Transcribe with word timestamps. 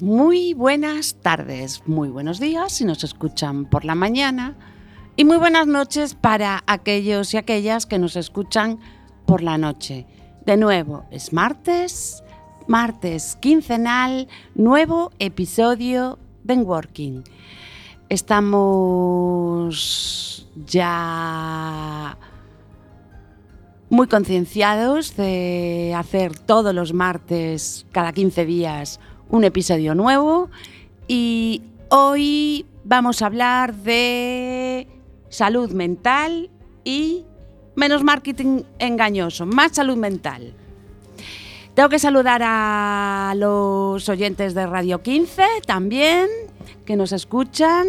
Muy 0.00 0.54
buenas 0.54 1.16
tardes, 1.20 1.82
muy 1.86 2.08
buenos 2.08 2.40
días 2.40 2.72
si 2.72 2.86
nos 2.86 3.04
escuchan 3.04 3.66
por 3.66 3.84
la 3.84 3.94
mañana 3.94 4.56
y 5.14 5.26
muy 5.26 5.36
buenas 5.36 5.66
noches 5.66 6.14
para 6.14 6.64
aquellos 6.66 7.34
y 7.34 7.36
aquellas 7.36 7.84
que 7.84 7.98
nos 7.98 8.16
escuchan 8.16 8.78
por 9.26 9.42
la 9.42 9.58
noche. 9.58 10.06
De 10.46 10.56
nuevo, 10.56 11.04
es 11.10 11.34
martes, 11.34 12.24
martes 12.66 13.36
quincenal, 13.42 14.26
nuevo 14.54 15.10
episodio 15.18 16.18
de 16.44 16.54
Working. 16.54 17.22
Estamos 18.08 18.48
ya 20.64 22.16
muy 23.90 24.06
concienciados 24.06 25.14
de 25.16 25.92
hacer 25.94 26.38
todos 26.38 26.74
los 26.74 26.94
martes, 26.94 27.84
cada 27.92 28.12
15 28.14 28.46
días, 28.46 28.98
un 29.30 29.44
episodio 29.44 29.94
nuevo 29.94 30.50
y 31.06 31.62
hoy 31.88 32.66
vamos 32.84 33.22
a 33.22 33.26
hablar 33.26 33.74
de 33.74 34.88
salud 35.28 35.70
mental 35.72 36.50
y 36.84 37.24
menos 37.76 38.02
marketing 38.02 38.62
engañoso, 38.78 39.46
más 39.46 39.72
salud 39.72 39.96
mental. 39.96 40.54
Tengo 41.74 41.88
que 41.88 41.98
saludar 41.98 42.42
a 42.44 43.32
los 43.36 44.08
oyentes 44.08 44.54
de 44.54 44.66
Radio 44.66 45.02
15 45.02 45.44
también, 45.66 46.28
que 46.84 46.96
nos 46.96 47.12
escuchan, 47.12 47.86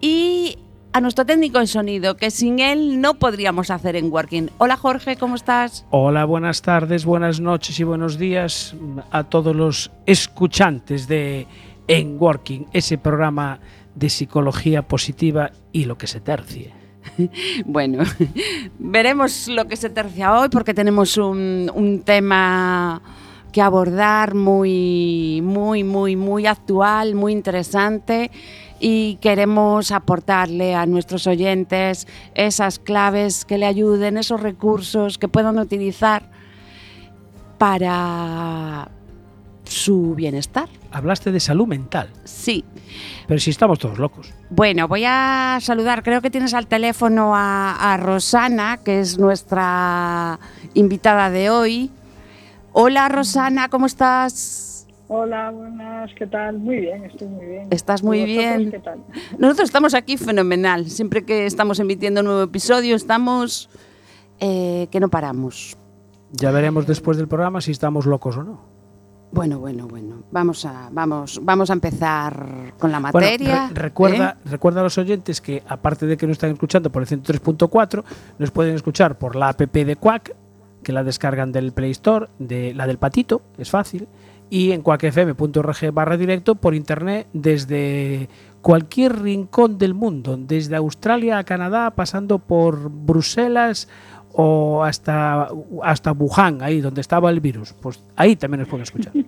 y 0.00 0.58
a 0.96 1.00
nuestro 1.02 1.26
técnico 1.26 1.58
de 1.58 1.66
sonido, 1.66 2.16
que 2.16 2.30
sin 2.30 2.58
él 2.58 3.02
no 3.02 3.18
podríamos 3.18 3.68
hacer 3.68 3.96
en 3.96 4.10
Working. 4.10 4.48
Hola 4.56 4.78
Jorge, 4.78 5.16
¿cómo 5.16 5.34
estás? 5.34 5.84
Hola, 5.90 6.24
buenas 6.24 6.62
tardes, 6.62 7.04
buenas 7.04 7.38
noches 7.38 7.78
y 7.78 7.84
buenos 7.84 8.16
días 8.16 8.74
a 9.10 9.24
todos 9.24 9.54
los 9.54 9.90
escuchantes 10.06 11.06
de 11.06 11.46
En 11.86 12.16
Working, 12.18 12.68
ese 12.72 12.96
programa 12.96 13.60
de 13.94 14.08
psicología 14.08 14.88
positiva 14.88 15.50
y 15.70 15.84
lo 15.84 15.98
que 15.98 16.06
se 16.06 16.20
tercie. 16.20 16.72
Bueno, 17.66 18.02
veremos 18.78 19.48
lo 19.48 19.66
que 19.66 19.76
se 19.76 19.90
tercia 19.90 20.32
hoy 20.32 20.48
porque 20.48 20.72
tenemos 20.72 21.18
un, 21.18 21.70
un 21.74 22.00
tema 22.04 23.02
que 23.52 23.60
abordar 23.60 24.34
muy, 24.34 25.42
muy, 25.42 25.84
muy, 25.84 26.16
muy 26.16 26.46
actual, 26.46 27.14
muy 27.14 27.32
interesante 27.32 28.30
y 28.80 29.16
queremos 29.16 29.92
aportarle 29.92 30.74
a 30.74 30.86
nuestros 30.86 31.26
oyentes 31.26 32.06
esas 32.34 32.78
claves 32.78 33.44
que 33.44 33.58
le 33.58 33.66
ayuden, 33.66 34.16
esos 34.16 34.40
recursos 34.40 35.18
que 35.18 35.28
puedan 35.28 35.58
utilizar 35.58 36.30
para 37.58 38.88
su 39.64 40.14
bienestar. 40.14 40.68
Hablaste 40.92 41.32
de 41.32 41.40
salud 41.40 41.66
mental. 41.66 42.10
Sí. 42.24 42.64
Pero 43.26 43.40
si 43.40 43.50
estamos 43.50 43.78
todos 43.78 43.98
locos. 43.98 44.32
Bueno, 44.50 44.88
voy 44.88 45.04
a 45.06 45.58
saludar, 45.60 46.02
creo 46.02 46.22
que 46.22 46.30
tienes 46.30 46.54
al 46.54 46.66
teléfono 46.66 47.34
a, 47.34 47.92
a 47.92 47.96
Rosana, 47.96 48.78
que 48.78 49.00
es 49.00 49.18
nuestra 49.18 50.38
invitada 50.74 51.30
de 51.30 51.50
hoy. 51.50 51.90
Hola 52.72 53.08
Rosana, 53.08 53.68
¿cómo 53.68 53.86
estás? 53.86 54.75
Hola, 55.08 55.50
buenas, 55.52 56.10
¿qué 56.18 56.26
tal? 56.26 56.58
Muy 56.58 56.76
bien, 56.78 57.04
estoy 57.04 57.28
muy 57.28 57.46
bien. 57.46 57.68
Estás 57.70 58.02
muy 58.02 58.20
¿Y 58.22 58.36
vosotros 58.36 58.56
bien. 58.58 58.70
¿Qué 58.72 58.78
tal? 58.80 59.04
Nosotros 59.38 59.68
estamos 59.68 59.94
aquí 59.94 60.16
fenomenal. 60.16 60.86
Siempre 60.90 61.24
que 61.24 61.46
estamos 61.46 61.78
emitiendo 61.78 62.20
un 62.22 62.26
nuevo 62.26 62.42
episodio, 62.42 62.96
estamos 62.96 63.68
eh, 64.40 64.88
que 64.90 64.98
no 64.98 65.08
paramos. 65.08 65.76
Ya 66.32 66.50
veremos 66.50 66.88
después 66.88 67.16
del 67.18 67.28
programa 67.28 67.60
si 67.60 67.70
estamos 67.70 68.04
locos 68.04 68.36
o 68.36 68.42
no. 68.42 68.60
Bueno, 69.30 69.60
bueno, 69.60 69.86
bueno. 69.86 70.22
Vamos 70.32 70.64
a, 70.64 70.88
vamos, 70.90 71.40
vamos 71.42 71.70
a 71.70 71.74
empezar 71.74 72.74
con 72.78 72.90
la 72.90 72.98
Bueno, 72.98 73.12
materia. 73.12 73.68
re- 73.68 73.74
recuerda, 73.82 74.38
¿eh? 74.44 74.48
recuerda 74.50 74.80
a 74.80 74.84
los 74.84 74.98
oyentes 74.98 75.40
que 75.40 75.62
aparte 75.68 76.06
de 76.06 76.16
que 76.16 76.26
nos 76.26 76.34
están 76.34 76.50
escuchando 76.50 76.90
por 76.90 77.02
el 77.02 77.08
103.4, 77.08 78.02
nos 78.40 78.50
pueden 78.50 78.74
escuchar 78.74 79.18
por 79.18 79.36
la 79.36 79.50
app 79.50 79.60
de 79.60 79.94
Quack, 79.96 80.34
que 80.82 80.92
la 80.92 81.04
descargan 81.04 81.52
del 81.52 81.72
Play 81.72 81.92
Store, 81.92 82.26
de 82.40 82.74
la 82.74 82.88
del 82.88 82.98
Patito, 82.98 83.42
es 83.58 83.70
fácil, 83.70 84.08
y 84.50 84.72
en 84.72 84.82
quackfm.org 84.82 85.92
barra 85.92 86.16
directo 86.16 86.54
por 86.54 86.74
internet 86.74 87.26
desde 87.32 88.28
cualquier 88.62 89.22
rincón 89.22 89.78
del 89.78 89.94
mundo, 89.94 90.36
desde 90.36 90.76
Australia 90.76 91.38
a 91.38 91.44
Canadá, 91.44 91.92
pasando 91.92 92.38
por 92.38 92.90
Bruselas 92.90 93.88
o 94.32 94.84
hasta, 94.84 95.48
hasta 95.82 96.12
Wuhan, 96.12 96.62
ahí 96.62 96.80
donde 96.80 97.00
estaba 97.00 97.30
el 97.30 97.40
virus. 97.40 97.72
Pues 97.74 98.02
ahí 98.16 98.36
también 98.36 98.60
nos 98.60 98.68
pueden 98.68 98.82
escuchar. 98.82 99.12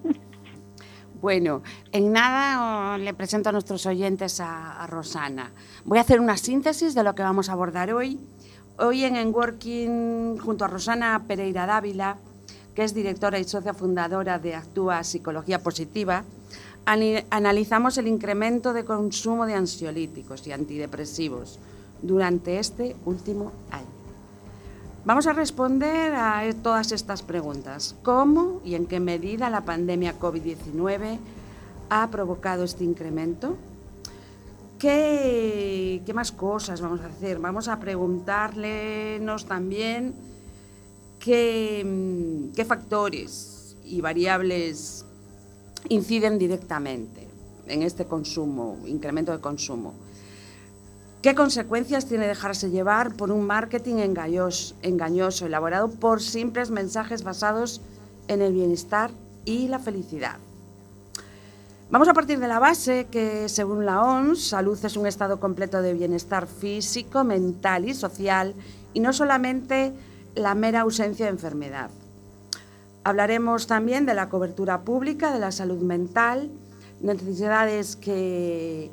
Bueno, 1.21 1.65
en 1.91 2.12
nada 2.12 2.97
le 2.97 3.12
presento 3.12 3.49
a 3.49 3.53
nuestros 3.53 3.87
oyentes 3.87 4.39
a, 4.39 4.81
a 4.81 4.87
Rosana. 4.87 5.50
Voy 5.85 5.99
a 5.99 6.03
hacer 6.03 6.21
una 6.21 6.37
síntesis 6.37 6.95
de 6.95 7.03
lo 7.03 7.17
que 7.17 7.25
vamos 7.25 7.49
a 7.49 7.55
abordar 7.55 7.93
hoy. 7.93 8.21
Hoy 8.79 9.03
en 9.03 9.17
En 9.17 9.35
Working, 9.35 10.39
junto 10.39 10.65
a 10.65 10.69
Rosana 10.69 11.25
Pereira 11.27 11.67
Dávila, 11.67 12.19
que 12.78 12.84
es 12.84 12.94
directora 12.94 13.41
y 13.41 13.43
socia 13.43 13.75
fundadora 13.75 14.39
de 14.39 14.55
Actúa 14.55 15.03
Psicología 15.03 15.61
Positiva, 15.61 16.22
analizamos 16.87 17.99
el 17.99 18.06
incremento 18.06 18.72
de 18.72 18.84
consumo 18.84 19.47
de 19.47 19.55
ansiolíticos 19.55 20.47
y 20.47 20.53
antidepresivos 20.53 21.59
durante 22.03 22.61
este 22.61 22.94
último 23.05 23.50
año. 23.72 23.88
Vamos 25.05 25.27
a 25.27 25.33
responder 25.33 26.15
a 26.15 26.47
e- 26.47 26.55
todas 26.55 26.93
estas 26.93 27.22
preguntas. 27.22 27.97
¿Cómo 28.05 28.61
y 28.65 28.77
en 28.77 28.87
qué 28.87 29.00
medida 29.00 29.50
la 29.50 29.62
pandemia 29.62 30.17
COVID-19 30.17 31.19
ha 31.91 32.09
provocado 32.12 32.62
este 32.62 32.84
incremento? 32.84 33.56
¿Qué, 34.78 36.00
qué 36.06 36.15
más 36.15 36.31
cosas 36.31 36.81
vamos 36.81 37.00
a 37.00 37.06
hacer? 37.06 37.41
Vamos 37.41 37.67
a 37.67 37.81
preguntarles 37.81 39.21
también 39.49 40.28
qué, 41.28 41.84
mm, 41.84 42.55
qué 42.55 42.65
factores 42.65 43.77
y 43.84 44.00
variables 44.00 45.05
inciden 45.91 46.39
directamente 46.39 47.28
en 47.66 47.83
este 47.83 48.06
consumo, 48.06 48.78
incremento 48.87 49.32
de 49.32 49.38
consumo. 49.38 49.93
¿Qué 51.20 51.35
consecuencias 51.35 52.06
tiene 52.06 52.26
dejarse 52.26 52.70
llevar 52.70 53.14
por 53.14 53.31
un 53.31 53.47
marketing 53.47 53.97
engañoso, 53.97 54.75
engañoso, 54.81 55.44
elaborado 55.44 55.91
por 55.91 56.23
simples 56.23 56.70
mensajes 56.70 57.23
basados 57.23 57.82
en 58.29 58.41
el 58.41 58.55
bienestar 58.55 59.11
y 59.44 59.69
la 59.69 59.81
felicidad? 59.81 60.37
Vamos 61.91 62.08
a 62.08 62.14
partir 62.14 62.38
de 62.38 62.49
la 62.49 62.58
base 62.58 63.06
que, 63.11 63.50
según 63.50 63.85
la 63.85 64.02
OMS, 64.02 64.49
salud 64.49 64.79
es 64.82 64.97
un 64.97 65.06
estado 65.06 65.41
completo 65.41 65.82
de 65.82 65.93
bienestar 65.93 66.47
físico, 66.47 67.23
mental 67.23 67.87
y 67.87 67.93
social, 67.93 68.55
y 68.94 69.00
no 69.00 69.12
solamente 69.12 69.93
la 70.34 70.54
mera 70.54 70.80
ausencia 70.80 71.26
de 71.26 71.32
enfermedad. 71.32 71.90
Hablaremos 73.04 73.66
también 73.66 74.06
de 74.06 74.14
la 74.14 74.28
cobertura 74.28 74.82
pública 74.82 75.32
de 75.32 75.38
la 75.38 75.50
salud 75.52 75.80
mental, 75.80 76.50
necesidades 77.00 77.96
que 77.96 78.90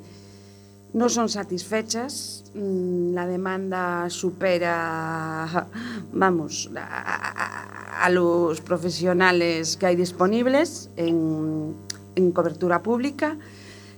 no 0.94 1.10
son 1.10 1.28
satisfechas, 1.28 2.46
mm, 2.56 3.14
la 3.14 3.28
demanda 3.28 4.10
supera, 4.10 5.68
vamos, 6.14 6.70
a, 6.78 8.06
a- 8.06 8.10
los 8.10 8.62
profesionales 8.62 9.76
que 9.78 9.88
hay 9.88 9.96
disponibles 9.96 10.90
en, 10.96 11.76
en 12.16 12.32
cobertura 12.32 12.82
pública 12.84 13.36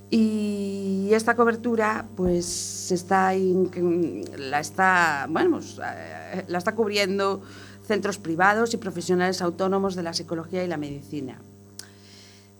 y 0.09 1.09
esta 1.11 1.35
cobertura 1.35 2.05
pues 2.15 2.91
está 2.91 3.35
in- 3.35 4.23
la 4.37 4.59
está 4.59 5.27
bueno 5.29 5.57
pues, 5.57 5.79
eh, 5.83 6.45
la 6.47 6.57
está 6.57 6.73
cubriendo 6.75 7.41
centros 7.85 8.17
privados 8.17 8.73
y 8.73 8.77
profesionales 8.77 9.41
autónomos 9.41 9.95
de 9.95 10.03
la 10.03 10.13
psicología 10.13 10.63
y 10.63 10.67
la 10.67 10.77
medicina. 10.77 11.39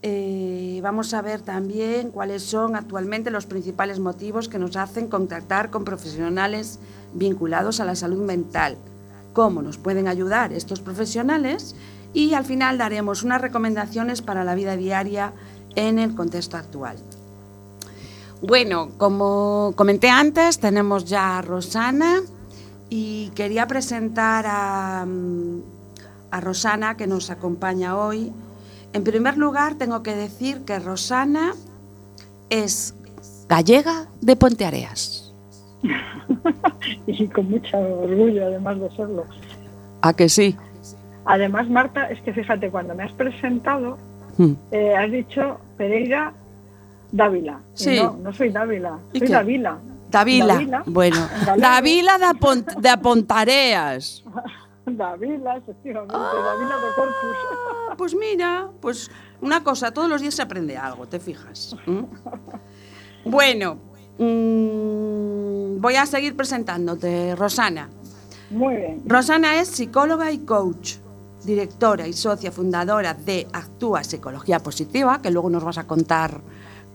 Eh, 0.04 0.80
vamos 0.84 1.14
a 1.14 1.22
ver 1.22 1.42
también 1.42 2.12
cuáles 2.12 2.44
son 2.44 2.76
actualmente 2.76 3.32
los 3.32 3.46
principales 3.46 4.00
motivos 4.00 4.48
que 4.48 4.60
nos 4.60 4.76
hacen 4.76 5.08
contactar 5.08 5.70
con 5.70 5.84
profesionales 5.84 6.80
vinculados 7.14 7.80
a 7.80 7.86
la 7.86 7.96
salud 7.96 8.24
mental, 8.24 8.78
cómo 9.34 9.62
nos 9.62 9.78
pueden 9.78 10.08
ayudar 10.08 10.54
estos 10.54 10.82
profesionales 10.82 11.76
y 12.14 12.36
al 12.36 12.46
final 12.46 12.78
daremos 12.78 13.24
unas 13.24 13.42
recomendaciones 13.42 14.22
para 14.22 14.44
la 14.44 14.56
vida 14.56 14.78
diaria 14.78 15.34
en 15.76 16.00
el 16.00 16.14
contexto 16.16 16.58
actual. 16.58 16.98
Bueno, 18.42 18.90
como 18.98 19.74
comenté 19.76 20.10
antes, 20.10 20.60
tenemos 20.60 21.06
ya 21.06 21.38
a 21.40 21.42
Rosana 21.42 22.22
y 22.90 23.30
quería 23.36 23.68
presentar 23.68 24.46
a, 24.48 25.06
mm, 25.06 25.62
a 26.32 26.42
Rosana 26.42 26.96
que 26.98 27.08
nos 27.08 27.30
acompaña 27.30 27.98
hoy. 27.98 28.32
En 28.94 29.04
primer 29.04 29.38
lugar, 29.38 29.76
tengo 29.76 30.04
que 30.04 30.16
decir 30.16 30.66
que 30.66 30.80
Rosana 30.80 31.54
es 32.50 32.96
gallega 33.50 34.08
de 34.22 34.36
Ponteareas. 34.36 35.34
y 37.08 37.28
con 37.28 37.50
mucho 37.50 37.78
orgullo, 37.78 38.46
además 38.46 38.80
de 38.80 38.92
serlo. 38.92 39.26
¿A 40.02 40.14
que 40.14 40.30
sí? 40.30 40.56
Además, 41.26 41.70
Marta, 41.70 42.10
es 42.10 42.22
que 42.22 42.34
fíjate, 42.34 42.70
cuando 42.70 42.96
me 42.96 43.04
has 43.04 43.12
presentado, 43.14 43.98
Hmm. 44.38 44.54
eh, 44.72 44.96
has 44.96 45.12
dicho 45.12 45.60
Pereira 45.78 46.32
Dávila. 47.12 47.62
Sí. 47.74 47.98
No, 47.98 48.18
no 48.18 48.34
soy 48.34 48.50
Dávila, 48.50 49.00
¿Y 49.14 49.20
soy. 49.20 49.28
Davila. 49.30 49.80
Davila. 50.10 50.84
Bueno. 50.86 51.28
Davila 51.58 52.18
de, 52.18 52.40
Pont 52.40 52.72
de 52.74 52.98
Pontareas. 52.98 54.24
Dávila, 54.86 55.58
efectivamente, 55.58 56.14
Dávila 56.14 56.76
de 56.76 56.96
Corpus. 56.96 57.38
Ah, 57.90 57.96
pues 57.98 58.16
mira, 58.16 58.70
pues 58.80 59.12
una 59.42 59.64
cosa, 59.64 59.92
todos 59.92 60.10
los 60.10 60.22
días 60.22 60.34
se 60.34 60.42
aprende 60.42 60.78
algo, 60.78 61.08
¿te 61.08 61.20
fijas? 61.20 61.76
¿Mm? 61.86 62.04
Bueno, 63.26 63.80
mm, 64.18 65.82
voy 65.82 65.96
a 65.96 66.06
seguir 66.06 66.36
presentándote, 66.38 67.36
Rosana. 67.36 67.90
Muy 68.50 68.78
bien. 68.78 69.02
Rosana 69.06 69.60
es 69.60 69.68
psicóloga 69.68 70.32
y 70.32 70.40
coach, 70.40 70.96
directora 71.44 72.08
y 72.08 72.14
socia 72.14 72.52
fundadora 72.52 73.14
de 73.14 73.46
Actúa 73.52 74.06
Psicología 74.06 74.60
Positiva, 74.60 75.22
que 75.22 75.32
luego 75.32 75.50
nos 75.50 75.66
vas 75.66 75.78
a 75.78 75.86
contar 75.86 76.40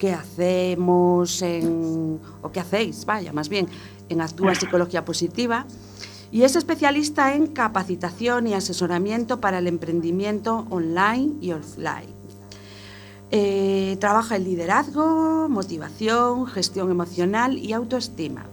qué 0.03 0.13
hacemos 0.13 1.43
en, 1.43 2.19
o 2.43 2.51
qué 2.51 2.59
hacéis, 2.59 3.07
vaya, 3.07 3.33
más 3.33 3.49
bien, 3.49 3.69
en 4.09 4.21
Actúa 4.21 4.57
Psicología 4.57 5.05
Positiva. 5.05 5.65
Y 6.33 6.43
es 6.43 6.57
especialista 6.57 7.37
en 7.37 7.47
capacitación 7.47 8.49
y 8.49 8.55
asesoramiento 8.55 9.41
para 9.41 9.59
el 9.59 9.69
emprendimiento 9.69 10.67
online 10.71 11.35
y 11.41 11.53
offline. 11.53 12.09
Eh, 13.31 13.97
trabaja 14.01 14.35
en 14.35 14.43
liderazgo, 14.43 15.49
motivación, 15.49 16.49
gestión 16.49 16.91
emocional 16.91 17.57
y 17.57 17.73
autoestima. 17.73 18.45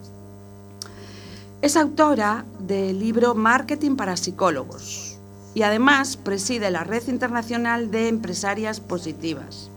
Es 1.63 1.75
autora 1.75 2.46
del 2.60 3.00
libro 3.00 3.34
Marketing 3.34 3.96
para 3.96 4.18
Psicólogos 4.18 5.18
y 5.56 5.63
además 5.63 6.16
preside 6.16 6.69
la 6.69 6.84
Red 6.84 7.07
Internacional 7.07 7.90
de 7.90 8.07
Empresarias 8.07 8.80
Positivas. 8.80 9.72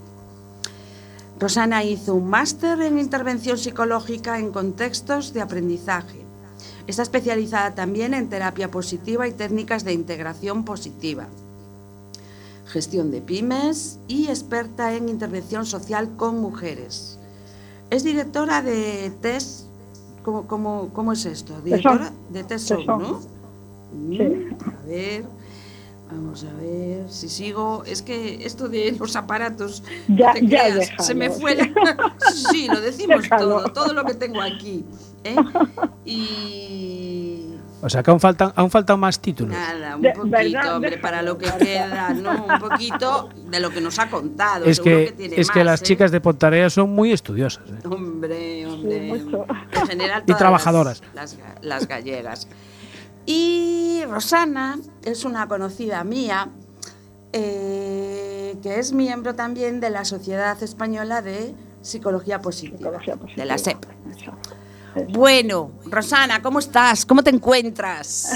Rosana 1.42 1.82
hizo 1.82 2.14
un 2.14 2.30
máster 2.30 2.80
en 2.82 3.00
intervención 3.00 3.58
psicológica 3.58 4.38
en 4.38 4.52
contextos 4.52 5.32
de 5.32 5.40
aprendizaje. 5.40 6.20
Está 6.86 7.02
especializada 7.02 7.74
también 7.74 8.14
en 8.14 8.28
terapia 8.28 8.70
positiva 8.70 9.26
y 9.26 9.32
técnicas 9.32 9.82
de 9.82 9.92
integración 9.92 10.64
positiva, 10.64 11.26
gestión 12.66 13.10
de 13.10 13.20
pymes 13.22 13.98
y 14.06 14.28
experta 14.28 14.94
en 14.94 15.08
intervención 15.08 15.66
social 15.66 16.14
con 16.16 16.40
mujeres. 16.40 17.18
Es 17.90 18.04
directora 18.04 18.62
de 18.62 19.10
TES. 19.20 19.66
¿Cómo, 20.22 20.46
cómo, 20.46 20.90
cómo 20.92 21.12
es 21.12 21.26
esto? 21.26 21.60
Directora 21.60 22.12
de 22.30 22.44
Tesón. 22.44 22.86
¿no? 22.86 23.20
Sí. 23.20 23.26
Mm, 23.96 24.54
A 24.64 24.86
ver, 24.86 25.24
vamos 26.12 26.44
a 26.44 26.52
ver 26.60 27.08
si 27.10 27.28
sigo. 27.28 27.82
Es 27.86 28.02
que 28.02 28.44
esto 28.46 28.68
de 28.68 28.92
los 28.98 29.16
aparatos, 29.16 29.82
Ya- 30.08 30.28
no 30.28 30.32
te 30.34 30.46
ya 30.46 30.74
déjalo. 30.74 31.02
se 31.02 31.14
me 31.14 31.30
fue. 31.30 31.54
la- 31.56 31.70
sí, 32.50 32.68
lo 32.68 32.80
decimos 32.80 33.22
Déjalo. 33.22 33.62
todo, 33.62 33.72
todo 33.72 33.92
lo 33.94 34.04
que 34.04 34.14
tengo 34.14 34.40
aquí. 34.40 34.84
¿eh? 35.24 35.36
Y 36.04 37.48
O 37.80 37.88
sea, 37.88 38.02
que 38.02 38.10
aún 38.10 38.20
faltan, 38.20 38.52
aún 38.54 38.70
faltan 38.70 38.98
más 39.00 39.18
títulos. 39.20 39.52
nada, 39.56 39.96
un 39.96 40.02
poquito, 40.02 40.28
¿verdad? 40.28 40.76
hombre, 40.76 40.98
para 40.98 41.22
lo 41.22 41.36
que 41.38 41.50
queda, 41.58 42.10
¿no? 42.10 42.44
Un 42.44 42.58
poquito 42.60 43.28
de 43.50 43.60
lo 43.60 43.70
que 43.70 43.80
nos 43.80 43.98
ha 43.98 44.08
contado. 44.08 44.64
Es 44.66 44.78
que, 44.80 45.12
tiene 45.16 45.36
es 45.40 45.50
que 45.50 45.64
las 45.64 45.80
¿eh? 45.80 45.84
chicas 45.84 46.10
de 46.12 46.20
Pontarea 46.20 46.70
son 46.70 46.90
muy 46.90 47.12
estudiosas. 47.12 47.64
¿eh? 47.68 47.86
Hombre, 47.88 48.66
hombre. 48.66 49.00
mucho. 49.08 49.46
En 49.72 49.86
general, 49.88 50.22
Y 50.26 50.34
trabajadoras. 50.34 51.02
Las, 51.14 51.34
las 51.34 51.38
ga- 51.38 51.60
las 51.62 51.88
gallegas. 51.88 52.48
Y 53.26 54.02
Rosana 54.08 54.78
es 55.04 55.24
una 55.24 55.46
conocida 55.48 56.02
mía 56.04 56.48
eh, 57.32 58.56
que 58.62 58.78
es 58.78 58.92
miembro 58.92 59.34
también 59.34 59.80
de 59.80 59.90
la 59.90 60.04
Sociedad 60.04 60.60
Española 60.62 61.22
de 61.22 61.54
Psicología 61.80 62.40
Positiva, 62.40 62.78
Psicología 62.78 63.16
positiva. 63.16 63.42
de 63.42 63.46
la 63.48 63.58
SEP. 63.58 63.84
Bueno, 65.14 65.70
Rosana, 65.86 66.42
¿cómo 66.42 66.58
estás? 66.58 67.06
¿Cómo 67.06 67.22
te 67.22 67.30
encuentras? 67.30 68.32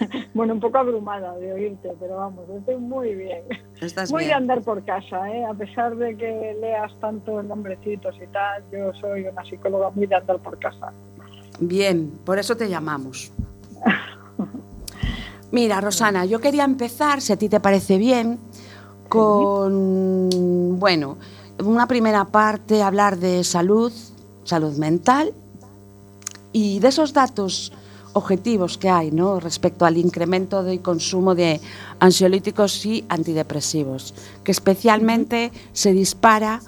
Bueno, 0.32 0.54
un 0.54 0.60
poco 0.60 0.78
abrumada 0.78 1.36
de 1.38 1.52
oírte, 1.52 1.90
pero 1.98 2.16
vamos, 2.16 2.48
estoy 2.56 2.76
muy 2.76 3.14
bien. 3.16 3.42
¿Estás 3.80 4.10
Muy 4.12 4.22
de 4.22 4.26
bien? 4.28 4.38
andar 4.38 4.62
por 4.62 4.82
casa, 4.84 5.28
¿eh? 5.28 5.44
A 5.44 5.52
pesar 5.52 5.96
de 5.96 6.16
que 6.16 6.56
leas 6.60 6.92
tantos 7.00 7.44
nombrecitos 7.44 8.14
y 8.16 8.26
tal, 8.28 8.62
yo 8.72 8.92
soy 9.00 9.22
una 9.22 9.44
psicóloga 9.44 9.90
muy 9.90 10.06
de 10.06 10.14
andar 10.14 10.38
por 10.38 10.56
casa. 10.60 10.92
Bien, 11.58 12.12
por 12.24 12.38
eso 12.38 12.56
te 12.56 12.68
llamamos. 12.70 13.32
Mira, 15.52 15.80
Rosana, 15.80 16.24
yo 16.24 16.40
quería 16.40 16.64
empezar, 16.64 17.20
si 17.20 17.32
a 17.32 17.36
ti 17.36 17.48
te 17.48 17.60
parece 17.60 17.98
bien, 17.98 18.38
con, 19.08 20.78
bueno, 20.78 21.18
una 21.64 21.86
primera 21.86 22.24
parte, 22.26 22.82
hablar 22.82 23.18
de 23.18 23.44
salud, 23.44 23.92
salud 24.44 24.76
mental 24.76 25.34
y 26.52 26.78
de 26.78 26.88
esos 26.88 27.12
datos 27.12 27.72
objetivos 28.12 28.78
que 28.78 28.88
hay 28.88 29.10
¿no? 29.10 29.38
respecto 29.40 29.84
al 29.84 29.96
incremento 29.96 30.62
del 30.62 30.80
consumo 30.80 31.34
de 31.34 31.60
ansiolíticos 31.98 32.84
y 32.86 33.04
antidepresivos, 33.08 34.14
que 34.42 34.52
especialmente 34.52 35.52
se 35.72 35.92
dispara 35.92 36.60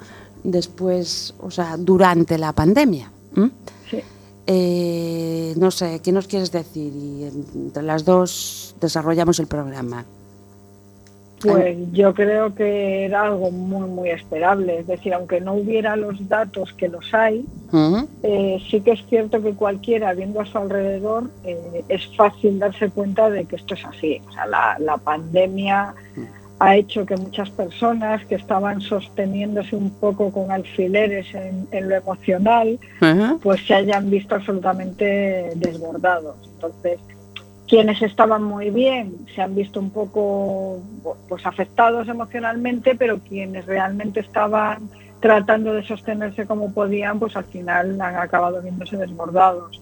después, 0.43 1.33
o 1.39 1.49
sea, 1.49 1.77
durante 1.77 2.37
la 2.37 2.53
pandemia. 2.53 3.11
Sí. 3.89 3.99
Eh, 4.45 5.53
no 5.57 5.71
sé, 5.71 6.01
¿qué 6.03 6.11
nos 6.11 6.27
quieres 6.27 6.51
decir? 6.51 6.93
Y 6.93 7.23
entre 7.55 7.83
las 7.83 8.03
dos 8.03 8.72
desarrollamos 8.85 9.39
el 9.39 9.47
programa. 9.47 10.05
Pues 11.41 11.75
yo 11.91 12.13
creo 12.13 12.55
que 12.55 13.03
era 13.03 13.23
algo 13.23 13.51
muy, 13.51 13.89
muy 13.89 14.09
esperable. 14.11 14.79
Es 14.79 14.87
decir, 14.87 15.13
aunque 15.13 15.41
no 15.41 15.55
hubiera 15.55 15.95
los 15.97 16.29
datos 16.29 16.71
que 16.73 16.87
los 16.87 17.13
hay, 17.13 17.45
eh, 18.23 18.63
sí 18.69 18.79
que 18.79 18.91
es 18.91 19.05
cierto 19.09 19.41
que 19.41 19.53
cualquiera 19.53 20.13
viendo 20.13 20.39
a 20.39 20.45
su 20.45 20.57
alrededor 20.57 21.29
eh, 21.43 21.83
es 21.89 22.07
fácil 22.15 22.59
darse 22.59 22.89
cuenta 22.89 23.29
de 23.29 23.43
que 23.45 23.57
esto 23.57 23.73
es 23.73 23.83
así. 23.83 24.21
O 24.27 24.31
sea, 24.31 24.45
la, 24.45 24.77
la 24.79 24.97
pandemia 24.97 25.93
ha 26.59 26.77
hecho 26.77 27.05
que 27.05 27.17
muchas 27.17 27.49
personas 27.49 28.25
que 28.25 28.35
estaban 28.35 28.79
sosteniéndose 28.79 29.75
un 29.75 29.89
poco 29.89 30.31
con 30.31 30.49
alfileres 30.49 31.33
en, 31.33 31.67
en 31.71 31.89
lo 31.89 31.95
emocional, 31.95 32.79
pues 33.41 33.65
se 33.67 33.73
hayan 33.73 34.09
visto 34.09 34.35
absolutamente 34.35 35.51
desbordados. 35.55 36.37
Entonces, 36.55 36.99
quienes 37.73 38.03
estaban 38.03 38.43
muy 38.43 38.69
bien 38.69 39.25
se 39.33 39.41
han 39.41 39.55
visto 39.55 39.79
un 39.79 39.89
poco 39.89 40.79
pues 41.27 41.43
afectados 41.43 42.07
emocionalmente, 42.07 42.93
pero 42.93 43.17
quienes 43.17 43.65
realmente 43.65 44.19
estaban 44.19 44.91
tratando 45.19 45.73
de 45.73 45.81
sostenerse 45.81 46.45
como 46.45 46.71
podían, 46.71 47.17
pues 47.17 47.35
al 47.35 47.45
final 47.45 47.99
han 47.99 48.15
acabado 48.17 48.61
viéndose 48.61 48.95
desbordados. 48.95 49.81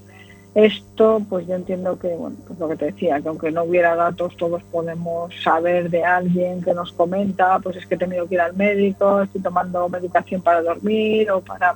Esto, 0.56 1.22
pues 1.30 1.46
yo 1.48 1.56
entiendo 1.56 2.00
que, 2.00 2.16
bueno, 2.16 2.38
pues 2.48 2.58
lo 2.60 2.70
que 2.70 2.78
te 2.78 2.86
decía, 2.86 3.20
que 3.20 3.28
aunque 3.28 3.52
no 3.52 3.66
hubiera 3.66 3.94
datos, 3.94 4.38
todos 4.38 4.64
podemos 4.64 5.34
saber 5.44 5.90
de 5.90 6.06
alguien 6.06 6.64
que 6.64 6.74
nos 6.74 6.94
comenta, 6.94 7.60
pues 7.60 7.76
es 7.76 7.86
que 7.86 7.96
he 7.96 7.98
tenido 7.98 8.26
que 8.26 8.36
ir 8.36 8.42
al 8.42 8.56
médico, 8.56 9.22
estoy 9.22 9.42
tomando 9.42 9.90
medicación 9.90 10.42
para 10.42 10.62
dormir 10.62 11.30
o 11.30 11.42
para... 11.42 11.76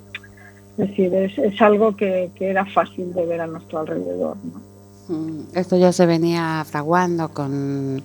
Es 0.78 0.90
decir, 0.90 1.14
es, 1.14 1.62
algo 1.62 1.94
que, 1.94 2.32
era 2.40 2.66
fácil 2.68 3.14
de 3.14 3.26
ver 3.26 3.42
a 3.42 3.48
nuestro 3.48 3.80
alrededor. 3.80 4.38
Mm, 5.08 5.42
Esto 5.54 5.78
ya 5.78 5.92
se 5.92 6.06
venía 6.06 6.66
fraguando 6.68 7.30
con, 7.30 8.02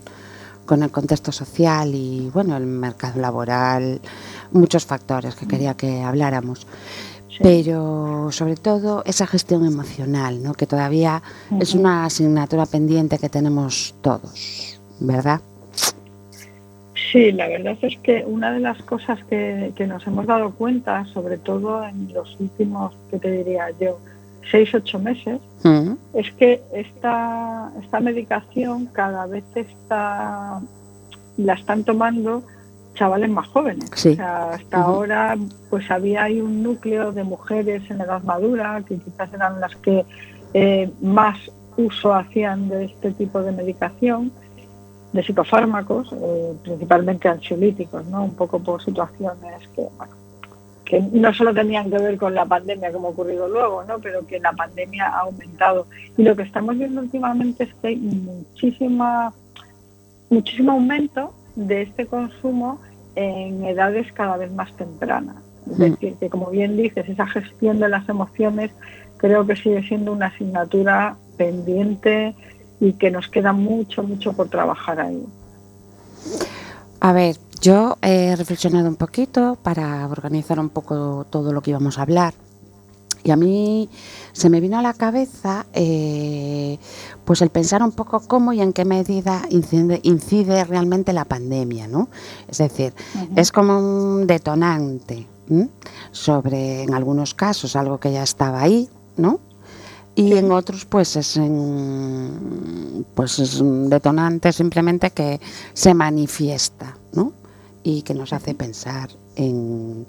con 0.67 0.83
el 0.83 0.91
contexto 0.91 1.33
social 1.33 1.95
y 1.95 2.31
bueno, 2.33 2.57
el 2.57 2.67
mercado 2.67 3.21
laboral, 3.21 4.01
muchos 4.53 4.85
factores 4.85 5.35
que 5.35 5.47
quería 5.47 5.75
que 5.75 6.03
habláramos. 6.03 6.67
Pero 7.43 8.29
sobre 8.33 8.57
todo 8.57 9.03
esa 9.07 9.27
gestión 9.27 9.65
emocional, 9.65 10.43
¿no? 10.43 10.53
que 10.53 10.67
todavía 10.67 11.23
es 11.59 11.75
una 11.75 12.05
asignatura 12.05 12.67
pendiente 12.67 13.19
que 13.19 13.31
tenemos 13.31 13.95
todos, 14.03 14.79
¿verdad? 14.99 15.41
Sí, 17.13 17.33
la 17.33 17.49
verdad 17.49 17.79
es 17.81 17.97
que 18.03 18.25
una 18.27 18.53
de 18.53 18.61
las 18.61 18.83
cosas 18.83 19.19
que, 19.25 19.73
que 19.75 19.87
nos 19.87 20.07
hemos 20.07 20.27
dado 20.27 20.51
cuenta, 20.53 21.07
sobre 21.07 21.39
todo 21.39 21.83
en 21.83 22.13
los 22.13 22.39
últimos, 22.39 22.95
¿qué 23.11 23.19
te 23.19 23.31
diría 23.33 23.71
yo? 23.81 23.99
Seis, 24.51 24.75
ocho 24.75 24.99
meses, 24.99 25.41
Mm, 25.63 25.93
es 26.15 26.33
que 26.33 26.63
esta, 26.73 27.71
esta 27.83 28.01
medicación 28.01 28.87
cada 28.87 29.27
vez 29.27 29.45
está, 29.55 30.61
la 31.37 31.53
están 31.55 31.85
tomando 31.85 32.43
chavales 32.95 33.31
más 33.31 33.47
jóvenes. 33.49 33.91
Sí. 33.95 34.11
O 34.11 34.15
sea, 34.15 34.51
hasta 34.51 34.79
ahora 34.79 35.37
pues 35.69 35.91
había 35.91 36.25
ahí 36.25 36.41
un 36.41 36.63
núcleo 36.63 37.13
de 37.13 37.25
mujeres 37.25 37.83
en 37.91 38.01
edad 38.01 38.23
madura 38.23 38.83
que 38.87 38.97
quizás 38.97 39.33
eran 39.35 39.61
las 39.61 39.77
que 39.77 40.05
eh, 40.55 40.91
más 41.01 41.39
uso 41.77 42.15
hacían 42.15 42.69
de 42.69 42.87
este 42.87 43.13
tipo 43.13 43.43
de 43.43 43.53
medicación, 43.53 44.33
de 45.13 45.23
psicofármacos, 45.23 46.13
eh, 46.13 46.55
principalmente 46.63 47.29
ansiolíticos, 47.29 48.05
¿no? 48.07 48.25
Un 48.25 48.35
poco 48.35 48.61
por 48.61 48.83
situaciones 48.83 49.69
que, 49.75 49.87
bueno, 49.97 50.15
que 50.91 51.01
no 51.01 51.33
solo 51.33 51.55
tenían 51.55 51.89
que 51.89 51.99
ver 51.99 52.19
con 52.19 52.35
la 52.35 52.45
pandemia 52.45 52.91
como 52.91 53.09
ha 53.09 53.11
ocurrido 53.13 53.49
luego, 53.49 53.85
¿no? 53.85 54.01
Pero 54.01 54.27
que 54.27 54.41
la 54.41 54.53
pandemia 54.53 55.07
ha 55.07 55.21
aumentado. 55.21 55.87
Y 56.17 56.25
lo 56.25 56.35
que 56.35 56.43
estamos 56.43 56.77
viendo 56.77 57.01
últimamente 57.01 57.63
es 57.63 57.75
que 57.75 57.89
hay 57.89 57.97
muchísima 57.97 59.33
muchísimo 60.31 60.73
aumento 60.73 61.33
de 61.55 61.83
este 61.83 62.07
consumo 62.07 62.81
en 63.15 63.65
edades 63.65 64.13
cada 64.13 64.37
vez 64.37 64.51
más 64.53 64.73
tempranas. 64.77 65.37
Es 65.71 65.79
Mm. 65.79 65.83
decir, 65.83 66.15
que 66.19 66.29
como 66.29 66.51
bien 66.51 66.77
dices, 66.77 67.09
esa 67.09 67.27
gestión 67.29 67.79
de 67.79 67.89
las 67.89 68.09
emociones 68.09 68.73
creo 69.19 69.47
que 69.47 69.55
sigue 69.55 69.83
siendo 69.87 70.13
una 70.13 70.27
asignatura 70.27 71.17
pendiente 71.37 72.35
y 72.81 72.95
que 72.95 73.13
nos 73.13 73.29
queda 73.29 73.53
mucho, 73.53 74.03
mucho 74.03 74.33
por 74.33 74.49
trabajar 74.49 75.01
ahí. 75.01 75.25
A 77.01 77.13
ver, 77.13 77.37
yo 77.61 77.97
he 78.03 78.35
reflexionado 78.37 78.89
un 78.89 78.97
poquito 78.97 79.57
para 79.63 80.07
organizar 80.09 80.59
un 80.59 80.69
poco 80.71 81.27
todo 81.29 81.53
lo 81.53 81.61
que 81.63 81.71
íbamos 81.71 81.99
a 81.99 82.03
hablar. 82.03 82.35
Y 83.23 83.33
a 83.33 83.37
mí 83.37 83.91
se 84.33 84.49
me 84.49 84.61
vino 84.61 84.79
a 84.79 84.83
la 84.83 84.95
cabeza 84.95 85.67
eh, 85.75 86.79
pues 87.27 87.43
el 87.43 87.51
pensar 87.51 87.83
un 87.83 87.93
poco 87.93 88.21
cómo 88.21 88.55
y 88.55 88.63
en 88.63 88.73
qué 88.73 88.87
medida 88.87 89.43
incide, 89.51 90.01
incide 90.05 90.65
realmente 90.65 91.13
la 91.13 91.27
pandemia, 91.27 91.87
¿no? 91.87 92.09
Es 92.49 92.59
decir, 92.59 92.95
es 93.37 93.53
como 93.53 93.79
un 93.79 94.27
detonante 94.27 95.27
¿m? 95.51 95.69
sobre, 96.13 96.85
en 96.85 96.95
algunos 96.95 97.35
casos, 97.35 97.77
algo 97.77 98.01
que 98.01 98.11
ya 98.11 98.23
estaba 98.23 98.63
ahí, 98.63 98.89
¿no? 99.19 99.39
Y 100.15 100.33
en 100.33 100.51
otros, 100.51 100.87
pues 100.87 101.15
es, 101.17 101.37
en- 101.37 103.05
pues 103.15 103.39
es 103.39 103.61
un 103.61 103.91
detonante 103.91 104.51
simplemente 104.53 105.11
que 105.11 105.41
se 105.75 105.93
manifiesta, 105.93 106.97
¿no? 107.13 107.33
Y 107.83 108.03
que 108.03 108.15
nos 108.15 108.33
hace 108.33 108.55
pensar 108.55 109.11
en 109.37 110.07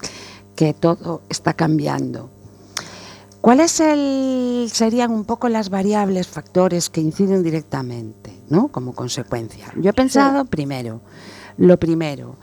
que 0.56 0.74
todo 0.74 1.22
está 1.30 1.54
cambiando. 1.54 2.30
¿Cuáles 3.40 3.80
el- 3.80 4.70
serían 4.72 5.12
un 5.12 5.26
poco 5.26 5.50
las 5.50 5.70
variables, 5.70 6.28
factores 6.28 6.90
que 6.90 7.02
inciden 7.02 7.42
directamente, 7.44 8.40
¿no? 8.50 8.68
Como 8.68 8.94
consecuencia. 8.94 9.74
Yo 9.78 9.90
he 9.90 9.94
pensado 9.94 10.46
primero, 10.46 11.02
lo 11.58 11.80
primero, 11.80 12.36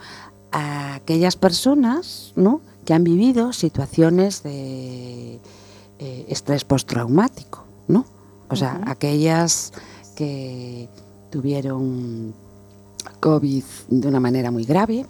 a 0.51 0.95
aquellas 0.95 1.35
personas, 1.37 2.33
¿no? 2.35 2.61
Que 2.83 2.93
han 2.93 3.03
vivido 3.03 3.53
situaciones 3.53 4.43
de 4.43 5.39
eh, 5.99 6.25
estrés 6.27 6.65
postraumático, 6.65 7.63
¿no? 7.87 8.05
O 8.49 8.55
sea, 8.55 8.81
aquellas 8.85 9.71
que 10.15 10.89
tuvieron 11.29 12.33
COVID 13.19 13.63
de 13.89 14.07
una 14.07 14.19
manera 14.19 14.49
muy 14.51 14.65
grave, 14.65 15.05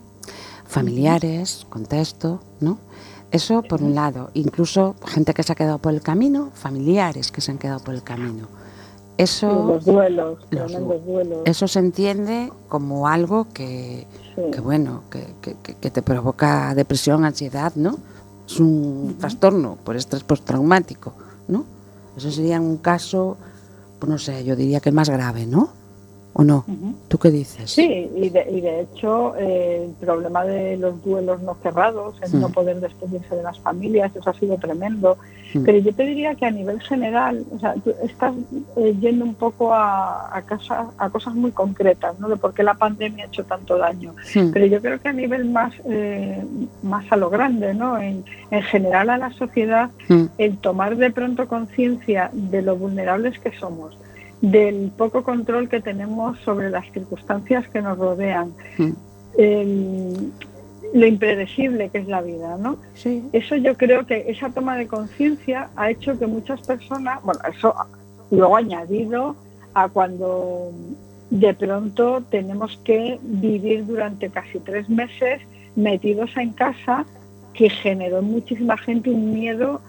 familiares, 0.70 1.66
contexto, 1.70 2.40
¿no? 2.62 2.78
Eso 3.32 3.62
por 3.64 3.82
un 3.84 3.94
lado, 3.96 4.30
incluso 4.36 4.96
gente 5.06 5.34
que 5.34 5.44
se 5.44 5.52
ha 5.52 5.56
quedado 5.56 5.80
por 5.80 5.94
el 5.94 6.02
camino, 6.02 6.50
familiares 6.54 7.32
que 7.32 7.42
se 7.42 7.52
han 7.52 7.58
quedado 7.58 7.80
por 7.80 7.94
el 7.96 8.04
camino. 8.04 8.48
Eso, 9.18 9.48
los 9.68 9.84
duelos, 9.86 10.40
los 10.50 10.72
tremendos 10.72 11.06
duelos. 11.06 11.40
eso 11.46 11.68
se 11.68 11.80
entiende 11.80 12.52
como 12.70 13.08
algo 13.08 13.48
que, 13.54 14.08
sí. 14.36 14.42
que 14.52 14.62
bueno, 14.62 15.02
que, 15.12 15.28
que- 15.42 15.90
te 15.92 16.02
provoca 16.02 16.74
depresión, 16.74 17.26
ansiedad, 17.26 17.74
¿no? 17.76 17.98
Es 18.48 18.60
un 18.60 19.18
trastorno 19.20 19.78
por 19.84 19.96
estrés 19.98 20.24
postraumático, 20.24 21.14
¿no? 21.50 21.66
Eso 22.16 22.32
sería 22.32 22.62
un 22.62 22.78
caso, 22.78 23.38
pues 24.00 24.10
no 24.10 24.18
sé, 24.18 24.44
yo 24.46 24.56
diría 24.56 24.80
que 24.80 24.90
el 24.90 24.96
más 24.96 25.10
grave, 25.10 25.46
¿no? 25.46 25.70
¿O 26.34 26.44
no? 26.44 26.64
Ujú. 26.68 26.94
¿Tú 27.08 27.18
qué 27.18 27.32
dices? 27.32 27.72
Sí, 27.72 28.10
y 28.16 28.30
de, 28.30 28.46
y 28.52 28.62
de 28.62 28.82
hecho 28.82 29.36
eh, 29.38 29.86
el 29.88 29.92
problema 30.06 30.46
de 30.46 30.78
los 30.78 31.04
duelos 31.04 31.42
no 31.42 31.56
cerrados, 31.56 32.16
el 32.22 32.40
no 32.40 32.50
poder 32.50 32.80
despedirse 32.80 33.36
de 33.36 33.44
las 33.44 33.60
familias, 33.60 34.16
eso 34.16 34.30
ha 34.30 34.34
sido 34.34 34.58
tremendo. 34.58 35.18
Pero 35.66 35.80
yo 35.80 35.92
te 35.96 36.04
diría 36.04 36.36
que 36.36 36.46
a 36.46 36.52
nivel 36.52 36.80
general, 36.80 37.44
o 37.56 37.58
sea, 37.58 37.74
tú 37.74 37.92
estás 38.04 38.36
eh, 38.78 38.96
yendo 39.02 39.26
un 39.26 39.34
poco 39.34 39.74
a, 39.74 40.30
a, 40.38 40.44
casa- 40.44 40.92
a 41.00 41.10
cosas 41.10 41.34
muy 41.34 41.50
concretas, 41.52 42.20
¿no? 42.20 42.30
De 42.30 42.36
por 42.38 42.54
qué 42.54 42.62
la 42.62 42.76
pandemia 42.76 43.24
ha 43.26 43.28
hecho 43.28 43.44
tanto 43.46 43.76
daño. 43.80 44.14
Pero 44.54 44.68
yo 44.68 44.80
creo 44.80 45.00
que 45.02 45.10
a 45.10 45.14
nivel 45.14 45.46
más, 45.50 45.74
eh, 45.86 46.46
más 46.84 47.12
a 47.12 47.16
lo 47.16 47.32
grande, 47.32 47.74
¿no? 47.74 47.98
En, 47.98 48.24
en 48.52 48.62
general 48.62 49.10
a 49.10 49.18
la 49.18 49.32
sociedad, 49.34 49.90
el 50.38 50.58
tomar 50.60 50.96
de 50.98 51.10
pronto 51.10 51.48
conciencia 51.48 52.30
de 52.32 52.62
lo 52.62 52.76
vulnerables 52.76 53.40
que 53.40 53.52
somos, 53.58 53.98
del 54.42 54.92
poco 54.96 55.24
control 55.24 55.68
que 55.70 55.82
tenemos 55.82 56.40
sobre 56.40 56.70
las 56.70 56.86
circunstancias 56.92 57.68
que 57.70 57.82
nos 57.82 57.98
rodean, 57.98 58.54
el- 59.38 60.32
lo 60.94 61.06
impredecible 61.06 61.90
que 61.90 62.00
es 62.00 62.08
la 62.08 62.22
vida, 62.22 62.58
¿no? 62.58 62.78
Sí. 62.96 63.24
Eso 63.32 63.56
yo 63.58 63.76
creo 63.78 64.06
que 64.08 64.26
esa 64.28 64.50
toma 64.50 64.76
de 64.76 64.88
conciencia 64.88 65.70
ha 65.76 65.92
hecho 65.92 66.18
que 66.18 66.26
muchas 66.26 66.62
personas, 66.62 67.22
bueno, 67.24 67.40
eso 67.54 67.74
luego 68.32 68.56
añadido 68.56 69.36
a 69.76 69.88
cuando 69.90 70.72
de 71.30 71.54
pronto 71.54 72.24
tenemos 72.32 72.80
que 72.84 73.20
vivir 73.22 73.86
durante 73.86 74.30
casi 74.30 74.60
tres 74.60 74.90
meses 74.90 75.42
metidos 75.76 76.36
en 76.38 76.54
casa 76.54 77.06
que 77.54 77.70
generó 77.70 78.20
en 78.20 78.26
muchísima 78.32 78.78
gente 78.78 79.12
un 79.12 79.32
miedo 79.34 79.82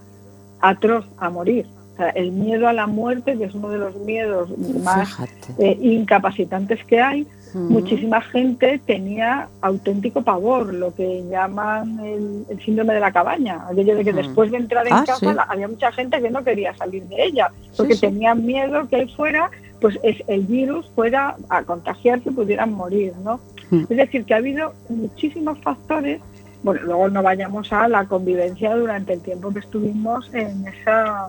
atroz 0.60 1.06
a 1.16 1.30
morir. 1.30 1.66
Sea, 2.00 2.08
el 2.10 2.32
miedo 2.32 2.66
a 2.68 2.72
la 2.72 2.86
muerte, 2.86 3.36
que 3.36 3.44
es 3.44 3.54
uno 3.54 3.68
de 3.68 3.78
los 3.78 3.94
miedos 3.96 4.48
más 4.82 5.18
eh, 5.58 5.76
incapacitantes 5.80 6.82
que 6.84 7.00
hay, 7.00 7.26
muchísima 7.54 8.20
gente 8.22 8.80
tenía 8.86 9.48
auténtico 9.60 10.22
pavor, 10.22 10.72
lo 10.72 10.94
que 10.94 11.24
llaman 11.28 11.98
el, 12.00 12.44
el 12.48 12.60
síndrome 12.64 12.94
de 12.94 13.00
la 13.00 13.10
cabaña, 13.12 13.66
aquello 13.68 13.96
de 13.96 14.04
que 14.04 14.12
después 14.12 14.50
de 14.52 14.58
entrar 14.58 14.86
en 14.86 14.92
Ah, 14.94 15.04
casa 15.04 15.30
sí. 15.30 15.34
la- 15.34 15.42
había 15.42 15.66
mucha 15.68 15.90
gente 15.92 16.20
que 16.22 16.30
no 16.30 16.42
quería 16.44 16.74
salir 16.76 17.02
de 17.04 17.24
ella, 17.24 17.50
porque 17.76 17.94
sí. 17.94 18.02
tenían 18.02 18.46
miedo 18.46 18.88
que 18.88 19.00
él 19.00 19.10
fuera, 19.16 19.50
pues 19.80 19.98
es, 20.02 20.22
el 20.28 20.42
virus 20.42 20.90
fuera 20.94 21.36
a 21.48 21.62
contagiarse 21.64 22.28
y 22.30 22.32
pudieran 22.32 22.72
morir, 22.72 23.12
¿no? 23.24 23.40
Mm. 23.70 23.82
Es 23.90 23.96
decir, 23.96 24.24
que 24.24 24.34
ha 24.34 24.38
habido 24.38 24.72
muchísimos 24.88 25.58
factores, 25.58 26.20
bueno, 26.62 26.82
luego 26.84 27.08
no 27.08 27.22
vayamos 27.22 27.72
a 27.72 27.88
la 27.88 28.04
convivencia 28.04 28.76
durante 28.76 29.14
el 29.14 29.20
tiempo 29.22 29.50
que 29.52 29.58
estuvimos 29.60 30.32
en 30.34 30.66
esa 30.68 31.28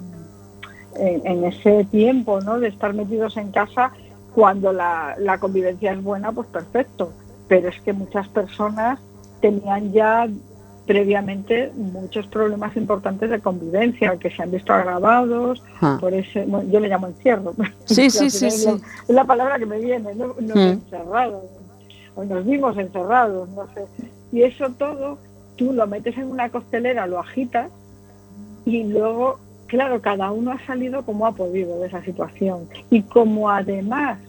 en, 0.95 1.25
en 1.25 1.43
ese 1.45 1.85
tiempo, 1.85 2.41
¿no? 2.41 2.59
De 2.59 2.67
estar 2.67 2.93
metidos 2.93 3.37
en 3.37 3.51
casa 3.51 3.91
cuando 4.33 4.71
la, 4.73 5.15
la 5.19 5.37
convivencia 5.39 5.91
es 5.93 6.03
buena, 6.03 6.31
pues 6.31 6.47
perfecto. 6.47 7.11
Pero 7.47 7.69
es 7.69 7.79
que 7.81 7.93
muchas 7.93 8.27
personas 8.29 8.99
tenían 9.41 9.91
ya 9.91 10.27
previamente 10.85 11.71
muchos 11.75 12.27
problemas 12.27 12.75
importantes 12.75 13.29
de 13.29 13.39
convivencia 13.39 14.17
que 14.17 14.29
se 14.31 14.41
han 14.43 14.51
visto 14.51 14.73
agravados 14.73 15.61
Ah. 15.79 15.97
por 15.99 16.13
ese, 16.13 16.43
bueno, 16.45 16.69
yo 16.71 16.79
le 16.79 16.89
llamo 16.89 17.07
encierro. 17.07 17.53
Sí, 17.85 18.09
sí, 18.09 18.29
sí, 18.29 18.47
es 18.47 18.65
la- 18.65 18.71
sí. 18.77 18.83
Es 19.07 19.15
la 19.15 19.23
palabra 19.25 19.57
que 19.59 19.65
me 19.65 19.79
viene, 19.79 20.13
¿no? 20.15 20.35
Nos 20.39 20.55
Mm. 20.55 20.59
encerrados, 20.59 21.43
o 22.15 22.23
nos 22.23 22.45
vimos 22.45 22.77
encerrados, 22.77 23.47
no 23.49 23.65
sé. 23.73 23.85
Y 24.31 24.43
eso 24.43 24.69
todo, 24.71 25.17
tú 25.55 25.71
lo 25.73 25.87
metes 25.87 26.17
en 26.17 26.25
una 26.31 26.49
costelera, 26.49 27.05
lo 27.07 27.19
agitas 27.19 27.69
y 28.65 28.83
luego, 28.83 29.39
claro, 29.71 30.01
cada 30.01 30.31
uno 30.31 30.51
ha 30.51 30.59
salido 30.65 31.05
como 31.05 31.25
ha 31.25 31.31
podido 31.31 31.79
de 31.79 31.87
esa 31.87 32.03
situación. 32.03 32.67
Y 32.89 33.03
como 33.03 33.49
además 33.49 34.19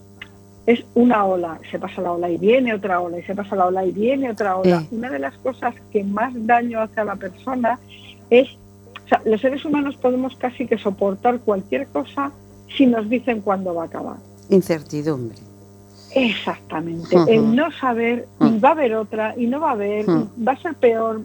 es 0.67 0.85
una 0.95 1.25
ola, 1.25 1.59
se 1.69 1.81
pasa 1.81 2.01
la 2.01 2.13
ola 2.13 2.31
y 2.31 2.39
viene 2.39 2.73
otra 2.73 3.01
ola, 3.01 3.19
y 3.19 3.25
se 3.25 3.35
pasa 3.35 3.57
la 3.57 3.67
ola 3.67 3.85
y 3.85 3.91
viene 3.91 4.31
otra 4.31 4.57
ola. 4.57 4.83
Sí. 4.83 4.89
Una 4.93 5.11
de 5.11 5.19
las 5.19 5.37
cosas 5.39 5.75
que 5.91 6.05
más 6.05 6.33
daño 6.47 6.81
hace 6.81 7.01
a 7.01 7.05
la 7.05 7.17
persona 7.17 7.81
es, 8.31 8.51
o 9.05 9.09
sea, 9.09 9.21
los 9.25 9.41
seres 9.41 9.65
humanos 9.65 9.97
podemos 9.97 10.37
casi 10.37 10.69
que 10.69 10.79
soportar 10.79 11.41
cualquier 11.41 11.89
cosa 11.89 12.31
si 12.77 12.87
nos 12.87 13.11
dicen 13.11 13.41
cuándo 13.41 13.75
va 13.75 13.83
a 13.83 13.87
acabar. 13.87 14.19
Incertidumbre. 14.49 15.39
Exactamente. 16.15 17.17
El 17.27 17.57
no 17.57 17.73
saber, 17.73 18.29
y 18.39 18.45
Ujú. 18.45 18.61
va 18.61 18.69
a 18.69 18.73
haber 18.73 18.95
otra, 18.95 19.35
y 19.37 19.49
no 19.49 19.59
va 19.59 19.71
a 19.71 19.73
haber, 19.73 20.05
y 20.09 20.45
va 20.45 20.53
a 20.53 20.63
ser 20.63 20.75
peor. 20.77 21.23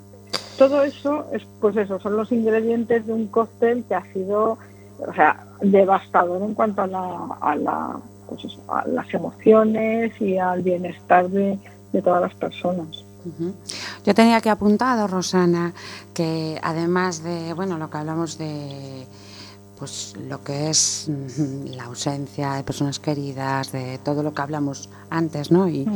Todo 0.57 0.83
eso 0.83 1.27
es, 1.33 1.43
pues 1.61 1.75
eso, 1.77 1.99
son 1.99 2.17
los 2.17 2.31
ingredientes 2.31 3.05
de 3.05 3.13
un 3.13 3.27
cóctel 3.27 3.83
que 3.87 3.95
ha 3.95 4.03
sido, 4.11 4.57
o 4.99 5.13
sea, 5.13 5.45
devastador 5.61 6.41
en 6.41 6.53
cuanto 6.55 6.81
a 6.81 6.87
la, 6.87 7.27
a 7.41 7.55
la, 7.55 7.99
pues 8.27 8.45
eso, 8.45 8.61
a 8.67 8.87
las 8.87 9.13
emociones 9.13 10.19
y 10.19 10.37
al 10.37 10.63
bienestar 10.63 11.29
de, 11.29 11.59
de 11.91 12.01
todas 12.01 12.21
las 12.21 12.33
personas. 12.35 13.03
Yo 14.05 14.15
tenía 14.15 14.39
que 14.41 14.49
apuntado, 14.49 15.05
Rosana, 15.07 15.73
que 16.13 16.59
además 16.63 17.23
de, 17.23 17.53
bueno, 17.53 17.77
lo 17.77 17.89
que 17.89 17.97
hablamos 17.97 18.37
de 18.37 19.05
pues 19.77 20.15
lo 20.27 20.43
que 20.43 20.69
es 20.69 21.07
mm, 21.07 21.75
la 21.75 21.85
ausencia 21.85 22.53
de 22.53 22.63
personas 22.63 22.99
queridas, 22.99 23.71
de 23.71 23.99
todo 23.99 24.23
lo 24.23 24.33
que 24.33 24.41
hablamos 24.41 24.89
antes, 25.09 25.51
¿no? 25.51 25.69
Y 25.69 25.87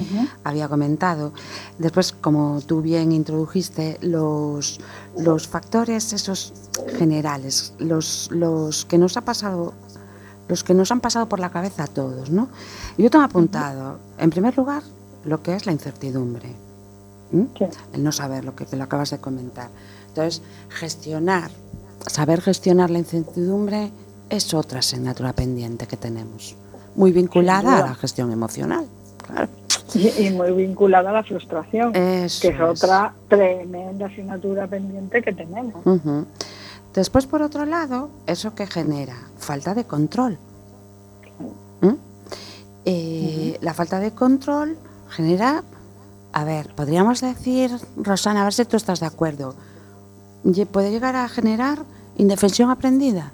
había 0.44 0.68
comentado. 0.68 1.34
Después, 1.78 2.12
como 2.12 2.62
tú 2.62 2.82
bien 2.82 3.12
introdujiste, 3.12 3.98
los, 4.02 4.80
los 5.18 5.48
factores 5.48 6.14
esos 6.14 6.54
generales, 6.98 7.74
los, 7.80 8.30
los 8.32 8.86
que 8.86 8.98
nos 8.98 9.18
ha 9.18 9.22
pasado, 9.22 9.74
los 10.48 10.64
que 10.64 10.74
nos 10.74 10.92
han 10.92 11.02
pasado 11.02 11.28
por 11.28 11.40
la 11.40 11.50
cabeza 11.50 11.84
a 11.84 11.88
todos, 11.88 12.30
¿no? 12.30 12.50
Yo 12.98 13.10
tengo 13.10 13.26
apuntado, 13.26 14.00
en 14.18 14.30
primer 14.30 14.56
lugar, 14.56 14.84
lo 15.26 15.42
que 15.42 15.56
es 15.56 15.66
la 15.66 15.72
incertidumbre. 15.72 16.56
El 17.94 18.04
no 18.04 18.12
saber 18.12 18.44
lo 18.44 18.56
que 18.56 18.66
te 18.66 18.76
lo 18.76 18.84
acabas 18.84 19.12
de 19.12 19.20
comentar. 19.20 19.70
Entonces, 20.10 20.42
gestionar, 20.70 21.50
saber 22.08 22.42
gestionar 22.42 22.90
la 22.90 23.00
incertidumbre 23.00 23.92
es 24.30 24.54
otra 24.54 24.80
asignatura 24.80 25.34
pendiente 25.34 25.88
que 25.88 25.98
tenemos, 25.98 26.56
muy 26.96 27.12
vinculada 27.12 27.78
a 27.80 27.88
la 27.90 27.96
gestión 27.96 28.32
emocional. 28.32 28.86
Claro. 29.26 29.50
Y, 29.94 30.28
y 30.28 30.30
muy 30.32 30.52
vinculada 30.52 31.10
a 31.10 31.14
la 31.14 31.24
frustración, 31.24 31.94
Eso 31.96 32.42
que 32.42 32.48
es 32.50 32.56
es. 32.56 32.62
otra 32.62 33.14
tremenda 33.28 34.06
asignatura 34.06 34.66
pendiente 34.68 35.22
que 35.22 35.34
tenemos. 35.34 35.84
Después, 36.94 37.26
por 37.26 37.42
otro 37.42 37.66
lado, 37.66 38.10
eso 38.26 38.56
que 38.56 38.68
genera 38.68 39.16
falta 39.38 39.74
de 39.74 39.84
control. 39.86 40.38
¿Mm? 41.82 41.94
Eh, 42.86 43.58
La 43.62 43.74
falta 43.74 44.00
de 44.00 44.12
control 44.12 44.78
genera, 45.10 45.64
a 46.34 46.44
ver, 46.46 46.74
podríamos 46.76 47.22
decir, 47.22 47.72
Rosana, 47.98 48.42
a 48.42 48.44
ver 48.46 48.54
si 48.54 48.66
tú 48.66 48.78
estás 48.78 49.00
de 49.02 49.06
acuerdo, 49.06 49.56
puede 50.72 50.92
llegar 50.92 51.16
a 51.16 51.28
generar 51.30 51.80
indefensión 52.18 52.70
aprendida. 52.70 53.32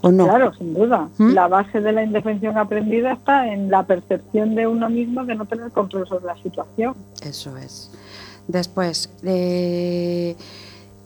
¿O 0.00 0.12
no? 0.12 0.26
Claro, 0.26 0.54
sin 0.54 0.74
duda. 0.74 1.08
¿Mm? 1.18 1.30
La 1.32 1.48
base 1.48 1.80
de 1.80 1.90
la 1.92 2.04
indefensión 2.04 2.56
aprendida 2.56 3.12
está 3.12 3.48
en 3.52 3.68
la 3.70 3.82
percepción 3.84 4.54
de 4.54 4.66
uno 4.68 4.88
mismo 4.88 5.24
de 5.24 5.34
no 5.34 5.44
tener 5.44 5.72
control 5.72 6.06
sobre 6.06 6.26
la 6.26 6.36
situación. 6.40 6.94
Eso 7.22 7.56
es. 7.56 7.90
Después, 8.46 9.10
eh, 9.24 10.36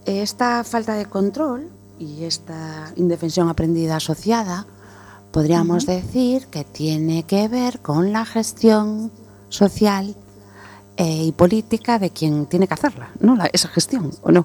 esta 0.04 0.62
falta 0.64 0.94
de 0.94 1.06
control 1.06 1.68
y 1.98 2.24
esta 2.24 2.92
indefensión 2.96 3.48
aprendida 3.48 3.96
asociada, 3.96 4.66
podríamos 5.30 5.86
decir 5.86 6.46
que 6.48 6.64
tiene 6.64 7.22
que 7.22 7.48
ver 7.48 7.80
con 7.80 8.12
la 8.12 8.26
gestión 8.26 9.10
social 9.48 10.14
eh, 10.98 11.24
y 11.24 11.32
política 11.32 11.98
de 11.98 12.10
quien 12.10 12.44
tiene 12.46 12.66
que 12.68 12.74
hacerla, 12.74 13.08
¿no? 13.20 13.36
La- 13.36 13.48
esa 13.52 13.68
gestión, 13.68 14.10
¿o 14.22 14.30
no? 14.30 14.44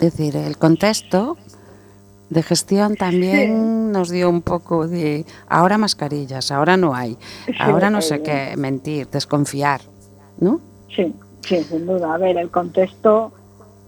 Es 0.00 0.16
decir, 0.16 0.36
el 0.36 0.58
contexto 0.58 1.36
de 2.28 2.42
gestión 2.42 2.96
también 2.96 3.92
nos 3.92 4.10
dio 4.10 4.28
un 4.28 4.42
poco 4.42 4.88
de 4.88 5.24
ahora 5.48 5.78
mascarillas, 5.78 6.50
ahora 6.50 6.76
no 6.76 6.94
hay, 6.94 7.16
ahora 7.58 7.88
no 7.88 8.02
sé 8.02 8.22
qué, 8.22 8.54
mentir, 8.56 9.08
desconfiar, 9.08 9.80
¿no? 10.38 10.60
Sí, 10.94 11.14
sí, 11.40 11.62
sin 11.62 11.86
duda. 11.86 12.14
A 12.14 12.18
ver, 12.18 12.36
el 12.36 12.50
contexto 12.50 13.32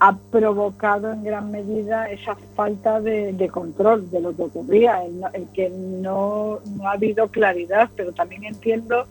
ha 0.00 0.17
provocado 0.17 1.12
en 1.12 1.25
gran 1.25 1.50
medida 1.50 2.09
esa 2.09 2.37
falta 2.55 3.00
de, 3.00 3.33
de 3.33 3.49
control 3.49 4.09
de 4.11 4.21
lo 4.21 4.35
que 4.35 4.43
ocurría, 4.43 5.04
el, 5.04 5.21
el 5.35 5.49
que 5.49 5.69
no, 5.71 6.61
no 6.76 6.89
ha 6.89 6.93
habido 6.93 7.28
claridad, 7.28 7.91
pero 7.97 8.13
también 8.13 8.45
entiendo 8.45 9.06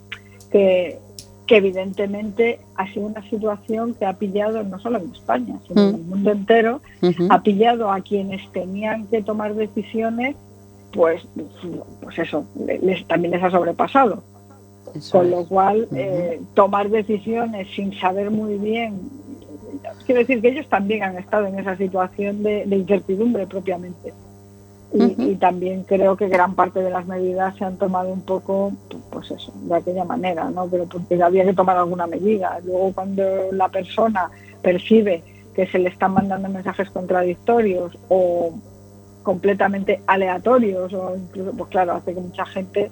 que, 0.49 0.99
que 1.47 1.57
evidentemente 1.57 2.59
ha 2.75 2.87
sido 2.91 3.07
una 3.07 3.27
situación 3.29 3.93
que 3.95 4.05
ha 4.05 4.13
pillado 4.13 4.63
no 4.63 4.77
solo 4.79 4.99
en 4.99 5.11
España, 5.11 5.55
sino 5.67 5.81
en 5.81 5.91
Mm. 5.91 5.95
el 5.95 6.01
mundo 6.03 6.31
entero, 6.31 6.81
ha 7.29 7.41
pillado 7.41 7.91
a 7.91 8.01
quienes 8.01 8.47
tenían 8.51 9.07
que 9.07 9.23
tomar 9.23 9.55
decisiones, 9.55 10.35
pues, 10.91 11.25
pues 12.01 12.19
eso, 12.19 12.45
le- 12.65 12.79
les, 12.79 13.07
también 13.07 13.31
les 13.31 13.43
ha 13.43 13.49
sobrepasado. 13.49 14.23
Eso 14.93 15.17
Con 15.19 15.25
es. 15.27 15.31
lo 15.31 15.45
cual, 15.45 15.87
eh, 15.95 16.41
tomar 16.53 16.89
decisiones 16.89 17.67
sin 17.75 17.93
saber 17.99 18.29
muy 18.31 18.57
bien, 18.57 18.99
quiero 20.05 20.19
decir 20.19 20.41
que 20.41 20.49
ellos 20.49 20.67
también 20.67 21.03
han 21.03 21.17
estado 21.17 21.45
en 21.47 21.59
esa 21.59 21.75
situación 21.77 22.43
de, 22.43 22.65
de 22.65 22.75
incertidumbre 22.77 23.47
propiamente. 23.47 24.13
Y, 24.93 25.31
y 25.31 25.35
también 25.35 25.83
creo 25.83 26.15
que 26.15 26.29
gran 26.29 26.55
parte 26.55 26.81
de 26.81 26.89
las 26.89 27.05
medidas 27.05 27.55
se 27.57 27.65
han 27.65 27.77
tomado 27.77 28.09
un 28.09 28.21
poco, 28.21 28.71
pues 29.09 29.31
eso, 29.31 29.51
de 29.63 29.75
aquella 29.75 30.05
manera, 30.05 30.49
¿no? 30.49 30.67
Pero 30.67 30.85
porque 30.85 31.21
había 31.21 31.43
que 31.43 31.53
tomar 31.53 31.77
alguna 31.77 32.07
medida. 32.07 32.59
Luego, 32.63 32.93
cuando 32.93 33.23
la 33.51 33.67
persona 33.67 34.29
percibe 34.61 35.23
que 35.53 35.67
se 35.67 35.79
le 35.79 35.89
están 35.89 36.13
mandando 36.13 36.47
mensajes 36.47 36.89
contradictorios 36.89 37.97
o 38.07 38.53
completamente 39.23 40.01
aleatorios, 40.07 40.93
o 40.93 41.17
incluso, 41.17 41.51
pues 41.51 41.69
claro, 41.69 41.93
hace 41.93 42.13
que 42.13 42.21
mucha 42.21 42.45
gente 42.45 42.89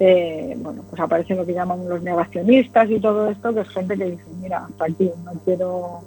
eh, 0.00 0.54
bueno, 0.58 0.82
pues 0.88 1.00
aparecen 1.00 1.36
lo 1.36 1.46
que 1.46 1.52
llaman 1.52 1.88
los 1.88 2.02
negacionistas 2.02 2.90
y 2.90 2.98
todo 2.98 3.28
esto, 3.30 3.54
que 3.54 3.60
es 3.60 3.68
gente 3.68 3.96
que 3.96 4.10
dice, 4.10 4.24
mira, 4.40 4.66
hasta 4.66 4.84
aquí, 4.86 5.10
no 5.24 5.32
quiero... 5.44 6.00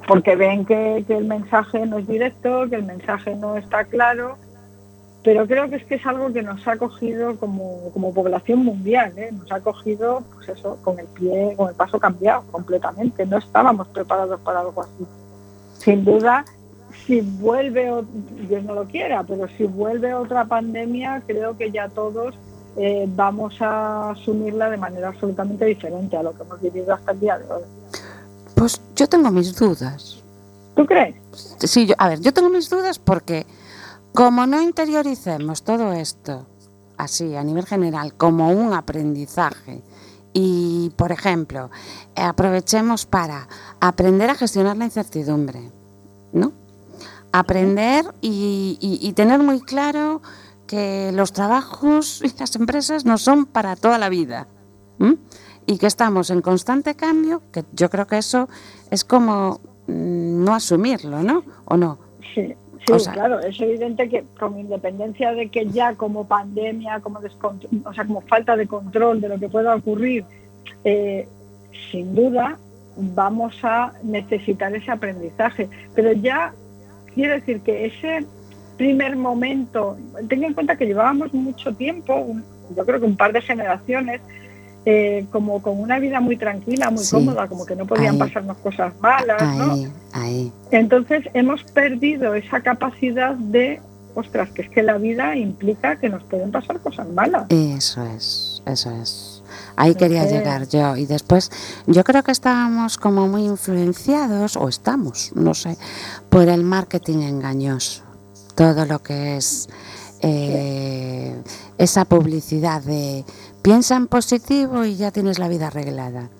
Porque 0.00 0.36
ven 0.36 0.64
que, 0.64 1.04
el 1.08 1.24
mensaje 1.24 1.84
no 1.86 1.98
es 1.98 2.06
directo, 2.06 2.68
que 2.68 2.76
el 2.76 2.84
mensaje 2.84 3.34
no 3.34 3.56
está 3.56 3.84
claro, 3.84 4.36
pero 5.22 5.46
creo 5.46 5.68
que 5.68 5.76
es 5.76 5.84
que 5.84 5.96
es 5.96 6.06
algo 6.06 6.32
que 6.32 6.42
nos 6.42 6.66
ha 6.66 6.76
cogido 6.76 7.36
como, 7.36 7.90
como 7.92 8.12
población 8.12 8.64
mundial, 8.64 9.12
¿eh? 9.16 9.30
nos 9.32 9.50
ha 9.52 9.60
cogido, 9.60 10.22
pues 10.34 10.48
eso, 10.48 10.78
con 10.82 10.98
el 10.98 11.06
pie, 11.06 11.54
con 11.56 11.68
el 11.68 11.74
paso 11.74 12.00
cambiado 12.00 12.44
completamente, 12.50 13.24
no 13.26 13.38
estábamos 13.38 13.86
preparados 13.88 14.40
para 14.40 14.60
algo 14.60 14.82
así. 14.82 15.06
Sin 15.78 16.04
duda, 16.04 16.44
si 17.06 17.20
vuelve, 17.20 17.90
Dios 18.48 18.64
no 18.64 18.74
lo 18.74 18.84
quiera, 18.84 19.22
pero 19.24 19.46
si 19.48 19.64
vuelve 19.64 20.14
otra 20.14 20.44
pandemia, 20.44 21.22
creo 21.26 21.56
que 21.56 21.70
ya 21.70 21.88
todos 21.88 22.34
eh, 22.76 23.04
vamos 23.08 23.60
a 23.60 24.10
asumirla 24.10 24.70
de 24.70 24.76
manera 24.76 25.08
absolutamente 25.08 25.64
diferente 25.66 26.16
a 26.16 26.22
lo 26.22 26.32
que 26.32 26.42
hemos 26.42 26.60
vivido 26.60 26.94
hasta 26.94 27.12
el 27.12 27.20
día 27.20 27.38
de 27.38 27.44
hoy. 27.52 27.62
Pues 28.54 28.80
yo 28.96 29.08
tengo 29.08 29.30
mis 29.30 29.54
dudas. 29.56 30.22
¿Tú 30.76 30.86
crees? 30.86 31.14
Sí, 31.58 31.86
yo, 31.86 31.94
a 31.98 32.08
ver, 32.08 32.20
yo 32.20 32.32
tengo 32.32 32.48
mis 32.48 32.68
dudas 32.70 32.98
porque 32.98 33.46
como 34.14 34.46
no 34.46 34.60
interioricemos 34.60 35.62
todo 35.62 35.92
esto 35.92 36.46
así 36.96 37.34
a 37.34 37.42
nivel 37.42 37.66
general 37.66 38.14
como 38.14 38.50
un 38.50 38.72
aprendizaje 38.74 39.82
y, 40.32 40.90
por 40.96 41.12
ejemplo, 41.12 41.70
aprovechemos 42.16 43.04
para 43.06 43.48
aprender 43.80 44.30
a 44.30 44.34
gestionar 44.34 44.76
la 44.76 44.84
incertidumbre, 44.86 45.70
¿no? 46.32 46.52
Aprender 47.32 48.14
y, 48.20 48.78
y- 48.80 49.06
y 49.06 49.12
tener 49.14 49.40
muy 49.42 49.60
claro 49.60 50.20
que 50.66 51.10
los 51.12 51.32
trabajos 51.32 52.22
y 52.24 52.32
las 52.38 52.54
empresas 52.56 53.04
no 53.04 53.18
son 53.18 53.46
para 53.46 53.76
toda 53.76 53.98
la 53.98 54.08
vida. 54.08 54.46
¿m? 54.98 55.16
Y 55.66 55.78
que 55.78 55.86
estamos 55.86 56.30
en 56.30 56.42
constante 56.42 56.94
cambio, 56.94 57.42
que 57.52 57.64
yo 57.72 57.88
creo 57.90 58.06
que 58.06 58.18
eso 58.18 58.48
es 58.90 59.04
como 59.04 59.60
mm, 59.86 60.44
no 60.44 60.54
asumirlo, 60.54 61.22
¿no? 61.22 61.44
¿O 61.66 61.76
no? 61.76 61.98
Sí, 62.34 62.54
sí 62.86 62.92
O 62.92 62.98
sea- 62.98 63.12
claro, 63.12 63.38
es 63.40 63.60
evidente 63.60 64.08
que 64.08 64.24
con 64.38 64.58
independencia 64.58 65.32
de 65.32 65.48
que 65.48 65.66
ya 65.66 65.94
como 65.94 66.26
pandemia, 66.26 67.00
como 67.00 67.20
o 67.84 67.94
sea, 67.94 68.04
como 68.04 68.20
falta 68.22 68.56
de 68.56 68.66
control 68.66 69.20
de 69.20 69.28
lo 69.28 69.38
que 69.38 69.48
pueda 69.48 69.74
ocurrir, 69.74 70.24
eh, 70.84 71.28
sin 71.90 72.14
duda 72.14 72.58
vamos 72.96 73.54
a 73.62 73.92
necesitar 74.02 74.74
ese 74.74 74.90
aprendizaje. 74.90 75.68
Pero 75.94 76.12
ya 76.12 76.52
quiero 77.14 77.34
decir 77.34 77.60
que 77.60 77.86
ese 77.86 78.26
primer 78.76 79.16
momento, 79.16 79.96
ten 80.28 80.42
en 80.44 80.54
cuenta 80.54 80.76
que 80.76 80.86
llevábamos 80.86 81.32
mucho 81.32 81.72
tiempo, 81.74 82.14
un- 82.16 82.44
yo 82.76 82.84
creo 82.84 82.98
que 83.00 83.06
un 83.06 83.16
par 83.16 83.32
de 83.32 83.40
generaciones, 83.42 84.20
eh, 84.84 85.26
como 85.30 85.62
con 85.62 85.78
una 85.80 85.98
vida 86.00 86.20
muy 86.20 86.36
tranquila, 86.36 86.90
muy 86.90 87.04
Sí. 87.04 87.14
cómoda, 87.14 87.46
como 87.48 87.64
que 87.64 87.76
no 87.76 87.86
podían 87.86 88.14
Ahí. 88.14 88.18
pasarnos 88.18 88.56
cosas 88.58 88.92
malas, 89.00 89.40
¿no? 89.56 89.72
Ahí, 89.74 89.92
ahí. 90.12 90.52
Entonces 90.72 91.24
hemos 91.34 91.62
perdido 91.64 92.34
esa 92.34 92.60
capacidad 92.62 93.34
de, 93.34 93.80
ostras, 94.14 94.50
que 94.50 94.62
es 94.62 94.70
que 94.70 94.82
la 94.82 94.98
vida 94.98 95.36
implica 95.36 95.96
que 96.00 96.08
nos 96.08 96.24
pueden 96.24 96.50
pasar 96.50 96.80
cosas 96.80 97.08
malas. 97.08 97.46
Eso 97.48 98.04
es, 98.06 98.62
eso 98.66 98.90
es. 99.00 99.42
Ahí 99.76 99.94
quería 99.94 100.24
llegar 100.26 100.68
yo. 100.68 100.96
Y 100.96 101.06
después, 101.06 101.50
yo 101.86 102.02
creo 102.04 102.22
que 102.22 102.32
estábamos 102.32 102.98
como 102.98 103.28
muy 103.28 103.44
influenciados, 103.44 104.56
o 104.56 104.68
estamos, 104.68 105.32
no 105.34 105.54
sé, 105.54 105.76
por 106.28 106.48
el 106.48 106.64
marketing 106.64 107.18
engañoso. 107.22 108.02
Todo 108.54 108.84
lo 108.84 108.98
que 109.02 109.36
es 109.36 109.68
eh, 110.20 111.34
esa 111.78 112.04
publicidad 112.04 112.82
de 112.82 113.24
piensa 113.62 113.96
en 113.96 114.06
positivo 114.06 114.84
y 114.84 114.96
ya 114.96 115.10
tienes 115.10 115.38
la 115.38 115.48
vida 115.48 115.68
arreglada. 115.68 116.30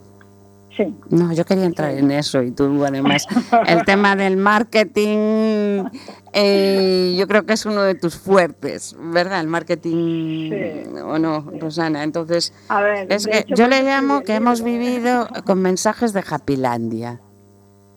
Sí, 0.76 0.84
No, 1.10 1.30
yo 1.34 1.44
quería 1.44 1.66
entrar 1.66 1.90
en 1.90 2.10
eso 2.10 2.42
y 2.42 2.50
tú 2.50 2.82
además 2.82 3.26
el 3.66 3.84
tema 3.84 4.16
del 4.16 4.38
marketing 4.38 5.84
eh, 6.32 7.14
yo 7.18 7.28
creo 7.28 7.44
que 7.44 7.52
es 7.52 7.66
uno 7.66 7.82
de 7.82 7.94
tus 7.94 8.16
fuertes, 8.16 8.96
¿verdad? 8.98 9.40
El 9.42 9.48
marketing 9.48 10.48
Sí. 10.50 10.98
o 11.04 11.18
no, 11.18 11.40
Rosana. 11.60 12.02
Entonces, 12.02 12.54
a 12.68 12.80
ver. 12.80 13.12
es 13.12 13.26
que 13.26 13.38
hecho, 13.40 13.54
yo 13.54 13.64
por 13.64 13.68
le 13.74 13.82
llamo 13.82 14.22
que 14.22 14.34
hemos 14.34 14.62
vivido 14.62 15.28
con 15.44 15.60
mensajes 15.60 16.14
de 16.14 16.24
Happylandia. 16.26 17.20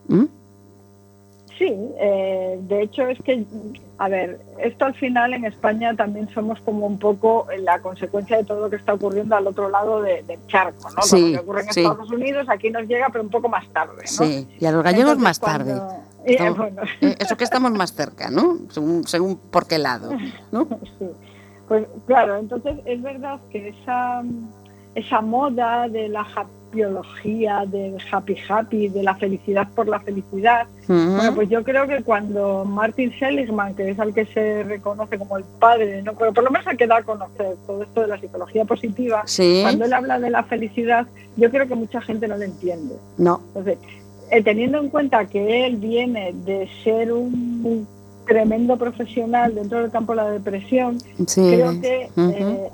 ¿Mm? 0.09 0.25
Sí, 1.57 1.73
eh, 2.01 2.59
de 2.61 2.81
hecho 2.81 3.07
es 3.07 3.17
que, 3.23 3.45
a 3.97 4.09
ver, 4.09 4.39
esto 4.59 4.85
al 4.85 4.93
final 4.95 5.33
en 5.33 5.45
España 5.45 5.95
también 5.95 6.27
somos 6.29 6.59
como 6.61 6.85
un 6.85 6.99
poco 6.99 7.47
la 7.59 7.79
consecuencia 7.79 8.37
de 8.37 8.43
todo 8.43 8.61
lo 8.61 8.69
que 8.69 8.75
está 8.75 8.93
ocurriendo 8.93 9.35
al 9.35 9.47
otro 9.47 9.69
lado 9.69 10.01
de- 10.01 10.21
del 10.23 10.45
charco, 10.47 10.89
¿no? 10.91 11.01
Sí, 11.01 11.31
lo 11.31 11.37
que 11.39 11.43
ocurre 11.43 11.61
en 11.61 11.73
sí. 11.73 11.81
Estados 11.81 12.11
Unidos 12.11 12.47
aquí 12.49 12.69
nos 12.69 12.83
llega, 12.87 13.07
pero 13.11 13.23
un 13.23 13.29
poco 13.29 13.47
más 13.47 13.67
tarde, 13.69 14.01
¿no? 14.03 14.07
Sí, 14.07 14.47
y 14.59 14.65
a 14.65 14.71
los 14.71 14.83
gallegos 14.83 15.13
Entonces, 15.13 15.23
más 15.23 15.39
cuando- 15.39 15.65
tarde. 15.77 16.01
Eh, 16.27 16.49
bueno, 16.49 16.81
eh, 17.01 17.15
eso 17.19 17.37
que 17.37 17.43
estamos 17.43 17.71
más 17.71 17.93
cerca, 17.93 18.29
¿no? 18.31 18.57
Según, 18.69 19.03
según 19.07 19.37
por 19.37 19.67
qué 19.67 19.77
lado, 19.77 20.09
¿no? 20.51 20.67
sí. 20.99 21.05
Pues 21.67 21.85
claro, 22.05 22.37
entonces 22.37 22.77
es 22.85 23.01
verdad 23.01 23.39
que 23.49 23.69
esa, 23.69 24.23
esa 24.93 25.21
moda 25.21 25.87
de 25.87 26.09
la 26.09 26.23
biología, 26.75 27.63
del 27.65 27.95
happy 28.11 28.35
happy, 28.47 28.89
de 28.89 29.01
la 29.01 29.15
felicidad 29.15 29.67
por 29.75 29.87
la 29.87 29.99
felicidad. 29.99 30.67
Bueno, 30.87 31.33
pues 31.33 31.49
yo 31.49 31.63
creo 31.63 31.87
que 31.87 32.03
cuando 32.03 32.63
Martin 32.65 33.11
Seligman, 33.17 33.73
que 33.75 33.89
es 33.89 33.99
al 33.99 34.13
que 34.13 34.25
se 34.27 34.61
reconoce 34.63 35.17
como 35.17 35.37
el 35.37 35.43
padre, 35.59 36.03
¿no? 36.03 36.13
pero 36.13 36.31
por 36.33 36.43
lo 36.43 36.51
menos 36.51 36.67
hay 36.67 36.77
que 36.77 36.85
dar 36.85 37.01
a 37.01 37.03
conocer 37.03 37.55
todo 37.65 37.81
esto 37.81 38.01
de 38.01 38.07
la 38.07 38.19
psicología 38.19 38.65
positiva, 38.65 39.23
Sí, 39.25 39.61
cuando 39.63 39.85
él 39.85 39.93
habla 39.93 40.19
de 40.19 40.29
la 40.29 40.43
felicidad, 40.43 41.07
yo 41.37 41.49
creo 41.49 41.67
que 41.67 41.75
mucha 41.75 41.99
gente 42.01 42.27
no 42.27 42.37
lo 42.37 42.43
entiende. 42.43 42.95
no. 43.17 43.41
Entonces, 43.47 43.77
eh, 44.31 44.43
teniendo 44.43 44.79
en 44.79 44.89
cuenta 44.89 45.25
que 45.25 45.65
él 45.65 45.77
viene 45.77 46.33
de 46.45 46.67
ser 46.83 47.11
un, 47.13 47.61
un 47.63 47.87
tremendo 48.27 48.75
profesional 48.77 49.53
dentro 49.53 49.81
del 49.81 49.91
campo 49.91 50.13
de 50.13 50.17
la 50.17 50.29
depresión, 50.31 50.99
Sí. 51.27 51.41
creo 51.41 51.79
que 51.79 52.09
eh, 52.17 52.69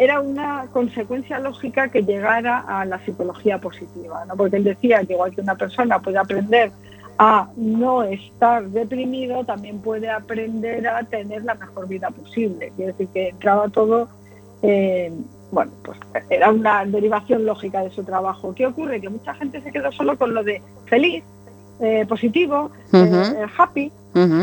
era 0.00 0.18
una 0.18 0.66
consecuencia 0.72 1.38
lógica 1.38 1.88
que 1.88 2.00
llegara 2.00 2.60
a 2.60 2.86
la 2.86 2.98
psicología 3.04 3.58
positiva, 3.58 4.24
¿no? 4.24 4.34
porque 4.34 4.56
él 4.56 4.64
decía 4.64 5.04
que 5.04 5.12
igual 5.12 5.34
que 5.34 5.42
una 5.42 5.56
persona 5.56 5.98
puede 5.98 6.16
aprender 6.16 6.72
a 7.18 7.50
no 7.54 8.02
estar 8.04 8.64
deprimido, 8.70 9.44
también 9.44 9.78
puede 9.80 10.08
aprender 10.08 10.88
a 10.88 11.02
tener 11.02 11.44
la 11.44 11.54
mejor 11.54 11.86
vida 11.86 12.08
posible. 12.10 12.72
Quiere 12.76 12.92
decir 12.92 13.08
que 13.08 13.28
entraba 13.28 13.68
todo, 13.68 14.08
eh, 14.62 15.12
bueno, 15.52 15.70
pues 15.84 15.98
era 16.30 16.50
una 16.50 16.86
derivación 16.86 17.44
lógica 17.44 17.82
de 17.82 17.90
su 17.90 18.02
trabajo. 18.02 18.54
¿Qué 18.54 18.66
ocurre? 18.66 19.02
Que 19.02 19.10
mucha 19.10 19.34
gente 19.34 19.60
se 19.60 19.70
quedó 19.70 19.92
solo 19.92 20.16
con 20.16 20.32
lo 20.32 20.42
de 20.42 20.62
feliz, 20.86 21.22
eh, 21.80 22.04
positivo, 22.08 22.70
eh, 22.92 23.02
Ujú. 23.02 23.50
happy, 23.58 23.90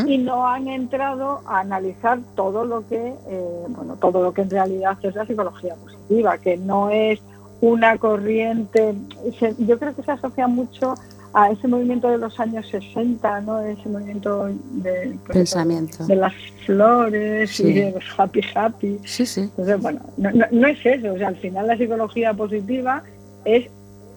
y 0.08 0.18
no 0.20 0.48
han 0.48 0.68
entrado 0.70 1.42
a 1.46 1.60
analizar 1.60 2.20
todo 2.36 2.64
lo 2.66 2.88
que 2.88 3.14
eh, 3.28 3.64
bueno 3.68 3.96
todo 3.98 4.24
lo 4.24 4.32
que 4.34 4.42
en 4.44 4.50
realidad 4.50 4.98
es 5.04 5.14
la 5.14 5.26
psicología 5.26 5.76
positiva 5.76 6.38
que 6.38 6.56
no 6.56 6.90
es 6.90 7.20
una 7.60 7.98
corriente 7.98 8.94
se- 9.38 9.56
yo 9.60 9.78
creo 9.78 9.94
que 9.94 10.04
se 10.04 10.12
asocia 10.12 10.48
mucho 10.48 10.94
a 11.34 11.52
ese 11.52 11.68
movimiento 11.68 12.08
de 12.10 12.18
los 12.18 12.40
años 12.40 12.66
60 12.70 13.42
no 13.42 13.60
ese 13.60 13.90
movimiento 13.90 14.46
de, 14.72 15.18
pues, 15.26 15.38
Pensamiento. 15.38 16.06
de 16.06 16.16
las 16.16 16.34
flores 16.66 17.50
Sí. 17.52 17.64
y 17.68 17.74
de 17.74 17.92
los 17.92 18.04
happy 18.18 18.42
happy 18.56 19.00
Sí, 19.04 19.26
sí. 19.26 19.42
entonces, 19.42 19.82
bueno, 19.82 20.00
no, 20.18 20.32
no- 20.32 20.46
no 20.52 20.68
es 20.68 20.80
eso. 20.86 21.14
O 21.14 21.18
sea, 21.18 21.28
al 21.28 21.36
final 21.36 21.68
la 21.68 21.78
psicología 21.78 22.34
positiva 22.34 23.04
es 23.46 23.70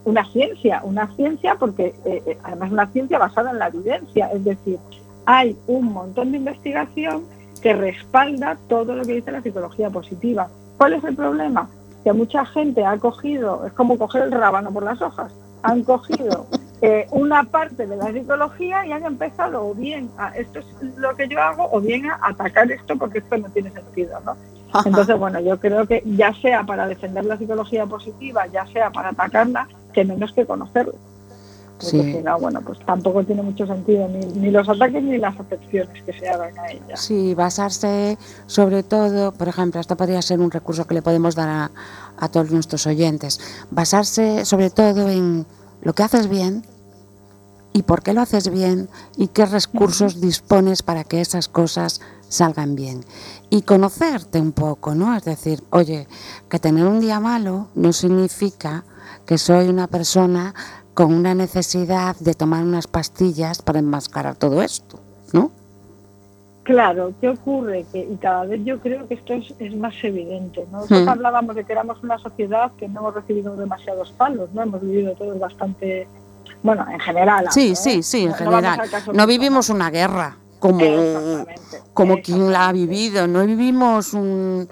una 0.04 0.24
ciencia, 0.30 0.80
una 0.84 1.06
ciencia 1.14 1.56
porque 1.56 1.94
eh, 2.04 2.22
eh, 2.26 2.38
además 2.42 2.72
una 2.72 2.86
ciencia 2.88 3.18
basada 3.18 3.50
en 3.50 3.58
la 3.58 3.68
evidencia. 3.68 4.30
Es 4.32 4.44
decir, 4.44 4.78
hay 5.26 5.56
un 5.66 5.92
montón 5.92 6.32
de 6.32 6.38
investigación 6.38 7.24
que 7.62 7.74
respalda 7.74 8.56
todo 8.68 8.94
lo 8.94 9.04
que 9.04 9.14
dice 9.14 9.32
la 9.32 9.42
psicología 9.42 9.90
positiva. 9.90 10.48
¿Cuál 10.78 10.94
es 10.94 11.04
el 11.04 11.14
problema? 11.14 11.68
Que 12.04 12.12
mucha 12.12 12.44
gente 12.46 12.84
ha 12.84 12.96
cogido, 12.96 13.66
es 13.66 13.72
como 13.74 13.98
coger 13.98 14.22
el 14.22 14.32
rábano 14.32 14.72
por 14.72 14.82
las 14.82 15.00
hojas, 15.02 15.32
han 15.62 15.84
cogido 15.84 16.46
eh, 16.82 17.06
una 17.10 17.44
parte 17.44 17.86
de 17.86 17.96
la 17.96 18.10
psicología 18.12 18.86
y 18.86 18.92
han 18.92 19.04
empezado 19.04 19.66
o 19.66 19.74
bien 19.74 20.10
a 20.16 20.30
esto 20.30 20.60
es 20.60 20.66
lo 20.96 21.14
que 21.14 21.28
yo 21.28 21.40
hago 21.40 21.68
o 21.70 21.80
bien 21.80 22.06
a 22.06 22.18
atacar 22.22 22.72
esto 22.72 22.96
porque 22.96 23.18
esto 23.18 23.36
no 23.36 23.50
tiene 23.50 23.70
sentido, 23.70 24.18
¿no? 24.24 24.36
Entonces, 24.84 25.18
bueno, 25.18 25.40
yo 25.40 25.58
creo 25.58 25.84
que 25.86 26.02
ya 26.06 26.32
sea 26.34 26.62
para 26.64 26.86
defender 26.86 27.24
la 27.24 27.36
psicología 27.36 27.86
positiva, 27.86 28.46
ya 28.46 28.66
sea 28.68 28.90
para 28.90 29.08
atacarla, 29.10 29.68
que 29.92 30.04
menos 30.04 30.32
que 30.32 30.46
conocerla. 30.46 30.94
Porque 31.78 32.02
Sí. 32.02 32.12
si 32.12 32.22
no, 32.22 32.38
bueno, 32.38 32.60
pues 32.60 32.78
tampoco 32.84 33.24
tiene 33.24 33.42
mucho 33.42 33.66
sentido 33.66 34.06
ni, 34.08 34.18
ni 34.26 34.50
los 34.50 34.68
ataques 34.68 35.02
ni 35.02 35.16
las 35.16 35.38
acepciones 35.40 36.02
que 36.04 36.12
se 36.12 36.28
hagan 36.28 36.58
a 36.58 36.70
ella. 36.70 36.94
Sí, 36.96 37.34
basarse 37.34 38.18
sobre 38.46 38.82
todo, 38.82 39.32
por 39.32 39.48
ejemplo, 39.48 39.80
esto 39.80 39.96
podría 39.96 40.20
ser 40.20 40.40
un 40.40 40.50
recurso 40.50 40.86
que 40.86 40.92
le 40.94 41.00
podemos 41.02 41.34
dar 41.34 41.48
a, 41.48 41.70
a 42.18 42.28
todos 42.28 42.50
nuestros 42.50 42.86
oyentes, 42.86 43.40
basarse 43.70 44.44
sobre 44.44 44.68
todo 44.68 45.08
en 45.08 45.46
lo 45.80 45.94
que 45.94 46.02
haces 46.02 46.28
bien 46.28 46.66
y 47.72 47.82
por 47.84 48.02
qué 48.02 48.12
lo 48.12 48.20
haces 48.20 48.50
bien 48.50 48.90
y 49.16 49.28
qué 49.28 49.46
recursos 49.46 50.20
dispones 50.20 50.82
para 50.82 51.04
que 51.04 51.22
esas 51.22 51.48
cosas 51.48 52.02
salgan 52.28 52.74
bien. 52.74 53.04
Y 53.48 53.62
conocerte 53.62 54.38
un 54.38 54.52
poco, 54.52 54.94
¿no? 54.94 55.16
Es 55.16 55.24
decir, 55.24 55.62
oye, 55.70 56.06
que 56.50 56.58
tener 56.58 56.84
un 56.86 57.00
día 57.00 57.20
malo 57.20 57.68
no 57.74 57.92
significa 57.94 58.84
que 59.30 59.38
soy 59.38 59.68
una 59.68 59.86
persona 59.86 60.52
con 60.92 61.14
una 61.14 61.36
necesidad 61.36 62.16
de 62.16 62.34
tomar 62.34 62.64
unas 62.64 62.88
pastillas 62.88 63.62
para 63.62 63.78
enmascarar 63.78 64.34
todo 64.34 64.60
esto, 64.60 64.98
¿no? 65.32 65.52
Claro, 66.64 67.12
¿qué 67.20 67.28
ocurre? 67.28 67.86
Que, 67.92 68.00
y 68.00 68.16
cada 68.16 68.44
vez 68.46 68.60
yo 68.64 68.80
creo 68.80 69.06
que 69.06 69.14
esto 69.14 69.34
es, 69.34 69.54
es 69.60 69.72
más 69.76 69.94
evidente. 70.02 70.66
¿no? 70.72 70.78
Nosotros 70.78 71.04
Hmm. 71.04 71.08
hablábamos 71.10 71.54
de 71.54 71.62
que 71.62 71.70
éramos 71.72 72.02
una 72.02 72.18
sociedad 72.18 72.72
que 72.76 72.88
no 72.88 72.98
hemos 73.02 73.14
recibido 73.14 73.54
demasiados 73.54 74.10
palos, 74.10 74.50
¿no? 74.52 74.62
Hemos 74.62 74.80
vivido 74.82 75.12
todos 75.14 75.38
bastante, 75.38 76.08
bueno, 76.64 76.84
en 76.92 76.98
general. 76.98 77.46
Sí, 77.52 77.76
sí, 77.76 78.02
sí, 78.02 78.22
en 78.24 78.30
No- 78.30 78.34
general. 78.34 78.80
No 79.12 79.26
vivimos 79.28 79.68
una 79.68 79.90
guerra 79.90 80.38
como, 80.58 80.80
como 81.94 82.20
quien 82.20 82.50
la 82.50 82.66
ha 82.68 82.72
vivido, 82.72 83.28
no 83.28 83.46
vivimos 83.46 84.12
un, 84.12 84.68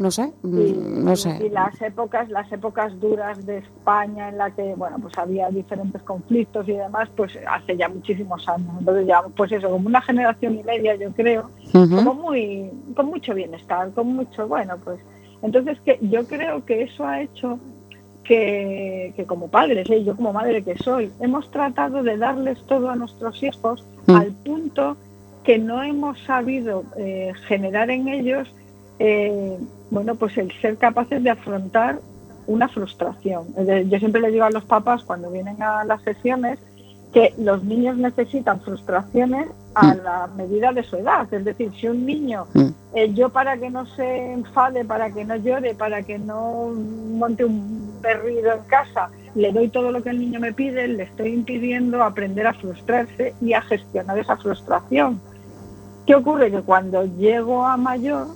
no 0.00 0.10
sé, 0.10 0.32
y, 0.42 0.46
mm, 0.46 1.04
no 1.04 1.12
y 1.12 1.16
sé. 1.16 1.50
las 1.50 1.80
épocas 1.82 2.28
las 2.30 2.50
épocas 2.50 2.98
duras 3.00 3.44
de 3.46 3.58
España 3.58 4.28
en 4.30 4.38
la 4.38 4.50
que 4.50 4.74
bueno 4.74 4.98
pues 4.98 5.16
había 5.18 5.48
diferentes 5.50 6.02
conflictos 6.02 6.68
y 6.68 6.72
demás 6.72 7.08
pues 7.16 7.38
hace 7.48 7.76
ya 7.76 7.88
muchísimos 7.88 8.48
años 8.48 8.70
entonces 8.78 9.06
ya 9.06 9.22
pues 9.36 9.52
eso 9.52 9.70
como 9.70 9.86
una 9.86 10.00
generación 10.00 10.58
y 10.58 10.62
media 10.64 10.94
yo 10.96 11.12
creo 11.12 11.50
como 11.72 12.14
muy 12.14 12.70
con 12.96 13.06
mucho 13.06 13.34
bienestar 13.34 13.92
con 13.92 14.14
mucho 14.16 14.48
bueno 14.48 14.76
pues 14.82 14.98
entonces 15.42 15.78
que 15.84 15.98
yo 16.02 16.26
creo 16.26 16.64
que 16.64 16.82
eso 16.82 17.06
ha 17.06 17.20
hecho 17.22 17.58
que, 18.24 19.12
que 19.16 19.24
como 19.26 19.48
padres 19.48 19.88
¿eh? 19.90 20.02
yo 20.04 20.16
como 20.16 20.32
madre 20.32 20.62
que 20.64 20.76
soy 20.78 21.12
hemos 21.20 21.50
tratado 21.50 22.02
de 22.02 22.16
darles 22.16 22.58
todo 22.66 22.90
a 22.90 22.96
nuestros 22.96 23.42
hijos 23.42 23.84
Mm. 24.06 24.16
al 24.16 24.32
punto 24.32 24.96
que 25.44 25.58
no 25.58 25.82
hemos 25.82 26.18
sabido 26.20 26.84
eh, 26.96 27.32
generar 27.46 27.90
en 27.90 28.08
ellos 28.08 28.48
eh, 28.98 29.56
bueno 29.90 30.14
pues 30.14 30.36
el 30.38 30.50
ser 30.60 30.76
capaces 30.76 31.22
de 31.22 31.30
afrontar 31.30 31.98
una 32.46 32.68
frustración 32.68 33.44
yo 33.88 33.98
siempre 33.98 34.20
le 34.20 34.30
digo 34.30 34.44
a 34.44 34.50
los 34.50 34.64
papás 34.64 35.04
cuando 35.04 35.30
vienen 35.30 35.62
a 35.62 35.84
las 35.84 36.02
sesiones 36.02 36.58
que 37.12 37.34
los 37.38 37.64
niños 37.64 37.96
necesitan 37.96 38.60
frustraciones 38.60 39.48
a 39.74 39.94
Mm. 39.94 39.98
la 40.04 40.28
medida 40.36 40.72
de 40.72 40.84
su 40.84 40.94
edad. 40.96 41.32
Es 41.34 41.44
decir, 41.44 41.72
si 41.80 41.88
un 41.88 42.06
niño, 42.06 42.46
Mm. 42.54 42.66
eh, 42.94 43.12
yo 43.14 43.30
para 43.30 43.56
que 43.56 43.68
no 43.68 43.84
se 43.86 44.32
enfade, 44.32 44.84
para 44.84 45.10
que 45.10 45.24
no 45.24 45.34
llore, 45.34 45.74
para 45.74 46.02
que 46.04 46.20
no 46.20 46.72
monte 47.18 47.44
un 47.44 48.00
berrido 48.00 48.52
en 48.52 48.62
casa, 48.68 49.10
le 49.34 49.50
doy 49.52 49.68
todo 49.70 49.90
lo 49.90 50.02
que 50.04 50.10
el 50.10 50.20
niño 50.20 50.38
me 50.38 50.52
pide, 50.52 50.86
le 50.86 51.02
estoy 51.04 51.30
impidiendo 51.34 52.02
aprender 52.04 52.46
a 52.46 52.54
frustrarse 52.54 53.34
y 53.40 53.54
a 53.54 53.62
gestionar 53.62 54.16
esa 54.16 54.36
frustración. 54.36 55.20
¿Qué 56.06 56.14
ocurre? 56.14 56.50
Que 56.52 56.62
cuando 56.62 57.04
llego 57.18 57.64
a 57.64 57.76
mayor, 57.76 58.28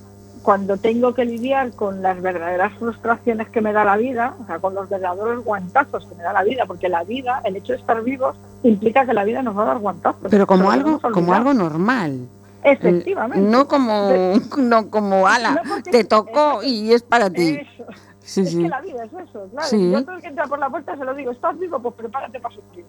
cuando 0.45 0.77
tengo 0.77 1.15
que 1.15 1.25
lidiar 1.25 1.73
con 1.73 2.03
las 2.03 2.21
verdaderas 2.21 2.75
frustraciones 2.75 3.49
que 3.49 3.63
me 3.63 3.73
da 3.73 3.83
la 3.83 3.97
vida, 3.97 4.37
o 4.41 4.47
sea, 4.47 4.59
con 4.59 4.75
los 4.75 4.91
verdaderos 4.91 5.43
guantazos 5.43 6.05
que 6.07 6.15
me 6.15 6.23
da 6.23 6.35
la 6.35 6.45
vida, 6.45 6.67
porque 6.67 6.91
la 6.91 7.03
vida, 7.03 7.41
el 7.45 7.57
hecho 7.57 7.73
de 7.73 7.79
estar 7.79 8.05
vivos, 8.05 8.37
implica 8.63 9.07
que 9.07 9.15
la 9.15 9.25
vida 9.25 9.43
nos 9.43 9.57
va 9.57 9.63
a 9.63 9.67
dar 9.67 9.79
guantazos. 9.79 10.29
Pero 10.31 10.47
como 10.47 10.71
algo, 10.71 11.01
como 11.01 11.33
algo 11.33 11.55
normal. 11.55 12.29
Efectivamente. 12.63 13.41
No 13.41 13.67
como, 13.67 14.35
no 14.59 14.91
como 14.91 15.27
ala, 15.27 15.63
No, 15.65 15.83
te 15.83 16.05
tocó 16.05 16.63
y 16.63 16.93
es 16.93 17.03
para 17.03 17.31
ti. 17.31 17.61
Eso. 17.61 17.85
Sí, 18.21 18.41
es 18.43 18.51
sí. 18.51 18.63
que 18.63 18.69
la 18.69 18.81
vida 18.83 19.05
es 19.05 19.13
eso, 19.13 19.49
claro. 19.51 19.69
Sí. 19.69 19.91
Yo 19.93 20.05
todo 20.05 20.17
el 20.17 20.23
que 20.23 20.29
entra 20.29 20.47
por 20.47 20.59
la 20.59 20.69
puerta 20.69 20.97
se 20.97 21.05
lo 21.05 21.15
digo, 21.15 21.31
¿estás 21.31 21.59
vivo? 21.59 21.81
Pues 21.81 21.95
prepárate 21.95 22.39
para 22.39 22.55
sufrir. 22.55 22.85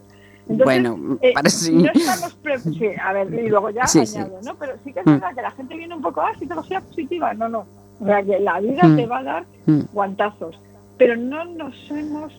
Entonces, 0.48 0.64
Bueno, 0.66 1.18
eh, 1.22 1.34
para 1.34 1.50
sí. 1.50 1.74
no 1.74 1.92
estamos 1.92 2.34
pre- 2.36 2.60
sí, 2.60 2.88
a 3.04 3.14
ver, 3.14 3.34
y 3.34 3.50
luego 3.50 3.70
ya 3.72 3.88
Sí, 3.88 4.06
sí. 4.06 4.18
añado, 4.18 4.40
¿no? 4.44 4.56
Pero 4.56 4.74
sí 4.84 4.94
que 4.94 5.00
es 5.00 5.06
Mm. 5.06 5.12
verdad 5.12 5.36
que 5.36 5.42
la 5.42 5.52
gente 5.52 5.76
viene 5.76 5.96
un 5.96 6.02
poco, 6.02 6.22
ah, 6.22 6.32
psicología 6.38 6.82
positiva. 6.82 7.34
No, 7.34 7.50
no. 7.50 7.66
O 8.00 8.06
sea, 8.06 8.22
que 8.24 8.40
la 8.40 8.60
vida 8.60 8.84
Mm. 8.84 8.96
te 8.96 9.06
va 9.08 9.18
a 9.20 9.24
dar 9.24 9.46
Mm. 9.66 9.80
guantazos. 9.94 10.60
Pero 10.98 11.16
no 11.18 11.46
nos 11.46 11.74
hemos 11.90 12.32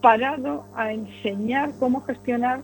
parado 0.00 0.64
a 0.74 0.92
enseñar 0.92 1.70
cómo 1.78 2.00
gestionar 2.02 2.60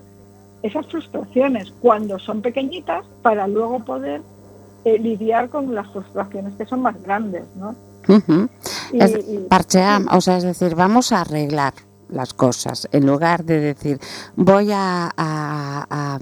esas 0.63 0.87
frustraciones 0.87 1.73
cuando 1.83 2.19
son 2.19 2.41
pequeñitas 2.41 3.05
para 3.23 3.47
luego 3.47 3.81
poder 3.85 4.23
eh, 4.85 4.99
lidiar 5.01 5.49
con 5.49 5.75
las 5.75 5.89
frustraciones 5.91 6.55
que 6.55 6.65
son 6.65 6.81
más 6.81 6.95
grandes, 7.03 7.43
¿no? 7.57 7.75
Y- 8.93 9.01
Es 9.03 9.17
y- 9.29 9.39
parchear, 9.49 10.01
o 10.13 10.21
sea, 10.21 10.37
es 10.37 10.45
decir, 10.45 10.77
vamos 10.77 11.11
a 11.11 11.23
arreglar 11.23 11.73
las 12.09 12.33
cosas, 12.35 12.89
en 12.93 13.07
lugar 13.07 13.45
de 13.45 13.61
decir 13.61 13.99
voy 14.37 14.71
a, 14.73 15.07
a- 15.17 15.87
a, 15.91 16.19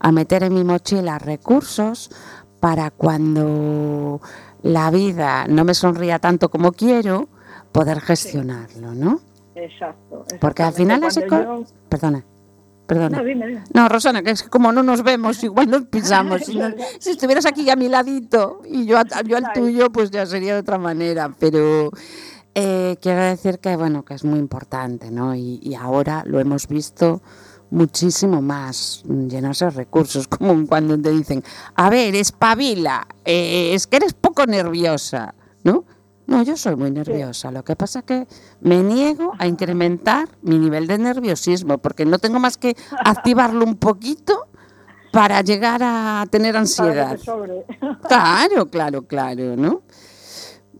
a 0.00 0.12
meter 0.12 0.42
en 0.42 0.54
mi 0.54 0.64
mochila 0.64 1.18
recursos 1.18 2.10
para 2.60 2.90
cuando 2.90 4.20
la 4.62 4.90
vida 4.90 5.46
no 5.48 5.64
me 5.64 5.74
sonría 5.74 6.18
tanto 6.18 6.48
como 6.50 6.72
quiero, 6.72 7.28
poder 7.72 8.00
gestionarlo, 8.00 8.94
¿no? 8.94 9.20
Exacto. 9.54 10.24
Porque 10.40 10.62
al 10.62 10.72
final 10.72 11.00
Cuando 11.00 11.26
co- 11.28 11.64
Perdona, 11.88 12.24
perdona. 12.86 13.16
yo- 13.18 13.22
No, 13.22 13.28
dime, 13.28 13.46
dime. 13.46 13.64
No, 13.72 13.88
Rosana, 13.88 14.22
que 14.22 14.30
es 14.30 14.42
que 14.42 14.48
como 14.50 14.72
no 14.72 14.82
nos 14.82 15.02
vemos, 15.02 15.42
igual 15.44 15.70
nos 15.70 15.82
pisamos. 15.84 16.42
Si, 16.44 16.56
no- 16.56 16.74
si 16.98 17.10
estuvieras 17.10 17.46
aquí 17.46 17.68
a 17.70 17.76
mi 17.76 17.88
ladito 17.88 18.60
y 18.68 18.86
yo, 18.86 18.98
yo 19.26 19.36
al 19.36 19.52
tuyo, 19.52 19.90
pues 19.90 20.10
ya 20.10 20.26
sería 20.26 20.54
de 20.54 20.60
otra 20.60 20.78
manera. 20.78 21.30
Pero 21.38 21.90
eh, 22.58 22.96
quiero 23.02 23.20
decir 23.20 23.58
que, 23.58 23.76
bueno, 23.76 24.02
que 24.02 24.14
es 24.14 24.24
muy 24.24 24.38
importante, 24.38 25.10
¿no? 25.10 25.34
Y, 25.34 25.60
y 25.62 25.74
ahora 25.74 26.22
lo 26.24 26.40
hemos 26.40 26.66
visto 26.68 27.20
muchísimo 27.70 28.40
más, 28.40 29.02
llenarse 29.04 29.66
de 29.66 29.72
recursos, 29.72 30.26
como 30.28 30.66
cuando 30.66 30.98
te 30.98 31.10
dicen, 31.10 31.44
a 31.74 31.90
ver, 31.90 32.14
espabila, 32.14 33.06
eh, 33.26 33.74
es 33.74 33.86
que 33.86 33.98
eres 33.98 34.14
poco 34.14 34.46
nerviosa, 34.46 35.34
¿no? 35.64 35.84
No, 36.26 36.42
yo 36.42 36.56
soy 36.56 36.76
muy 36.76 36.90
nerviosa. 36.90 37.52
Lo 37.52 37.62
que 37.62 37.76
pasa 37.76 37.98
es 37.98 38.04
que 38.06 38.26
me 38.60 38.82
niego 38.82 39.32
a 39.38 39.46
incrementar 39.46 40.26
mi 40.40 40.58
nivel 40.58 40.86
de 40.86 40.96
nerviosismo, 40.96 41.76
porque 41.76 42.06
no 42.06 42.18
tengo 42.18 42.40
más 42.40 42.56
que 42.56 42.74
activarlo 43.04 43.66
un 43.66 43.76
poquito 43.76 44.48
para 45.12 45.42
llegar 45.42 45.82
a 45.84 46.24
tener 46.30 46.56
ansiedad. 46.56 47.18
Claro, 48.08 48.66
claro, 48.70 49.02
claro, 49.02 49.56
¿no? 49.56 49.82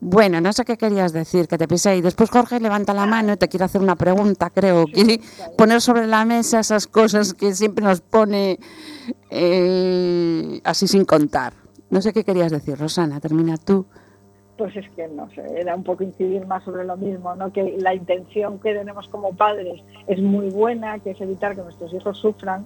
Bueno, 0.08 0.40
no 0.40 0.52
sé 0.52 0.64
qué 0.64 0.76
querías 0.76 1.12
decir, 1.12 1.48
que 1.48 1.58
te 1.58 1.66
pisé. 1.66 1.96
Y 1.96 2.00
después 2.00 2.30
Jorge 2.30 2.60
levanta 2.60 2.94
la 2.94 3.06
mano 3.06 3.32
y 3.32 3.36
te 3.36 3.48
quiere 3.48 3.64
hacer 3.64 3.80
una 3.80 3.96
pregunta, 3.96 4.50
creo. 4.50 4.84
Quiere 4.84 5.18
poner 5.58 5.80
sobre 5.80 6.06
la 6.06 6.24
mesa 6.24 6.60
esas 6.60 6.86
cosas 6.86 7.34
que 7.34 7.52
siempre 7.56 7.84
nos 7.84 8.02
pone 8.02 8.60
eh, 9.30 10.60
así 10.62 10.86
sin 10.86 11.04
contar. 11.04 11.54
No 11.90 12.00
sé 12.00 12.12
qué 12.12 12.22
querías 12.22 12.52
decir, 12.52 12.78
Rosana, 12.78 13.18
termina 13.18 13.56
tú. 13.56 13.84
Pues 14.56 14.76
es 14.76 14.88
que 14.90 15.08
no 15.08 15.28
sé, 15.30 15.42
era 15.58 15.74
un 15.74 15.82
poco 15.82 16.04
incidir 16.04 16.46
más 16.46 16.62
sobre 16.62 16.84
lo 16.84 16.96
mismo, 16.96 17.34
¿no? 17.34 17.52
Que 17.52 17.76
la 17.76 17.92
intención 17.92 18.60
que 18.60 18.74
tenemos 18.74 19.08
como 19.08 19.34
padres 19.34 19.82
es 20.06 20.22
muy 20.22 20.50
buena, 20.50 21.00
que 21.00 21.10
es 21.10 21.20
evitar 21.20 21.56
que 21.56 21.62
nuestros 21.62 21.92
hijos 21.92 22.16
sufran, 22.16 22.64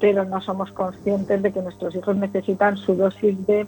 pero 0.00 0.24
no 0.24 0.40
somos 0.40 0.72
conscientes 0.72 1.42
de 1.42 1.52
que 1.52 1.62
nuestros 1.62 1.94
hijos 1.94 2.16
necesitan 2.16 2.76
su 2.76 2.94
dosis 2.94 3.46
de, 3.46 3.66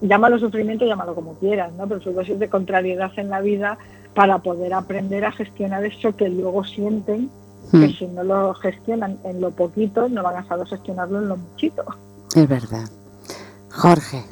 llámalo 0.00 0.38
sufrimiento, 0.38 0.84
llámalo 0.86 1.14
como 1.14 1.34
quieras, 1.34 1.72
¿no? 1.74 1.86
Pero 1.88 2.00
su 2.00 2.12
dosis 2.12 2.38
de 2.38 2.48
contrariedad 2.48 3.12
en 3.16 3.30
la 3.30 3.40
vida 3.40 3.78
para 4.14 4.38
poder 4.38 4.74
aprender 4.74 5.24
a 5.24 5.32
gestionar 5.32 5.84
eso 5.84 6.14
que 6.16 6.28
luego 6.28 6.64
sienten, 6.64 7.30
que 7.78 7.88
Hmm, 7.88 7.90
si 7.90 8.06
no 8.06 8.22
lo 8.24 8.54
gestionan 8.54 9.18
en 9.24 9.40
lo 9.40 9.50
poquito, 9.52 10.08
no 10.08 10.22
van 10.22 10.36
a 10.36 10.44
saber 10.46 10.66
gestionarlo 10.68 11.18
en 11.18 11.28
lo 11.28 11.36
muchito. 11.38 11.84
es 12.34 12.48
verdad. 12.48 12.88
Jorge, 13.70 14.24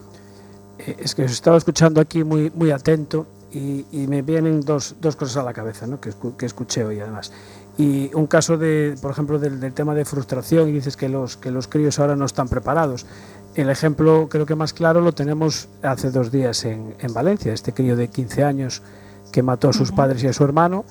Eh, 0.79 0.97
Es 1.01 1.15
que 1.15 1.25
os 1.25 1.33
estaba 1.33 1.57
escuchando 1.59 2.01
aquí 2.01 2.25
muy, 2.25 2.51
muy 2.55 2.71
atento 2.71 3.27
y, 3.53 3.87
y 3.93 4.07
me 4.09 4.23
vienen 4.23 4.61
dos, 4.63 4.97
dos 5.01 5.17
cosas 5.17 5.39
a 5.39 5.43
la 5.45 5.53
cabeza 5.53 5.87
¿no? 5.87 6.01
que, 6.01 6.13
que 6.39 6.47
escuché 6.47 6.85
hoy 6.85 7.01
además. 7.01 7.33
Y 7.79 8.11
un 8.15 8.27
caso 8.27 8.59
de, 8.59 8.97
por 9.01 9.11
ejemplo, 9.11 9.39
del, 9.39 9.59
del 9.61 9.73
tema 9.73 9.95
de 9.95 10.05
frustración 10.05 10.69
y 10.69 10.73
dices 10.73 10.97
que 10.97 11.09
los, 11.09 11.37
que 11.37 11.51
los 11.51 11.69
críos 11.69 11.99
ahora 11.99 12.17
no 12.17 12.27
están 12.27 12.49
preparados. 12.49 13.07
El 13.55 13.71
ejemplo 13.71 14.29
creo 14.31 14.45
que 14.47 14.55
más 14.55 14.73
claro 14.73 15.01
lo 15.01 15.13
tenemos 15.13 15.69
hace 15.83 16.11
dos 16.11 16.31
días 16.31 16.65
en, 16.65 16.95
en 17.01 17.13
Valencia, 17.15 17.53
este 17.53 17.73
crío 17.73 17.97
de 17.97 18.09
15 18.09 18.45
años 18.45 18.83
que 19.31 19.43
mató 19.43 19.71
a 19.71 19.73
sus 19.73 19.91
padres 19.93 20.23
y 20.23 20.27
a 20.29 20.33
su 20.33 20.45
hermano 20.45 20.85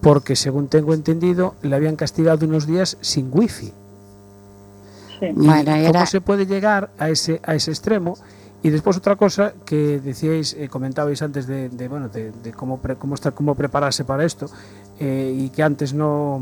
porque, 0.00 0.34
según 0.36 0.68
tengo 0.68 0.94
entendido, 0.94 1.54
le 1.62 1.74
habían 1.76 1.94
castigado 1.96 2.46
unos 2.46 2.66
días 2.66 2.96
sin 3.00 3.28
wifi. 3.32 3.72
Sí. 5.20 5.26
¿Y 5.26 5.32
Bueno, 5.32 5.64
¿Cómo 5.72 5.76
era- 5.88 6.06
se 6.06 6.20
puede 6.20 6.46
llegar 6.46 6.90
a 6.98 7.08
ese, 7.08 7.40
a 7.44 7.54
ese 7.54 7.70
extremo? 7.70 8.16
Y 8.64 8.70
después 8.70 8.96
otra 8.96 9.16
cosa 9.16 9.54
que 9.64 10.00
decíais, 10.00 10.54
eh, 10.54 10.68
comentabais 10.68 11.20
antes 11.22 11.46
de, 11.48 11.68
de, 11.68 11.88
bueno, 11.88 12.08
de, 12.08 12.30
de 12.30 12.52
cómo, 12.52 12.78
pre- 12.80 12.94
cómo, 12.96 13.14
estar, 13.16 13.32
cómo 13.34 13.54
prepararse 13.56 14.04
para 14.04 14.24
esto 14.24 14.48
eh, 15.02 15.34
y 15.36 15.48
que 15.50 15.64
antes 15.64 15.92
no, 15.94 16.40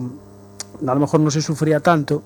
a 0.87 0.95
lo 0.95 1.01
mejor 1.01 1.21
no 1.21 1.31
se 1.31 1.41
sufría 1.41 1.81
tanto. 1.81 2.23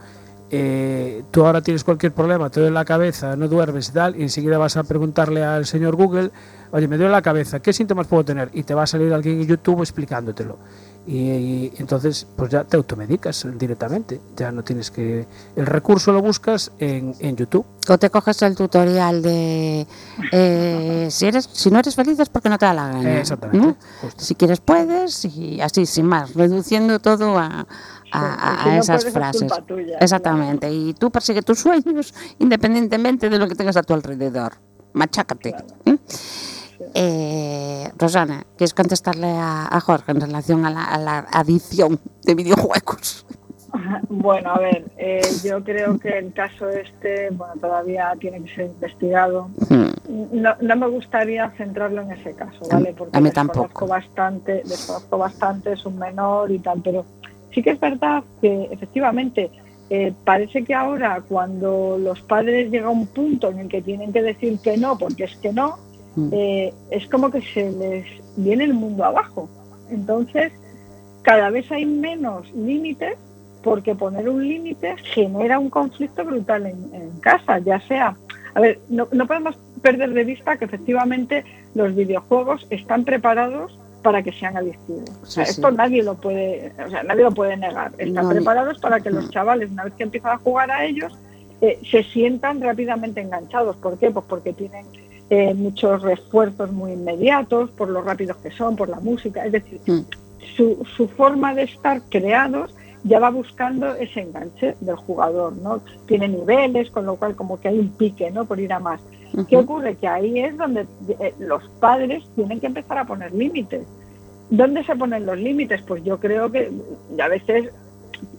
eh, 0.50 1.22
tú 1.30 1.44
ahora 1.44 1.60
tienes 1.62 1.82
cualquier 1.84 2.12
problema, 2.12 2.50
te 2.50 2.60
duele 2.60 2.74
la 2.74 2.84
cabeza, 2.84 3.34
no 3.36 3.48
duermes 3.48 3.88
y 3.88 3.92
tal, 3.92 4.16
y 4.16 4.22
enseguida 4.22 4.58
vas 4.58 4.76
a 4.76 4.82
preguntarle 4.82 5.42
al 5.42 5.64
señor 5.64 5.96
Google, 5.96 6.30
oye, 6.70 6.86
me 6.86 6.96
duele 6.96 7.12
la 7.12 7.22
cabeza, 7.22 7.60
¿qué 7.60 7.72
síntomas 7.72 8.06
puedo 8.06 8.24
tener? 8.24 8.50
Y 8.52 8.62
te 8.62 8.74
va 8.74 8.82
a 8.82 8.86
salir 8.86 9.12
alguien 9.12 9.40
en 9.40 9.46
YouTube 9.46 9.80
explicándotelo. 9.80 10.58
Y, 11.06 11.70
entonces, 11.76 12.26
pues 12.34 12.50
ya 12.50 12.64
te 12.64 12.78
automedicas 12.78 13.46
directamente, 13.58 14.20
ya 14.36 14.50
no 14.50 14.64
tienes 14.64 14.90
que... 14.90 15.26
El 15.54 15.66
recurso 15.66 16.12
lo 16.12 16.22
buscas 16.22 16.72
en, 16.78 17.14
en 17.18 17.36
YouTube. 17.36 17.66
o 17.90 17.98
te 17.98 18.08
coges 18.08 18.40
el 18.40 18.56
tutorial 18.56 19.20
de 19.20 19.86
eh, 20.32 21.08
si 21.10 21.26
eres 21.26 21.48
si 21.52 21.70
no 21.70 21.78
eres 21.80 21.94
feliz 21.94 22.18
es 22.20 22.30
porque 22.30 22.48
no 22.48 22.56
te 22.56 22.64
da 22.64 22.72
la 22.72 22.88
gana. 22.88 23.20
Exactamente. 23.20 23.76
Si 24.16 24.34
quieres 24.34 24.60
puedes 24.60 25.26
y 25.26 25.60
así 25.60 25.84
sin 25.84 26.06
más, 26.06 26.32
reduciendo 26.34 26.98
todo 26.98 27.36
a, 27.38 27.66
a- 28.12 28.60
si 28.62 28.68
a 28.70 28.74
no 28.74 28.80
esas 28.80 29.04
frases. 29.12 29.52
tuya, 29.66 29.98
Exactamente. 30.00 30.72
Y 30.72 30.94
tú 30.94 31.10
persigue 31.10 31.42
tus 31.42 31.58
sueños 31.60 32.14
independientemente 32.38 33.28
de 33.28 33.38
lo 33.38 33.46
que 33.46 33.54
tengas 33.54 33.76
a 33.76 33.82
tu 33.82 33.92
alrededor. 33.92 34.54
Machácate. 34.94 35.54
¿eh? 35.84 35.98
Eh, 36.94 37.90
Rosana, 37.98 38.44
¿quieres 38.56 38.74
contestarle 38.74 39.28
a, 39.28 39.68
a 39.70 39.80
Jorge 39.80 40.12
en 40.12 40.20
relación 40.20 40.64
a 40.64 40.70
la, 40.70 40.84
a 40.84 40.98
la 40.98 41.18
adicción 41.32 42.00
de 42.22 42.34
videojuegos? 42.34 43.26
Bueno, 44.08 44.50
a 44.50 44.58
ver, 44.58 44.84
eh, 44.96 45.20
yo 45.44 45.62
creo 45.62 45.98
que 45.98 46.18
el 46.18 46.32
caso 46.32 46.68
este, 46.68 47.30
bueno, 47.30 47.54
todavía 47.60 48.12
tiene 48.20 48.42
que 48.44 48.54
ser 48.54 48.66
investigado. 48.66 49.50
No, 50.08 50.54
no 50.60 50.76
me 50.76 50.86
gustaría 50.86 51.50
centrarlo 51.56 52.02
en 52.02 52.12
ese 52.12 52.34
caso, 52.34 52.60
¿vale? 52.70 52.94
Porque 52.96 53.16
a 53.16 53.20
mí 53.20 53.30
desconozco 53.30 53.86
bastante, 53.86 54.62
desconozco 54.64 55.18
bastante, 55.18 55.72
es 55.72 55.84
un 55.84 55.98
menor 55.98 56.50
y 56.52 56.58
tal, 56.60 56.80
pero 56.82 57.04
sí 57.52 57.62
que 57.62 57.70
es 57.70 57.80
verdad 57.80 58.22
que 58.40 58.68
efectivamente 58.70 59.50
eh, 59.90 60.12
parece 60.24 60.64
que 60.64 60.74
ahora 60.74 61.22
cuando 61.26 61.98
los 61.98 62.20
padres 62.22 62.70
llega 62.70 62.86
a 62.86 62.90
un 62.90 63.06
punto 63.06 63.50
en 63.50 63.58
el 63.58 63.68
que 63.68 63.82
tienen 63.82 64.12
que 64.12 64.22
decir 64.22 64.58
que 64.60 64.76
no, 64.76 64.96
porque 64.96 65.24
es 65.24 65.36
que 65.36 65.52
no, 65.52 65.78
Mm. 66.16 66.28
eh, 66.32 66.74
es 66.90 67.06
como 67.08 67.30
que 67.30 67.40
se 67.42 67.70
les 67.72 68.06
viene 68.36 68.64
el 68.64 68.74
mundo 68.74 69.04
abajo. 69.04 69.48
Entonces, 69.90 70.52
cada 71.22 71.50
vez 71.50 71.70
hay 71.72 71.86
menos 71.86 72.50
límites 72.54 73.16
porque 73.62 73.94
poner 73.94 74.28
un 74.28 74.46
límite 74.46 74.94
genera 75.14 75.58
un 75.58 75.70
conflicto 75.70 76.24
brutal 76.24 76.66
en, 76.66 76.94
en 76.94 77.10
casa, 77.20 77.58
ya 77.60 77.80
sea, 77.80 78.14
a 78.54 78.60
ver, 78.60 78.78
no, 78.88 79.08
no 79.10 79.26
podemos 79.26 79.56
perder 79.82 80.12
de 80.12 80.24
vista 80.24 80.56
que 80.58 80.66
efectivamente 80.66 81.44
los 81.74 81.94
videojuegos 81.94 82.66
están 82.70 83.04
preparados 83.04 83.78
para 84.02 84.22
que 84.22 84.32
sean 84.32 84.56
adictivos. 84.58 85.08
O 85.22 85.26
sea, 85.26 85.46
sí. 85.46 85.52
esto 85.52 85.70
nadie 85.70 86.02
lo 86.02 86.14
puede, 86.14 86.72
o 86.86 86.90
sea, 86.90 87.02
nadie 87.04 87.22
lo 87.22 87.32
puede 87.32 87.56
negar. 87.56 87.92
Están 87.96 88.24
No, 88.24 88.30
preparados 88.30 88.78
para 88.78 89.00
que 89.00 89.10
Mm. 89.10 89.14
los 89.14 89.30
chavales, 89.30 89.70
una 89.70 89.84
vez 89.84 89.94
que 89.94 90.02
empiezan 90.02 90.32
a 90.32 90.38
jugar 90.38 90.70
a 90.70 90.84
ellos, 90.84 91.18
eh, 91.62 91.78
se 91.90 92.02
sientan 92.04 92.60
rápidamente 92.60 93.22
enganchados. 93.22 93.76
¿Por 93.76 93.98
qué? 93.98 94.10
Pues 94.10 94.26
porque 94.28 94.52
tienen 94.52 94.84
eh, 95.30 95.54
muchos 95.54 96.02
refuerzos 96.02 96.72
muy 96.72 96.92
inmediatos, 96.92 97.70
por 97.70 97.88
lo 97.88 98.02
rápidos 98.02 98.36
que 98.38 98.50
son, 98.50 98.76
por 98.76 98.88
la 98.88 99.00
música. 99.00 99.44
Es 99.44 99.52
decir, 99.52 99.80
Mm. 99.86 100.00
su, 100.56 100.86
su 100.96 101.08
forma 101.08 101.54
de 101.54 101.62
estar 101.64 102.02
creados 102.10 102.74
ya 103.04 103.18
va 103.20 103.30
buscando 103.30 103.94
ese 103.96 104.20
enganche 104.22 104.76
del 104.80 104.96
jugador, 104.96 105.54
¿no? 105.56 105.80
Tiene 106.06 106.26
niveles, 106.28 106.90
con 106.90 107.04
lo 107.04 107.16
cual 107.16 107.36
como 107.36 107.60
que 107.60 107.68
hay 107.68 107.78
un 107.78 107.90
pique, 107.90 108.30
¿no? 108.30 108.46
Por 108.46 108.60
ir 108.60 108.72
a 108.72 108.80
más. 108.80 109.00
¿Qué 109.48 109.56
ocurre? 109.56 109.96
Que 109.96 110.06
ahí 110.06 110.38
es 110.38 110.56
donde 110.56 110.86
eh, 111.18 111.34
los 111.38 111.62
padres 111.80 112.22
tienen 112.36 112.60
que 112.60 112.66
empezar 112.66 112.98
a 112.98 113.04
poner 113.04 113.34
límites. 113.34 113.84
¿Dónde 114.48 114.84
se 114.84 114.94
ponen 114.94 115.26
los 115.26 115.38
límites? 115.38 115.82
Pues 115.82 116.04
yo 116.04 116.18
creo 116.18 116.50
que 116.52 116.70
a 117.20 117.28
veces 117.28 117.70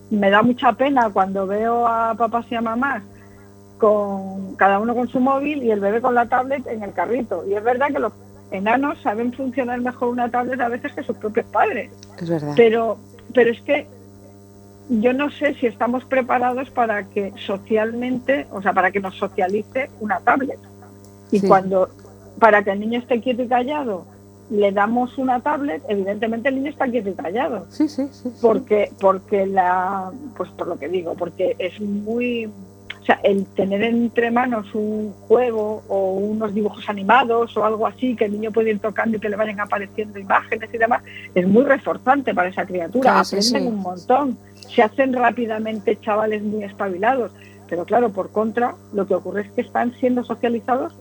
me 0.09 0.29
da 0.29 0.41
mucha 0.41 0.71
pena 0.73 1.09
cuando 1.11 1.45
veo 1.45 1.85
a 1.85 2.15
papás 2.15 2.45
y 2.49 2.55
a 2.55 2.61
mamás 2.61 3.03
con 3.77 4.55
cada 4.55 4.79
uno 4.79 4.95
con 4.95 5.07
su 5.07 5.19
móvil 5.19 5.63
y 5.63 5.71
el 5.71 5.79
bebé 5.79 6.01
con 6.01 6.15
la 6.15 6.27
tablet 6.27 6.65
en 6.67 6.83
el 6.83 6.93
carrito. 6.93 7.43
Y 7.47 7.53
es 7.53 7.63
verdad 7.63 7.87
que 7.87 7.99
los 7.99 8.13
enanos 8.51 9.01
saben 9.01 9.33
funcionar 9.33 9.79
mejor 9.81 10.09
una 10.09 10.29
tablet 10.29 10.59
a 10.61 10.69
veces 10.69 10.93
que 10.93 11.03
sus 11.03 11.17
propios 11.17 11.45
padres. 11.47 11.91
Es 12.19 12.29
verdad. 12.29 12.53
Pero, 12.55 12.97
pero 13.33 13.51
es 13.51 13.61
que 13.61 13.87
yo 14.89 15.13
no 15.13 15.31
sé 15.31 15.55
si 15.55 15.65
estamos 15.65 16.05
preparados 16.05 16.69
para 16.69 17.03
que 17.05 17.33
socialmente, 17.37 18.47
o 18.51 18.61
sea, 18.61 18.71
para 18.73 18.91
que 18.91 18.99
nos 18.99 19.17
socialice 19.17 19.89
una 19.99 20.19
tablet. 20.19 20.59
Y 21.31 21.39
Sí. 21.39 21.47
cuando, 21.47 21.89
para 22.39 22.63
que 22.63 22.71
el 22.71 22.79
niño 22.79 22.99
esté 22.99 23.19
quieto 23.19 23.41
y 23.41 23.47
callado, 23.47 24.05
le 24.51 24.71
damos 24.71 25.17
una 25.17 25.39
tablet, 25.41 25.81
evidentemente 25.89 26.49
el 26.49 26.55
niño 26.55 26.69
está 26.69 26.87
quieto 26.87 27.09
y 27.09 27.13
callado. 27.13 27.65
Sí, 27.69 27.89
sí, 27.89 28.07
sí. 28.11 28.29
sí. 28.29 28.39
Porque, 28.41 28.91
porque 29.01 29.47
la, 29.47 30.11
pues 30.37 30.51
por 30.51 30.67
lo 30.67 30.77
que 30.77 30.87
digo, 30.87 31.15
porque 31.15 31.55
es 31.57 31.81
muy, 31.81 32.47
O 33.05 33.07
sea, 33.07 33.19
el 33.23 33.45
tener 33.45 33.83
entre 33.83 34.31
manos 34.31 34.65
un 34.73 35.13
juego 35.27 35.83
o 35.87 36.13
unos 36.15 36.55
dibujos 36.55 36.89
animados 36.89 37.55
o 37.55 37.63
algo 37.63 37.85
así 37.85 38.15
que 38.15 38.25
el 38.25 38.31
niño 38.31 38.51
puede 38.51 38.71
ir 38.71 38.79
tocando 38.79 39.17
y 39.17 39.19
que 39.19 39.29
le 39.29 39.35
vayan 39.35 39.59
apareciendo 39.59 40.17
imágenes 40.17 40.67
y 40.73 40.77
demás, 40.79 41.03
es 41.35 41.47
muy 41.47 41.63
reforzante 41.65 42.33
para 42.33 42.49
esa 42.49 42.65
criatura. 42.65 43.03
Claro, 43.03 43.19
Aprenden 43.19 43.43
sí. 43.61 43.67
un 43.67 43.75
montón. 43.75 44.37
Se 44.73 44.81
hacen 44.81 45.13
rápidamente 45.13 45.99
chavales 46.01 46.41
muy 46.41 46.63
espabilados. 46.63 47.31
Pero 47.69 47.85
claro, 47.85 48.09
por 48.11 48.31
contra, 48.31 48.73
lo 48.91 49.05
que 49.05 49.13
ocurre 49.13 49.41
es 49.41 49.51
que 49.51 49.61
están 49.61 49.93
siendo 49.99 50.23
socializados 50.23 50.93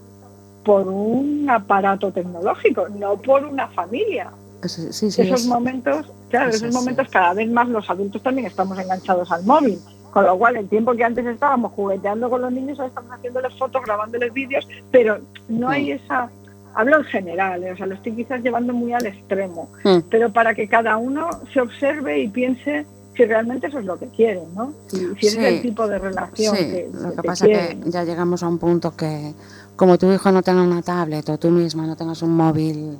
por 0.62 0.86
un 0.86 1.48
aparato 1.48 2.12
tecnológico, 2.12 2.86
no 2.90 3.16
por 3.16 3.44
una 3.46 3.68
familia. 3.68 4.30
Sí, 4.64 4.92
sí, 4.92 5.10
sí, 5.10 5.22
esos 5.22 5.40
es- 5.42 5.46
momentos, 5.46 6.12
claro, 6.28 6.50
es 6.50 6.56
esos 6.56 6.74
momentos 6.74 7.08
cada 7.08 7.32
vez 7.32 7.50
más 7.50 7.66
los 7.68 7.88
adultos 7.88 8.22
también 8.22 8.46
estamos 8.46 8.78
enganchados 8.78 9.32
al 9.32 9.42
móvil. 9.44 9.78
Con 10.14 10.24
lo 10.24 10.38
cual, 10.38 10.56
el 10.56 10.68
tiempo 10.68 10.94
que 10.94 11.02
antes 11.04 11.26
estábamos 11.26 11.72
jugueteando 11.72 12.30
con 12.30 12.40
los 12.40 12.52
niños, 12.52 12.78
ahora 12.78 12.88
estamos 12.88 13.10
haciéndoles 13.10 13.52
fotos, 13.58 13.82
grabándoles 13.84 14.32
vídeos, 14.32 14.66
pero 14.92 15.18
no 15.48 15.68
hay 15.68 15.90
esa. 15.90 16.30
Hablo 16.76 16.98
en 16.98 17.04
general, 17.04 17.64
¿eh? 17.64 17.72
o 17.72 17.76
sea, 17.76 17.86
lo 17.86 17.94
estoy 17.96 18.12
quizás 18.12 18.40
llevando 18.42 18.72
muy 18.72 18.92
al 18.92 19.04
extremo, 19.06 19.68
Mm. 19.84 19.98
pero 20.08 20.32
para 20.32 20.54
que 20.54 20.68
cada 20.68 20.96
uno 20.96 21.28
se 21.52 21.60
observe 21.60 22.20
y 22.20 22.28
piense 22.28 22.86
si 23.16 23.24
realmente 23.24 23.66
eso 23.68 23.78
es 23.80 23.84
lo 23.84 23.96
que 23.98 24.06
quieren, 24.06 24.54
¿no? 24.54 24.72
Si, 24.88 24.98
si 24.98 25.26
ese 25.26 25.30
Sí. 25.30 25.38
es 25.38 25.52
el 25.54 25.62
tipo 25.62 25.86
de 25.88 25.98
relación 25.98 26.56
Sí, 26.56 26.64
que, 26.64 26.90
lo 26.92 27.10
que 27.10 27.16
que 27.16 27.22
pasa 27.22 27.46
es 27.46 27.68
que 27.76 27.90
ya 27.90 28.04
llegamos 28.04 28.42
a 28.44 28.48
un 28.48 28.58
punto 28.58 28.96
que 28.96 29.34
como 29.76 29.98
tu 29.98 30.10
hijo 30.12 30.30
no 30.32 30.42
tenga 30.42 30.62
una 30.62 30.80
tablet 30.82 31.28
o 31.28 31.38
tú 31.38 31.50
misma 31.50 31.86
no 31.86 31.96
tengas 31.96 32.22
un 32.22 32.36
móvil, 32.36 32.98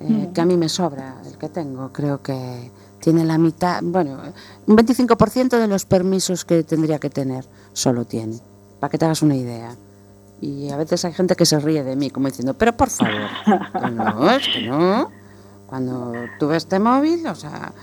eh, 0.00 0.04
Mm. 0.28 0.32
que 0.32 0.40
a 0.40 0.44
mí 0.46 0.56
me 0.56 0.68
sobra 0.68 1.16
el 1.26 1.36
que 1.38 1.48
tengo, 1.50 1.90
creo 1.92 2.20
que 2.22 2.70
tiene 3.04 3.22
la 3.22 3.36
mitad, 3.36 3.82
bueno, 3.82 4.16
un 4.66 4.76
25% 4.78 5.58
de 5.58 5.68
los 5.68 5.84
permisos 5.84 6.46
que 6.46 6.64
tendría 6.64 6.98
que 6.98 7.10
tener, 7.10 7.44
solo 7.74 8.06
tiene, 8.06 8.38
para 8.80 8.90
que 8.90 8.96
te 8.96 9.04
hagas 9.04 9.20
una 9.20 9.36
idea. 9.36 9.76
Y 10.40 10.70
a 10.70 10.78
veces 10.78 11.04
hay 11.04 11.12
gente 11.12 11.36
que 11.36 11.44
se 11.44 11.60
ríe 11.60 11.84
de 11.84 11.96
mí, 11.96 12.08
como 12.08 12.28
diciendo, 12.28 12.54
pero 12.54 12.74
por 12.74 12.88
favor, 12.88 13.28
que 13.82 13.90
no, 13.90 14.30
es 14.30 14.48
que 14.48 14.62
no. 14.62 15.10
Cuando 15.66 16.14
tuve 16.38 16.56
este 16.56 16.78
móvil, 16.78 17.26
o 17.26 17.34
sea, 17.34 17.74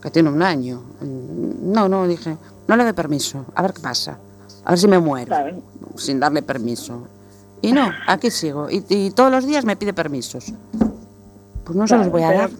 que 0.00 0.08
tiene 0.12 0.30
un 0.30 0.40
año, 0.40 0.80
mm, 1.00 1.72
no, 1.72 1.88
no, 1.88 2.06
dije, 2.06 2.36
no 2.68 2.76
le 2.76 2.84
doy 2.84 2.92
permiso, 2.92 3.46
a 3.56 3.62
ver 3.62 3.72
qué 3.72 3.80
pasa, 3.80 4.18
a 4.64 4.70
ver 4.70 4.78
si 4.78 4.86
me 4.86 5.00
muero 5.00 5.34
sin 5.96 6.20
darle 6.20 6.42
permiso. 6.42 7.08
Y 7.60 7.72
no, 7.72 7.90
aquí 8.06 8.30
sigo. 8.30 8.70
Y, 8.70 8.84
y 8.88 9.10
todos 9.10 9.32
los 9.32 9.44
días 9.44 9.64
me 9.64 9.74
pide 9.74 9.92
permisos. 9.92 10.52
Pues 11.64 11.76
no 11.76 11.88
se 11.88 11.96
los 11.96 12.08
voy 12.08 12.22
a 12.22 12.32
dar. 12.32 12.50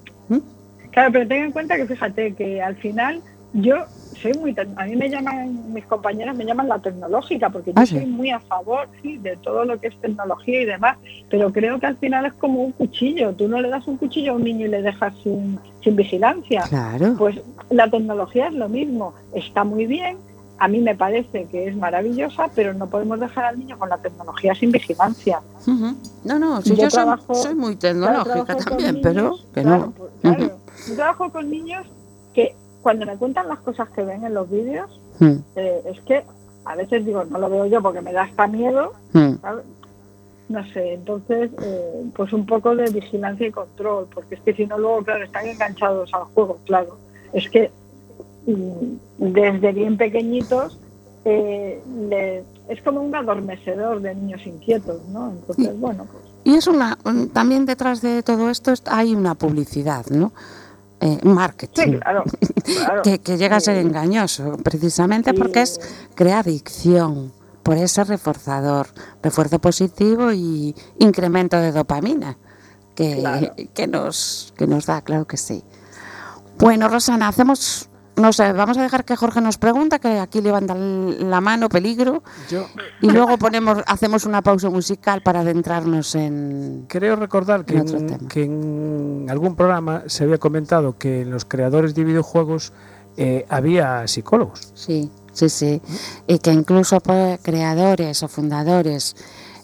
Claro, 0.91 1.13
pero 1.13 1.29
ten 1.29 1.45
en 1.45 1.53
cuenta 1.53 1.77
que 1.77 1.87
fíjate 1.87 2.35
que 2.35 2.61
al 2.63 2.77
final 2.77 3.21
yo 3.53 3.77
soy 4.21 4.33
muy 4.35 4.55
a 4.77 4.85
mí 4.85 4.97
me 4.97 5.09
llaman 5.09 5.73
mis 5.73 5.85
compañeras 5.87 6.37
me 6.37 6.45
llaman 6.45 6.69
la 6.69 6.79
tecnológica 6.79 7.49
porque 7.49 7.71
yo 7.73 7.81
Ah, 7.81 7.87
sí. 7.87 7.97
soy 7.97 8.07
muy 8.07 8.31
a 8.31 8.39
favor 8.39 8.87
sí 9.03 9.17
de 9.19 9.37
todo 9.39 9.65
lo 9.65 9.81
que 9.81 9.87
es 9.89 10.01
tecnología 10.01 10.61
y 10.61 10.67
demás 10.67 10.99
pero 11.31 11.51
creo 11.53 11.81
que 11.81 11.87
al 11.87 11.97
final 11.97 12.27
es 12.27 12.35
como 12.35 12.63
un 12.63 12.73
cuchillo 12.73 13.33
tú 13.33 13.49
no 13.49 13.61
le 13.61 13.69
das 13.71 13.87
un 13.89 13.97
cuchillo 13.97 14.33
a 14.33 14.35
un 14.37 14.45
niño 14.45 14.67
y 14.67 14.69
le 14.69 14.83
dejas 14.83 15.15
sin, 15.25 15.59
sin 15.83 15.97
vigilancia 15.97 16.63
Claro. 16.69 17.15
pues 17.19 17.41
la 17.71 17.89
tecnología 17.91 18.49
es 18.49 18.55
lo 18.55 18.69
mismo 18.69 19.15
está 19.33 19.65
muy 19.65 19.87
bien 19.87 20.19
a 20.59 20.69
mí 20.69 20.79
me 20.81 20.95
parece 20.95 21.47
que 21.47 21.69
es 21.69 21.75
maravillosa 21.75 22.49
pero 22.55 22.75
no 22.75 22.89
podemos 22.89 23.19
dejar 23.19 23.47
al 23.47 23.59
niño 23.59 23.79
con 23.79 23.89
la 23.89 23.97
tecnología 23.97 24.55
sin 24.55 24.71
vigilancia. 24.71 25.41
No, 26.25 26.39
no, 26.39 26.61
si 26.61 26.77
Yo 26.77 26.89
trabajo- 26.89 27.35
soy, 27.35 27.55
muy 27.55 27.77
tecnológica 27.77 28.55
también, 28.57 28.97
niños, 28.97 29.03
pero 29.03 29.39
que 29.55 29.63
claro, 29.63 29.79
no. 29.87 29.91
pues, 29.93 30.11
claro. 30.21 30.60
Yo 30.87 30.95
trabajo 30.97 31.31
con 31.31 31.51
niños 31.51 31.87
que 32.35 32.55
cuando 32.83 33.07
me 33.07 33.17
cuentan 33.17 33.49
las 33.49 33.59
cosas 33.61 33.89
que 33.91 34.03
ven 34.03 34.25
en 34.25 34.35
los 34.35 34.51
vídeos, 34.51 35.01
Mm, 35.19 35.37
eh, 35.57 35.83
es 35.87 36.01
que 36.03 36.25
a 36.65 36.75
veces 36.77 37.05
digo, 37.05 37.25
no 37.25 37.39
lo 37.39 37.51
veo 37.51 37.67
yo 37.67 37.83
porque 37.83 38.01
me 38.01 38.11
da 38.13 38.23
hasta 38.23 38.47
miedo, 38.47 38.93
mm. 39.13 39.35
¿sabes? 39.43 39.65
No 40.49 40.67
sé, 40.73 40.95
entonces, 40.95 41.51
eh, 41.63 42.05
pues 42.17 42.33
un 42.33 42.47
poco 42.47 42.75
de 42.75 42.91
vigilancia 42.91 43.47
y 43.47 43.51
control, 43.53 44.09
porque 44.15 44.35
es 44.37 44.41
que 44.41 44.55
si 44.55 44.67
no, 44.67 44.79
luego, 44.79 45.03
claro, 45.05 45.25
están 45.25 45.47
enganchados 45.47 46.13
al 46.15 46.25
juego, 46.25 46.59
claro. 46.65 46.97
Es 47.35 47.49
que 47.51 47.71
mm, 48.47 49.33
desde 49.33 49.73
bien 49.73 49.97
pequeñitos 49.99 50.79
eh, 51.27 51.83
le- 52.09 52.43
es 52.69 52.81
como 52.83 53.03
un 53.03 53.15
adormecedor 53.15 54.01
de 54.01 54.15
niños 54.15 54.41
inquietos, 54.47 55.03
¿no? 55.09 55.31
Entonces, 55.33 55.79
bueno, 55.79 56.07
pues 56.11 56.25
Y 56.45 56.55
es 56.57 56.67
una. 56.67 56.97
mm, 57.05 57.27
También 57.27 57.67
detrás 57.67 58.01
de 58.01 58.23
todo 58.23 58.49
esto 58.49 58.73
est- 58.73 58.89
hay 58.91 59.15
una 59.15 59.35
publicidad, 59.35 60.07
¿no? 60.07 60.33
Eh, 61.01 61.19
marketing. 61.23 61.93
sí, 61.93 61.99
claro. 61.99 62.25
claro. 62.65 63.03
que, 63.03 63.19
que 63.21 63.37
llega 63.39 63.57
a 63.57 63.61
ser 63.61 63.79
engañoso, 63.79 64.57
precisamente 64.63 65.33
porque 65.35 65.63
es 65.63 65.81
crea 66.15 66.41
adicción, 66.41 67.33
por 67.63 67.77
ese 67.77 68.05
reforzador, 68.05 68.89
refuerzo 69.23 69.59
positivo 69.59 70.33
y 70.33 70.75
incremento 70.99 71.59
de 71.59 71.73
dopamina 71.73 72.37
que, 72.95 73.19
Claro. 73.19 73.53
que 73.75 73.87
nos 73.87 74.53
que 74.57 74.67
nos 74.67 74.87
da, 74.87 75.03
claro 75.03 75.27
que 75.27 75.37
sí. 75.37 75.63
Bueno, 76.59 76.89
Rosana, 76.89 77.29
hacemos 77.29 77.90
no 78.21 78.33
sé, 78.33 78.53
vamos 78.53 78.79
a 78.79 78.83
dejar 78.83 79.05
que 79.05 79.17
Jorge 79.17 79.41
nos 79.41 79.59
pregunta, 79.59 79.99
que 79.99 80.19
aquí 80.19 80.41
levanta 80.41 80.75
la 80.75 81.41
mano, 81.41 81.69
peligro, 81.69 82.23
Yo 82.49 82.67
y 83.01 83.11
luego 83.11 83.39
ponemos, 83.39 83.79
hacemos 83.87 84.25
una 84.25 84.43
pausa 84.43 84.71
musical 84.71 85.23
para 85.23 85.41
adentrarnos 85.41 86.15
en... 86.15 86.85
creo 86.89 87.17
recordar 87.17 87.65
que 87.65 87.75
En 87.75 87.81
otro 87.81 87.99
en, 87.99 88.07
tema. 88.07 88.29
que 88.29 88.45
en 88.45 89.27
algún 89.29 89.57
programa 89.57 90.05
se 90.07 90.25
había 90.25 90.39
comentado 90.39 90.99
que 90.99 91.23
en 91.23 91.31
los 91.31 91.45
creadores 91.45 91.95
de 91.95 92.05
videojuegos 92.05 92.73
eh, 93.17 93.45
había 93.49 94.07
psicólogos. 94.07 94.73
Sí, 94.75 95.11
sí, 95.33 95.49
sí. 95.49 95.83
Y 96.27 96.39
que 96.39 96.53
incluso 96.53 97.01
pues, 97.01 97.41
creadores 97.43 98.23
o 98.23 98.29
fundadores 98.29 99.17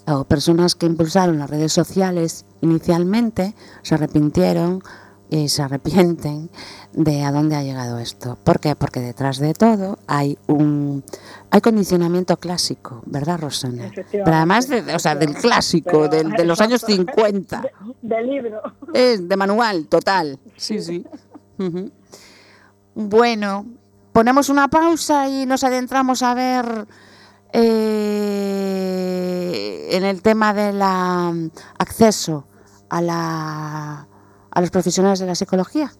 o 0.05 0.23
personas 0.23 0.75
que 0.75 0.85
impulsaron 0.85 1.39
las 1.39 1.49
redes 1.49 1.73
sociales 1.73 2.45
inicialmente 2.61 3.53
se 3.83 3.95
arrepintieron 3.95 4.81
y 5.29 5.49
se 5.49 5.61
arrepienten 5.61 6.49
de 6.93 7.23
a 7.23 7.31
dónde 7.31 7.55
ha 7.55 7.63
llegado 7.63 7.99
esto. 7.99 8.37
¿Por 8.43 8.59
qué? 8.59 8.75
Porque 8.75 8.99
detrás 9.01 9.39
de 9.39 9.53
todo 9.53 9.99
hay 10.07 10.37
un 10.47 11.03
hay 11.51 11.61
condicionamiento 11.61 12.37
clásico, 12.37 13.01
¿verdad, 13.05 13.39
Rosana? 13.39 13.91
Pero 14.11 14.33
además 14.33 14.67
de, 14.67 14.95
o 14.95 14.99
sea, 14.99 15.15
del 15.15 15.33
clásico, 15.35 16.07
del- 16.07 16.31
de 16.31 16.45
los 16.45 16.59
años 16.61 16.81
50. 16.81 17.61
De, 17.61 17.71
de 18.15 18.23
libro. 18.23 18.61
Es 18.93 19.27
de 19.27 19.37
manual, 19.37 19.87
total. 19.87 20.39
Sí, 20.55 20.81
sí. 20.81 21.05
Bueno, 22.95 23.65
ponemos 24.13 24.49
una 24.49 24.67
pausa 24.69 25.27
y 25.29 25.45
nos 25.45 25.63
adentramos 25.63 26.23
a 26.23 26.33
ver 26.33 26.87
eh, 28.97 29.87
en 29.91 30.03
el 30.03 30.21
tema 30.21 30.53
del 30.53 30.81
acceso 30.81 32.45
a, 32.89 33.01
la, 33.01 34.06
a 34.57 34.61
los 34.61 34.71
profesionales 34.71 35.19
de 35.19 35.27
la 35.27 35.35
psicología. 35.35 35.91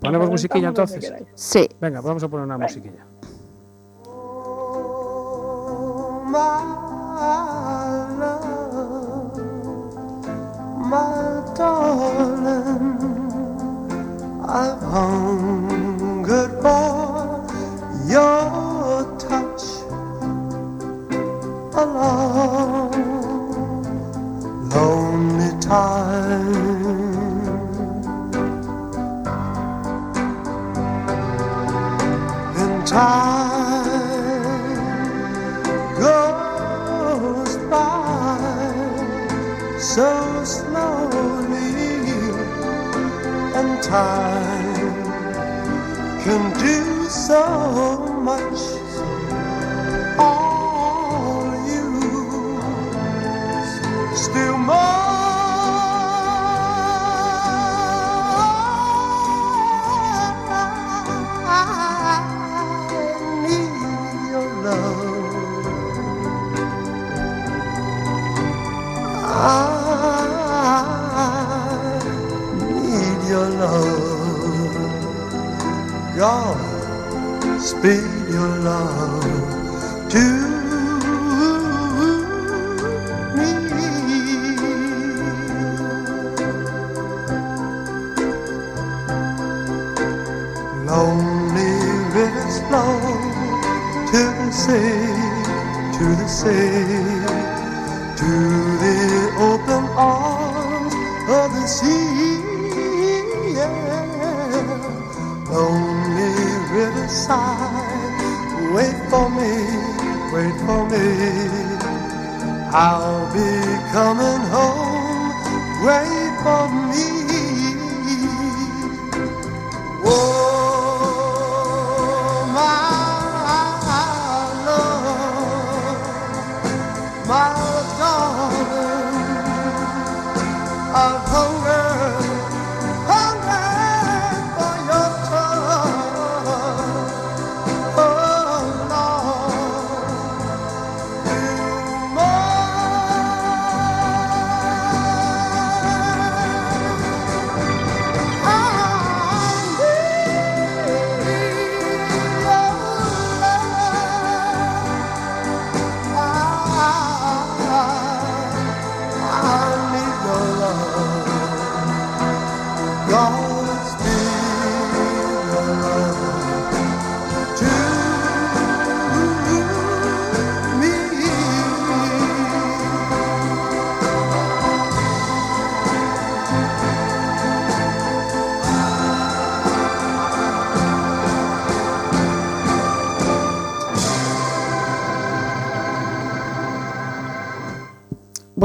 Ponemos 0.00 0.28
musiquilla, 0.28 0.68
entonces. 0.68 1.12
Sí. 1.36 1.68
Venga, 1.80 2.00
vamos 2.00 2.24
a 2.24 2.28
poner 2.28 2.46
una 2.46 2.56
Venga. 2.56 2.66
musiquilla. 2.66 3.06
My 10.90 12.07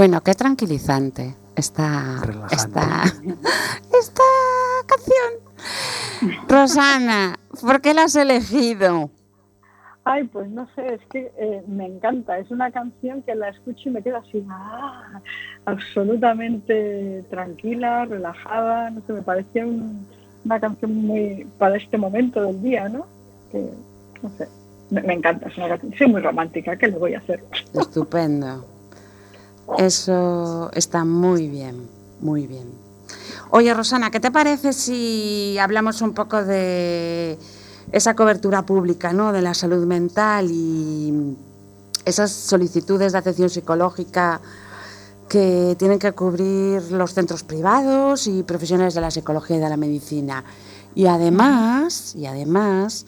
Bueno, 0.04 0.20
qué 0.20 0.34
tranquilizante 0.34 1.34
esta, 1.56 2.22
esta, 2.52 3.04
esta 3.98 4.24
canción. 4.86 6.42
Rosana, 6.50 7.40
¿por 7.62 7.80
qué 7.80 7.94
la 7.94 8.04
has 8.04 8.16
elegido? 8.18 9.10
Ay, 10.04 10.26
pues 10.26 10.50
no 10.50 10.68
sé, 10.76 10.96
es 10.96 11.00
que 11.10 11.32
eh, 11.38 11.64
me 11.70 11.86
encanta. 11.86 12.38
Es 12.38 12.52
una 12.52 12.70
canción 12.72 13.22
que 13.22 13.34
la 13.34 13.48
escucho 13.48 13.88
y 13.88 13.92
me 13.94 14.04
quedo 14.04 14.18
así, 14.18 14.46
ah, 14.50 15.22
absolutamente 15.64 17.24
tranquila, 17.30 18.04
relajada. 18.04 18.90
No 18.90 19.00
sé, 19.08 19.14
me 19.14 19.22
parecía 19.22 19.66
un- 19.66 20.06
una 20.44 20.60
canción 20.60 20.96
muy 20.98 21.48
para 21.58 21.78
este 21.78 21.98
momento 21.98 22.42
del 22.42 22.62
día, 22.62 22.90
¿no? 22.90 23.06
Que, 23.54 23.70
no 24.22 24.30
sé, 24.38 24.50
me, 24.90 25.02
me 25.02 25.14
encanta. 25.14 25.48
Es 25.48 25.58
una 25.58 25.70
canción, 25.70 25.94
soy 25.98 26.08
muy 26.08 26.20
romántica, 26.20 26.76
¿qué 26.76 26.88
le 26.88 26.98
voy 26.98 27.14
a 27.14 27.20
hacer? 27.20 27.42
Estupendo. 27.74 28.66
Eso 29.78 30.70
está 30.74 31.06
muy 31.06 31.48
bien, 31.48 31.88
muy 32.22 32.48
bien. 32.48 32.70
Oye, 33.50 33.74
Rosana, 33.74 34.12
¿qué 34.12 34.20
te 34.20 34.32
parece 34.32 34.74
si 34.74 35.58
hablamos 35.60 36.02
un 36.02 36.14
poco 36.14 36.44
de 36.44 37.38
esa 37.92 38.16
cobertura 38.16 38.66
pública, 38.66 39.14
¿no? 39.14 39.32
De 39.32 39.42
la 39.42 39.54
salud 39.54 39.86
mental 39.86 40.50
y 40.50 41.38
esas 42.06 42.32
solicitudes 42.32 43.12
de 43.12 43.18
atención 43.18 43.50
psicológica 43.50 44.42
que 45.30 45.76
tienen 45.80 46.00
que 46.00 46.12
cubrir 46.12 46.92
los 46.92 47.14
centros 47.14 47.44
privados 47.44 48.28
y 48.28 48.44
profesionales 48.44 48.94
de 48.94 49.02
la 49.02 49.12
psicología 49.12 49.58
y 49.58 49.60
de 49.60 49.70
la 49.70 49.78
medicina. 49.78 50.44
Y 50.96 51.08
además, 51.08 52.16
y 52.16 52.26
además, 52.26 53.06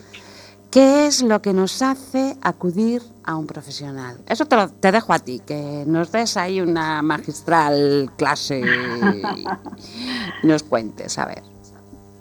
¿qué 0.76 1.08
es 1.08 1.22
lo 1.24 1.42
que 1.42 1.54
nos 1.54 1.82
hace 1.82 2.36
acudir 2.42 3.02
a 3.24 3.38
un 3.38 3.48
profesional? 3.48 4.18
Eso 4.28 4.46
te, 4.46 4.58
lo- 4.58 4.68
te 4.70 4.92
dejo 4.92 5.14
a 5.14 5.20
ti, 5.20 5.40
que 5.40 5.86
nos 5.88 6.12
des 6.12 6.36
ahí 6.36 6.60
una 6.60 7.02
magistral 7.02 8.12
clase 8.18 8.60
y 8.60 9.48
nos 10.44 10.64
cuentes, 10.64 11.18
a 11.18 11.26
ver. 11.28 11.42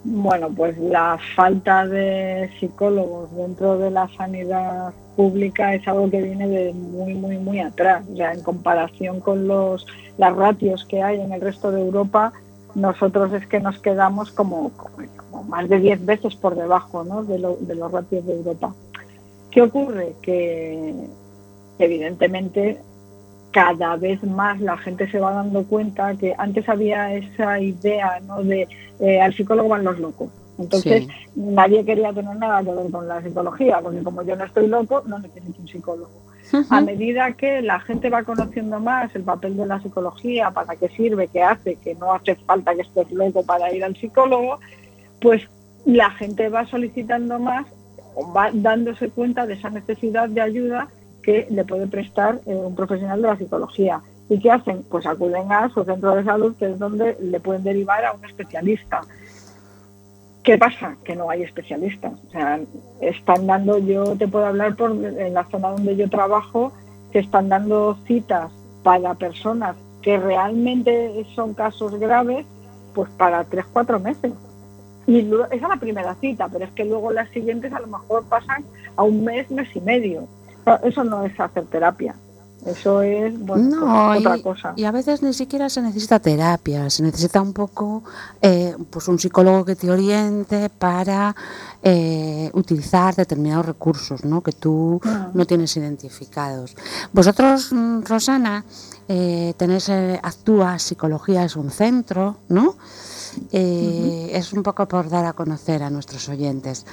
Bueno, 0.04 0.50
pues 0.50 0.78
la 0.78 1.18
falta 1.34 1.84
de 1.86 2.48
psicólogos 2.60 3.34
dentro 3.34 3.76
de 3.78 3.90
la 3.90 4.06
sanidad 4.16 4.92
pública 5.16 5.74
es 5.74 5.88
algo 5.88 6.08
que 6.10 6.22
viene 6.22 6.46
de 6.46 6.72
muy, 6.74 7.14
muy, 7.14 7.38
muy 7.38 7.58
atrás. 7.58 8.04
O 8.12 8.16
sea, 8.16 8.32
en 8.34 8.42
comparación 8.42 9.20
con 9.20 9.48
los, 9.48 9.84
las 10.18 10.36
ratios 10.36 10.84
que 10.84 11.02
hay 11.02 11.20
en 11.20 11.32
el 11.32 11.40
resto 11.40 11.72
de 11.72 11.80
Europa, 11.80 12.32
nosotros 12.76 13.32
es 13.32 13.46
que 13.48 13.60
nos 13.60 13.78
quedamos 13.78 14.30
como, 14.30 14.70
más 15.48 15.68
de 15.68 15.78
10 15.80 16.04
veces 16.06 16.34
por 16.36 16.54
debajo 16.56 17.04
¿no? 17.04 17.24
de, 17.24 17.38
lo- 17.38 17.56
de 17.60 17.74
los 17.74 17.90
ratios 17.92 18.26
de 18.26 18.34
Europa. 18.34 18.74
¿Qué 19.50 19.62
ocurre? 19.62 20.14
Que 20.22 20.94
evidentemente 21.78 22.80
cada 23.50 23.96
vez 23.96 24.22
más 24.24 24.60
la 24.60 24.76
gente 24.76 25.08
se 25.10 25.20
va 25.20 25.32
dando 25.32 25.64
cuenta 25.64 26.14
que 26.16 26.34
antes 26.36 26.68
había 26.68 27.14
esa 27.14 27.60
idea 27.60 28.20
¿no? 28.26 28.42
de 28.42 28.66
eh, 29.00 29.20
al 29.20 29.32
psicólogo 29.34 29.68
van 29.68 29.84
los 29.84 29.98
locos. 29.98 30.28
Entonces 30.58 31.04
Sí. 31.04 31.08
nadie 31.34 31.84
quería 31.84 32.12
tener 32.12 32.36
nada 32.36 32.62
que 32.62 32.70
ver 32.72 32.90
con 32.90 33.08
la 33.08 33.20
psicología, 33.22 33.80
porque 33.82 34.02
como 34.04 34.22
yo 34.22 34.36
no 34.36 34.44
estoy 34.44 34.68
loco, 34.68 35.02
no 35.06 35.18
necesito 35.18 35.60
un 35.60 35.68
psicólogo. 35.68 36.10
A 36.70 36.80
medida 36.80 37.32
que 37.32 37.62
la 37.62 37.80
gente 37.80 38.10
va 38.10 38.22
conociendo 38.22 38.78
más 38.78 39.12
el 39.16 39.22
papel 39.22 39.56
de 39.56 39.66
la 39.66 39.80
psicología, 39.80 40.50
para 40.52 40.76
qué 40.76 40.88
sirve, 40.90 41.26
qué 41.26 41.42
hace, 41.42 41.74
que 41.76 41.94
no 41.96 42.12
hace 42.12 42.36
falta 42.36 42.74
que 42.74 42.82
estés 42.82 43.10
loco 43.10 43.42
para 43.44 43.72
ir 43.74 43.82
al 43.82 43.96
psicólogo, 43.96 44.60
pues 45.24 45.42
la 45.86 46.10
gente 46.10 46.50
va 46.50 46.66
solicitando 46.66 47.38
más 47.38 47.66
o 48.14 48.30
va 48.30 48.50
dándose 48.52 49.08
cuenta 49.08 49.46
de 49.46 49.54
esa 49.54 49.70
necesidad 49.70 50.28
de 50.28 50.42
ayuda 50.42 50.88
que 51.22 51.46
le 51.50 51.64
puede 51.64 51.86
prestar 51.86 52.42
eh, 52.44 52.54
un 52.54 52.74
profesional 52.74 53.22
de 53.22 53.28
la 53.28 53.38
psicología. 53.38 54.02
¿Y 54.28 54.38
qué 54.38 54.50
hacen? 54.50 54.82
Pues 54.82 55.06
acuden 55.06 55.50
a 55.50 55.70
su 55.70 55.82
centro 55.82 56.14
de 56.14 56.24
salud, 56.24 56.54
que 56.58 56.66
es 56.66 56.78
donde 56.78 57.16
le 57.22 57.40
pueden 57.40 57.64
derivar 57.64 58.04
a 58.04 58.12
un 58.12 58.22
especialista. 58.22 59.00
¿Qué 60.42 60.58
pasa? 60.58 60.98
Que 61.02 61.16
no 61.16 61.30
hay 61.30 61.42
especialistas. 61.42 62.12
O 62.28 62.30
sea, 62.30 62.60
están 63.00 63.46
dando, 63.46 63.78
yo 63.78 64.16
te 64.16 64.28
puedo 64.28 64.44
hablar 64.44 64.76
por 64.76 64.90
en 64.90 65.32
la 65.32 65.44
zona 65.44 65.70
donde 65.70 65.96
yo 65.96 66.10
trabajo, 66.10 66.70
que 67.12 67.20
están 67.20 67.48
dando 67.48 67.96
citas 68.06 68.52
para 68.82 69.14
personas 69.14 69.74
que 70.02 70.18
realmente 70.18 71.24
son 71.34 71.54
casos 71.54 71.98
graves, 71.98 72.44
pues 72.94 73.08
para 73.16 73.42
tres, 73.44 73.64
cuatro 73.72 73.98
meses. 73.98 74.32
Y 75.06 75.22
luego- 75.22 75.44
esa 75.46 75.54
es 75.54 75.62
la 75.62 75.76
primera 75.76 76.14
cita, 76.16 76.48
pero 76.48 76.64
es 76.64 76.70
que 76.72 76.84
luego 76.84 77.12
las 77.12 77.28
siguientes 77.30 77.72
a 77.72 77.80
lo 77.80 77.86
mejor 77.86 78.24
pasan 78.24 78.64
a 78.96 79.02
un 79.02 79.24
mes, 79.24 79.50
mes 79.50 79.68
y 79.74 79.80
medio. 79.80 80.26
Eso 80.82 81.04
no 81.04 81.24
es 81.24 81.38
hacer 81.38 81.64
terapia. 81.66 82.14
Eso 82.66 83.02
es 83.02 83.38
bueno, 83.38 83.80
No, 83.80 84.06
pues, 84.08 84.20
otra 84.20 84.36
y, 84.38 84.42
cosa. 84.42 84.72
y 84.76 84.84
a 84.84 84.90
veces 84.90 85.22
ni 85.22 85.34
siquiera 85.34 85.68
se 85.68 85.82
necesita 85.82 86.18
terapia, 86.18 86.88
se 86.88 87.02
necesita 87.02 87.40
un 87.42 87.52
poco, 87.52 88.02
eh, 88.40 88.74
pues 88.90 89.06
un 89.08 89.18
psicólogo 89.18 89.64
que 89.64 89.76
te 89.76 89.90
oriente 89.90 90.70
para 90.70 91.34
eh, 91.82 92.50
utilizar 92.54 93.14
determinados 93.14 93.66
recursos, 93.66 94.24
¿no? 94.24 94.40
Que 94.42 94.52
tú 94.52 95.00
Ah. 95.04 95.28
no 95.34 95.44
tienes 95.46 95.76
identificados. 95.76 96.74
Vosotros, 97.12 97.70
mm, 97.72 98.00
Rosana, 98.04 98.64
eh, 99.08 99.52
tenéis 99.58 99.90
eh, 99.90 100.18
Actúa 100.22 100.78
Psicología 100.78 101.44
es 101.44 101.56
un 101.56 101.70
centro, 101.70 102.38
¿no? 102.48 102.76
Eh, 103.52 104.30
Es 104.32 104.52
un 104.52 104.62
poco 104.62 104.86
por 104.88 105.08
dar 105.10 105.26
a 105.26 105.32
conocer 105.34 105.82
a 105.82 105.90
nuestros 105.90 106.28
oyentes 106.28 106.86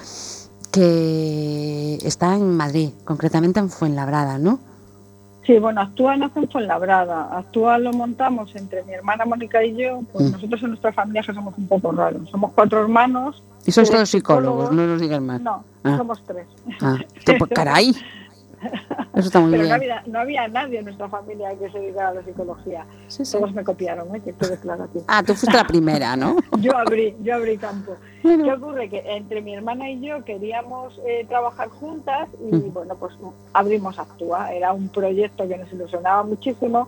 que 0.72 1.98
está 2.04 2.36
en 2.36 2.56
Madrid, 2.56 2.90
concretamente 3.06 3.60
en 3.60 3.70
Fuenlabrada, 3.70 4.38
¿no? 4.40 4.60
Sí, 5.46 5.58
bueno, 5.58 5.82
Actúa 5.82 6.16
nace 6.18 6.40
en 6.40 6.50
Fuenlabrada. 6.50 7.36
Actúa 7.36 7.78
lo 7.80 7.92
montamos 7.94 8.56
entre 8.56 8.84
mi 8.84 8.94
hermana 8.94 9.26
Mónica 9.26 9.64
y 9.64 9.76
yo. 9.76 10.02
Pues 10.14 10.26
Mm. 10.30 10.32
nosotros 10.34 10.62
en 10.64 10.70
nuestra 10.70 10.94
familia 10.94 11.24
que 11.24 11.34
somos 11.34 11.58
un 11.58 11.68
poco 11.68 11.92
raros. 11.92 12.30
Somos 12.30 12.54
cuatro 12.54 12.80
hermanos. 12.82 13.42
Y 13.66 13.72
sois 13.72 13.90
todos 13.90 14.10
psicólogos, 14.10 14.72
no 14.72 14.86
nos 14.86 15.02
digas 15.02 15.22
más. 15.22 15.42
No, 15.42 15.64
Ah. 15.84 15.98
somos 15.98 16.24
tres. 16.26 16.48
Ah, 16.82 16.98
caray. 17.56 17.96
Eso 19.14 19.28
está 19.28 19.40
muy 19.40 19.52
Pero 19.52 19.66
no 19.68 19.74
había, 19.74 20.04
no 20.06 20.20
había 20.20 20.48
nadie 20.48 20.80
en 20.80 20.86
nuestra 20.86 21.10
familia 21.10 21.50
que 21.58 21.70
se 21.70 21.80
dedicara 21.80 22.10
a 22.10 22.14
la 22.14 22.24
psicología. 22.24 22.86
Sí, 23.08 23.26
sí. 23.26 23.38
Todos 23.38 23.54
me 23.54 23.64
copiaron, 23.64 24.16
¿eh? 24.16 24.22
que 24.22 24.34
quede 24.34 24.58
claro 24.60 24.86
aquí. 24.86 25.00
Ah, 25.08 25.22
tú 25.24 25.34
fuiste 25.34 25.58
la 25.58 25.66
primera, 25.66 26.16
¿no? 26.16 26.38
Yo 26.60 26.78
abrí, 26.78 27.16
yo 27.22 27.36
abrí 27.36 27.58
campo. 27.58 27.96
Bueno. 28.24 28.44
¿Qué 28.46 28.54
ocurre? 28.54 28.90
Que 28.90 29.00
entre 29.16 29.42
mi 29.42 29.54
hermana 29.54 29.90
y 29.90 30.00
yo 30.00 30.24
queríamos 30.24 31.00
eh, 31.06 31.26
trabajar 31.28 31.70
juntas 31.70 32.30
y 32.40 32.56
Mm. 32.56 32.74
bueno, 32.74 32.96
pues 32.96 33.14
abrimos 33.54 33.98
Actúa. 33.98 34.54
Era 34.54 34.72
un 34.74 34.90
proyecto 34.90 35.48
que 35.48 35.58
nos 35.58 35.72
ilusionaba 35.74 36.24
muchísimo 36.24 36.88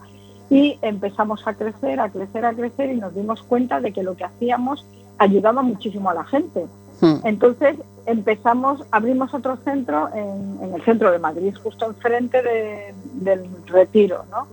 y 0.49 0.78
empezamos 0.82 1.45
a 1.47 1.53
crecer, 1.55 1.99
a 1.99 2.09
crecer, 2.09 2.45
a 2.45 2.53
crecer 2.53 2.91
y 2.91 2.97
nos 2.97 3.15
dimos 3.15 3.41
cuenta 3.43 3.82
de 3.82 3.91
que 3.91 4.03
lo 4.03 4.15
que 4.15 4.24
hacíamos 4.26 4.86
ayudaba 5.17 5.61
muchísimo 5.61 6.09
a 6.09 6.13
la 6.13 6.24
gente. 6.26 6.67
Hmm. 7.01 7.15
Entonces 7.24 7.78
empezamos, 8.06 8.84
abrimos 8.91 9.34
otro 9.34 9.58
centro 9.64 10.10
en, 10.14 10.58
en 10.64 10.74
el 10.76 10.82
centro 10.84 11.12
de 11.12 11.20
Madrid, 11.20 11.56
justo 11.62 11.86
enfrente 11.88 12.41
de- 12.41 12.93
del 13.14 13.45
retiro, 13.68 14.26
¿no? 14.32 14.47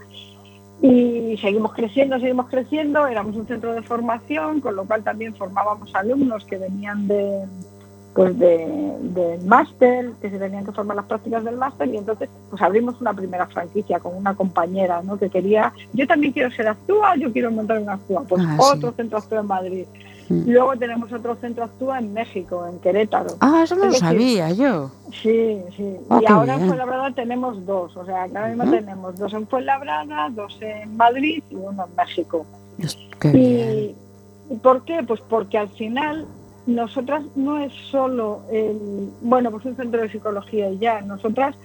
Y 0.82 1.36
seguimos 1.42 1.74
creciendo, 1.74 2.18
seguimos 2.18 2.48
creciendo, 2.48 3.06
éramos 3.06 3.36
un 3.36 3.46
centro 3.46 3.74
de 3.74 3.82
formación, 3.82 4.60
con 4.60 4.76
lo 4.76 4.84
cual 4.84 5.02
también 5.02 5.34
formábamos 5.34 5.94
alumnos 5.94 6.44
que 6.46 6.56
venían 6.58 7.06
de 7.06 7.44
pues 8.12 8.36
de, 8.40 8.66
del 9.02 9.40
máster, 9.44 10.10
que 10.20 10.30
se 10.30 10.38
tenían 10.38 10.64
que 10.64 10.72
formar 10.72 10.96
las 10.96 11.06
prácticas 11.06 11.44
del 11.44 11.56
máster, 11.56 11.86
y 11.94 11.96
entonces 11.96 12.28
pues 12.50 12.60
abrimos 12.60 13.00
una 13.00 13.14
primera 13.14 13.46
franquicia 13.46 14.00
con 14.00 14.16
una 14.16 14.34
compañera, 14.34 15.00
¿no? 15.04 15.16
Que 15.16 15.30
quería, 15.30 15.72
yo 15.92 16.08
también 16.08 16.32
quiero 16.32 16.50
ser 16.50 16.66
actúa, 16.66 17.14
yo 17.16 17.32
quiero 17.32 17.52
montar 17.52 17.78
una 17.78 17.92
actúa, 17.94 18.24
pues 18.28 18.42
Ah, 18.44 18.56
sí. 18.58 18.68
otro 18.76 18.92
centro 18.92 19.18
actúa 19.18 19.40
en 19.40 19.46
Madrid. 19.46 19.86
Luego 20.30 20.76
tenemos 20.76 21.12
otro 21.12 21.34
centro 21.36 21.64
actúa 21.64 21.98
en 21.98 22.12
México, 22.12 22.64
en 22.64 22.78
Querétaro. 22.78 23.30
Ah, 23.40 23.62
eso 23.64 23.74
no 23.74 23.86
lo 23.86 23.92
sabía 23.92 24.50
yo. 24.52 24.92
Sí, 25.10 25.58
sí. 25.76 25.96
Ah, 26.08 26.20
y 26.22 26.30
ahora 26.30 26.54
bien. 26.54 26.62
en 26.62 26.68
Fuenlabrada 26.68 27.10
tenemos 27.12 27.66
dos. 27.66 27.96
O 27.96 28.04
sea, 28.06 28.22
ahora 28.22 28.46
mismo 28.46 28.70
tenemos 28.70 29.16
dos 29.16 29.32
en 29.32 29.48
Fuenlabrada, 29.48 30.30
dos 30.30 30.56
en 30.60 30.96
Madrid 30.96 31.42
y 31.50 31.56
uno 31.56 31.84
en 31.84 31.96
México. 31.96 32.46
Qué. 33.18 33.28
¿Y, 33.28 33.96
¿y 34.54 34.56
por 34.58 34.84
qué? 34.84 35.02
Pues 35.02 35.20
porque 35.28 35.58
al 35.58 35.68
final 35.70 36.26
nosotras 36.66 37.24
no 37.34 37.58
es 37.58 37.72
solo 37.90 38.42
el, 38.52 39.10
bueno, 39.22 39.50
pues 39.50 39.64
un 39.64 39.76
centro 39.76 40.00
de 40.00 40.10
psicología 40.10 40.70
y 40.70 40.78
ya. 40.78 41.00
Nosotras 41.00 41.56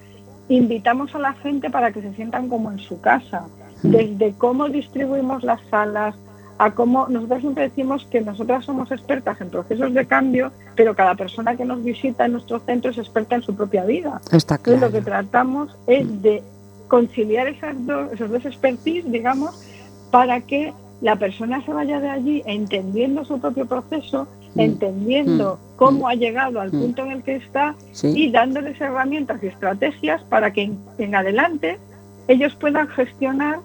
invitamos 0.50 1.14
a 1.14 1.20
la 1.20 1.34
gente 1.34 1.70
para 1.70 1.92
que 1.92 2.02
se 2.02 2.14
sientan 2.16 2.50
como 2.50 2.72
en 2.72 2.80
su 2.80 3.00
casa. 3.00 3.46
Desde 3.84 4.34
cómo 4.34 4.70
distribuimos 4.70 5.44
las 5.44 5.62
salas, 5.70 6.16
a 6.58 6.72
cómo 6.72 7.08
nosotros 7.10 7.42
siempre 7.42 7.64
decimos 7.64 8.08
que 8.10 8.22
nosotras 8.22 8.64
somos 8.66 8.90
expertas 8.92 9.40
en 9.42 9.50
procesos 9.50 9.94
de 9.94 10.06
cambio, 10.06 10.52
pero 10.76 10.96
cada 10.96 11.16
persona 11.16 11.56
que 11.58 11.66
nos 11.66 11.84
visita 11.84 12.26
en 12.26 12.34
nuestro 12.34 12.60
centro 12.60 12.92
es 12.92 12.98
experta 12.98 13.36
en 13.36 13.42
su 13.42 13.56
propia 13.56 13.84
vida. 13.84 14.22
Está 14.32 14.56
Entonces 14.56 14.62
claro. 14.80 14.86
lo 14.88 14.92
que 14.92 15.02
tratamos 15.02 15.76
es 15.88 16.22
de 16.22 16.42
conciliar 16.88 17.48
esas 17.48 17.76
dos, 17.86 18.12
esos 18.14 18.30
dos 18.30 18.46
expertise, 18.46 19.10
digamos, 19.12 19.66
para 20.12 20.40
que 20.42 20.74
la 21.02 21.18
persona 21.18 21.64
se 21.66 21.74
vaya 21.74 22.00
de 22.00 22.10
allí 22.10 22.42
entendiendo 22.46 23.26
su 23.26 23.40
propio 23.40 23.66
proceso, 23.66 24.28
Mm. 24.56 24.60
entendiendo 24.62 25.56
Mm. 25.56 25.76
cómo 25.78 26.08
ha 26.08 26.16
llegado 26.16 26.62
al 26.62 26.70
Mm. 26.72 26.80
punto 26.80 27.02
en 27.04 27.12
el 27.12 27.24
que 27.24 27.36
está 27.36 27.76
Sí. 27.92 28.14
y 28.16 28.32
dándoles 28.32 28.80
herramientas 28.80 29.44
y 29.44 29.48
estrategias 29.48 30.22
para 30.30 30.52
que 30.54 30.62
en, 30.64 30.80
en 30.98 31.16
adelante 31.16 31.78
ellos 32.30 32.56
puedan 32.56 32.88
gestionar 32.88 33.60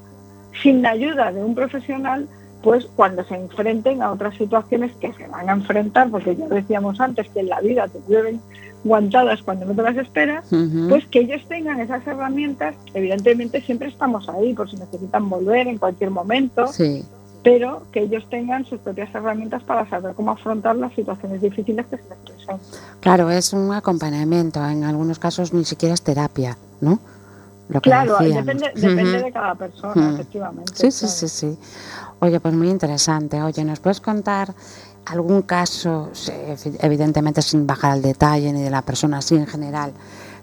sin 0.61 0.83
la 0.83 0.91
ayuda 0.91 1.31
de 1.31 1.45
un 1.45 1.55
profesional 1.55 2.27
pues 2.63 2.87
cuando 2.97 3.25
se 3.25 3.35
enfrenten 3.35 4.03
a 4.03 4.13
otras 4.13 4.37
situaciones 4.37 4.93
que 5.01 5.13
se 5.15 5.27
van 5.29 5.49
a 5.49 5.53
enfrentar, 5.53 6.11
porque 6.11 6.37
ya 6.37 6.47
decíamos 6.49 7.01
antes 7.01 7.29
que 7.31 7.41
en 7.41 7.49
la 7.49 7.61
vida 7.61 7.89
te 7.89 8.01
llueven 8.09 8.41
guantadas 8.85 9.43
cuando 9.43 9.67
no 9.67 9.75
te 9.75 9.83
las 9.83 9.97
esperas, 9.97 10.47
pues 10.89 11.07
que 11.07 11.21
ellos 11.21 11.43
tengan 11.49 11.81
esas 11.81 12.07
herramientas, 12.07 12.75
evidentemente 12.95 13.61
siempre 13.61 13.89
estamos 13.89 14.29
ahí 14.29 14.55
por 14.55 14.71
si 14.71 14.77
necesitan 14.77 15.29
volver 15.29 15.69
en 15.69 15.79
cualquier 15.79 16.11
momento, 16.11 16.67
Sí. 16.73 17.05
pero 17.43 17.83
que 17.93 18.01
ellos 18.01 18.27
tengan 18.31 18.65
sus 18.65 18.79
propias 18.81 19.15
herramientas 19.15 19.63
para 19.63 19.89
saber 19.89 20.15
cómo 20.15 20.31
afrontar 20.33 20.77
las 20.77 20.93
situaciones 20.95 21.41
difíciles 21.43 21.87
que 21.87 21.97
se 21.99 22.03
les 22.09 22.19
presentan. 22.19 22.59
Claro, 23.01 23.31
es 23.31 23.53
un 23.53 23.73
acompañamiento. 23.73 24.65
En 24.67 24.85
algunos 24.85 25.19
casos 25.19 25.53
ni 25.53 25.65
siquiera 25.65 25.95
es 25.95 26.03
terapia, 26.03 26.57
¿no? 26.81 26.99
Lo 27.69 27.81
que 27.81 27.89
Claro, 27.91 28.19
depende, 28.19 28.73
depende 28.75 29.23
de 29.23 29.33
cada 29.33 29.55
persona, 29.55 30.15
efectivamente. 30.15 30.73
Sí, 30.75 30.91
sí, 30.91 31.07
sí, 31.07 31.29
sí. 31.29 31.59
Oye, 32.21 32.39
pues 32.39 32.55
muy 32.55 32.69
interesante. 32.69 33.43
Oye, 33.43 33.65
¿nos 33.65 33.81
puedes 33.81 34.01
contar 34.01 34.55
algún 35.07 35.43
caso, 35.43 36.11
evidentemente 36.81 37.43
sin 37.43 37.67
bajar 37.67 37.93
al 37.93 38.03
detalle 38.03 38.53
ni 38.53 38.63
de 38.63 38.71
la 38.71 38.83
persona 38.83 39.19
así 39.19 39.37
en 39.37 39.47
general, 39.47 39.93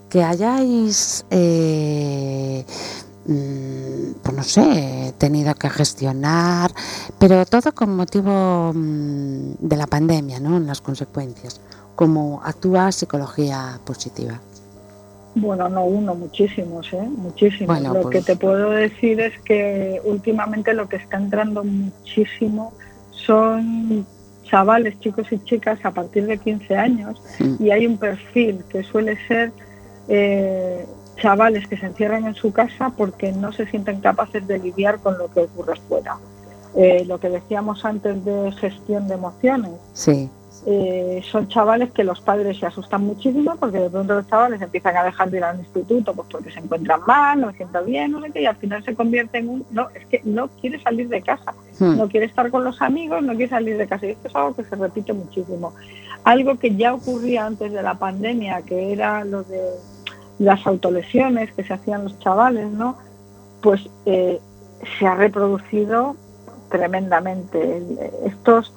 que 0.09 0.23
hayáis, 0.23 1.25
eh, 1.29 2.65
mm, 3.27 4.19
pues 4.23 4.35
no 4.35 4.43
sé, 4.43 5.13
tenido 5.17 5.53
que 5.55 5.69
gestionar, 5.69 6.71
pero 7.19 7.45
todo 7.45 7.73
con 7.73 7.95
motivo 7.95 8.71
mm, 8.73 9.53
de 9.59 9.77
la 9.77 9.87
pandemia, 9.87 10.39
¿no? 10.39 10.57
En 10.57 10.65
las 10.65 10.81
consecuencias. 10.81 11.61
¿Cómo 11.95 12.41
actúa 12.43 12.91
psicología 12.91 13.79
positiva? 13.83 14.39
Bueno, 15.41 15.69
no 15.69 15.85
uno, 15.85 16.15
muchísimos, 16.15 16.91
¿eh? 16.93 17.01
Muchísimos. 17.01 17.67
Bueno, 17.79 17.93
lo 17.93 18.01
pues- 18.03 18.17
que 18.25 18.33
te 18.33 18.37
puedo 18.39 18.71
decir 18.71 19.19
es 19.19 19.37
que 19.41 20.01
últimamente 20.03 20.73
lo 20.73 20.87
que 20.89 20.95
está 20.97 21.17
entrando 21.17 21.63
muchísimo 21.63 22.73
son 23.11 24.05
chavales, 24.45 24.99
chicos 24.99 25.27
y 25.31 25.39
chicas 25.43 25.79
a 25.83 25.91
partir 25.91 26.25
de 26.25 26.37
15 26.37 26.75
años 26.77 27.21
Mm. 27.39 27.55
y 27.63 27.71
hay 27.71 27.85
un 27.85 27.97
perfil 27.97 28.63
que 28.69 28.83
suele 28.83 29.17
ser 29.27 29.51
eh, 30.09 30.85
chavales 31.17 31.67
que 31.67 31.75
se 31.77 31.85
encierran 31.85 32.25
en 32.25 32.33
su 32.35 32.53
casa 32.53 32.93
porque 32.95 33.33
no 33.33 33.51
se 33.51 33.65
sienten 33.67 33.99
capaces 33.99 34.47
de 34.47 34.57
lidiar 34.59 34.99
con 34.99 35.17
lo 35.17 35.29
que 35.33 35.41
ocurre 35.41 35.73
fuera. 35.89 36.15
Eh, 36.75 37.03
lo 37.05 37.19
que 37.19 37.29
decíamos 37.29 37.83
antes 37.83 38.23
de 38.23 38.51
gestión 38.53 39.07
de 39.09 39.15
emociones, 39.15 39.71
Sí. 39.93 40.29
Eh, 40.69 41.21
son 41.31 41.47
chavales 41.47 41.91
que 41.93 42.03
los 42.03 42.19
padres 42.19 42.59
se 42.59 42.65
asustan 42.65 43.03
muchísimo 43.03 43.55
porque 43.57 43.79
de 43.79 43.89
pronto 43.89 44.15
los 44.15 44.27
chavales 44.27 44.61
empiezan 44.61 44.97
a 44.97 45.03
dejar 45.05 45.31
de 45.31 45.37
ir 45.37 45.43
al 45.45 45.59
instituto 45.59 46.13
pues 46.13 46.27
porque 46.29 46.51
se 46.51 46.59
encuentran 46.59 46.99
mal, 47.07 47.39
no 47.39 47.51
se 47.51 47.57
sienten 47.57 47.85
bien, 47.85 48.11
no 48.11 48.21
sé 48.21 48.31
qué, 48.31 48.41
y 48.41 48.45
al 48.45 48.57
final 48.57 48.83
se 48.83 48.93
convierte 48.93 49.37
en 49.37 49.49
un, 49.49 49.65
no, 49.71 49.89
es 49.91 50.05
que 50.07 50.21
no 50.25 50.49
quiere 50.49 50.81
salir 50.81 51.07
de 51.07 51.21
casa, 51.21 51.53
Mm. 51.79 51.97
no 51.97 52.07
quiere 52.09 52.25
estar 52.25 52.49
con 52.49 52.63
los 52.63 52.81
amigos, 52.81 53.21
no 53.23 53.35
quiere 53.35 53.49
salir 53.49 53.77
de 53.77 53.87
casa, 53.87 54.07
y 54.07 54.11
esto 54.11 54.27
es 54.27 54.35
algo 54.35 54.55
que 54.55 54.63
se 54.63 54.75
repite 54.75 55.13
muchísimo. 55.13 55.73
Algo 56.23 56.57
que 56.57 56.75
ya 56.75 56.93
ocurría 56.93 57.45
antes 57.45 57.71
de 57.71 57.83
la 57.83 57.95
pandemia, 57.95 58.61
que 58.63 58.91
era 58.91 59.23
lo 59.23 59.43
de 59.43 59.61
las 60.39 60.65
autolesiones 60.65 61.53
que 61.53 61.63
se 61.63 61.73
hacían 61.73 62.03
los 62.05 62.19
chavales, 62.19 62.69
¿no? 62.69 62.97
Pues 63.61 63.89
eh, 64.05 64.39
se 64.97 65.07
ha 65.07 65.15
reproducido 65.15 66.15
tremendamente. 66.69 67.81
Estos 68.25 68.73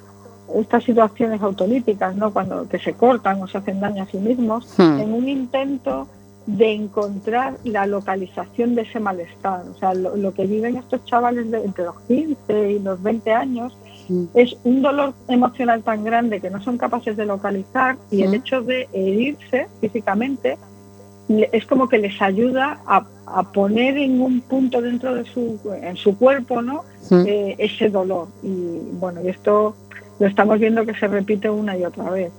estas 0.57 0.85
situaciones 0.85 1.41
autolíticas, 1.43 2.15
¿no? 2.17 2.33
Cuando 2.33 2.69
que 2.69 2.79
se 2.79 2.95
cortan 2.95 3.43
o 3.43 3.47
se 3.47 3.59
hacen 3.59 3.81
daño 3.81 4.03
a 4.03 4.07
sí 4.07 4.19
mismos, 4.19 4.67
Hmm. 4.79 5.01
en 5.01 5.13
un 5.13 5.29
intento 5.29 6.07
de 6.47 6.73
encontrar 6.73 7.59
la 7.65 7.87
localización 7.87 8.75
de 8.75 8.83
ese 8.83 8.99
malestar. 8.99 9.63
O 9.75 9.79
sea, 9.79 9.95
lo, 9.95 10.17
lo 10.17 10.33
que 10.35 10.47
viven 10.47 10.77
estos 10.77 11.05
chavales 11.05 11.51
de 11.51 11.63
entre 11.65 11.85
los 11.85 12.01
15 12.09 12.73
y 12.73 12.79
los 12.81 13.03
20 13.03 13.33
años 13.33 13.77
Mm. 14.09 14.25
es 14.35 14.57
un 14.65 14.83
dolor 14.83 15.13
emocional 15.29 15.83
tan 15.85 16.03
grande 16.03 16.41
que 16.41 16.51
no 16.51 16.61
son 16.63 16.77
capaces 16.79 17.17
de 17.17 17.27
localizar 17.27 17.97
y 18.11 18.23
el 18.23 18.31
Mm. 18.31 18.35
hecho 18.35 18.63
de 18.63 18.89
herirse 18.93 19.69
físicamente 19.81 20.59
es 21.53 21.65
como 21.67 21.89
que 21.89 21.99
les 21.99 22.21
ayuda 22.21 22.81
a, 22.87 23.05
a 23.27 23.43
poner 23.53 23.97
en 23.99 24.21
un 24.21 24.41
punto 24.41 24.81
dentro 24.83 25.15
de 25.15 25.25
su 25.25 25.61
en 25.81 25.97
su 25.97 26.17
cuerpo 26.19 26.61
no. 26.61 26.83
Eh, 27.27 27.55
ese 27.59 27.89
dolor 27.89 28.29
y 28.43 28.79
bueno 28.99 29.21
y 29.25 29.29
esto 29.29 29.77
lo 30.21 30.27
estamos 30.27 30.61
viendo 30.61 30.85
que 30.85 30.95
se 30.95 31.09
repite 31.09 31.51
una 31.51 31.77
y 31.77 31.85
otra 31.85 32.11
vez 32.11 32.31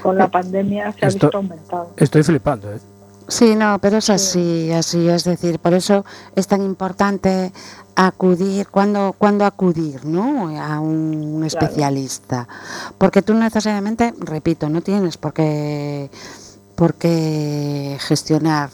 con 0.00 0.16
la 0.16 0.28
pandemia 0.28 0.92
se 0.92 1.04
ha 1.04 1.08
visto 1.08 1.30
aumentado 1.34 1.90
Estoy 1.96 2.22
flipando, 2.22 2.72
¿eh? 2.72 2.78
Sí, 3.26 3.54
no, 3.54 3.78
pero 3.78 3.98
es 3.98 4.10
así, 4.10 4.72
así, 4.72 5.08
es 5.08 5.22
decir, 5.22 5.60
por 5.60 5.72
eso 5.72 6.04
es 6.34 6.48
tan 6.48 6.62
importante 6.62 7.52
acudir, 7.94 8.66
cuando, 8.68 9.14
cuando 9.16 9.44
acudir, 9.44 10.04
¿no? 10.04 10.48
A 10.60 10.80
un 10.80 11.44
especialista. 11.44 12.48
Porque 12.98 13.22
tú 13.22 13.34
necesariamente, 13.34 14.14
repito, 14.18 14.68
no 14.68 14.80
tienes 14.80 15.16
por 15.16 15.32
qué, 15.32 16.10
por 16.74 16.94
qué 16.94 17.98
gestionar 18.00 18.70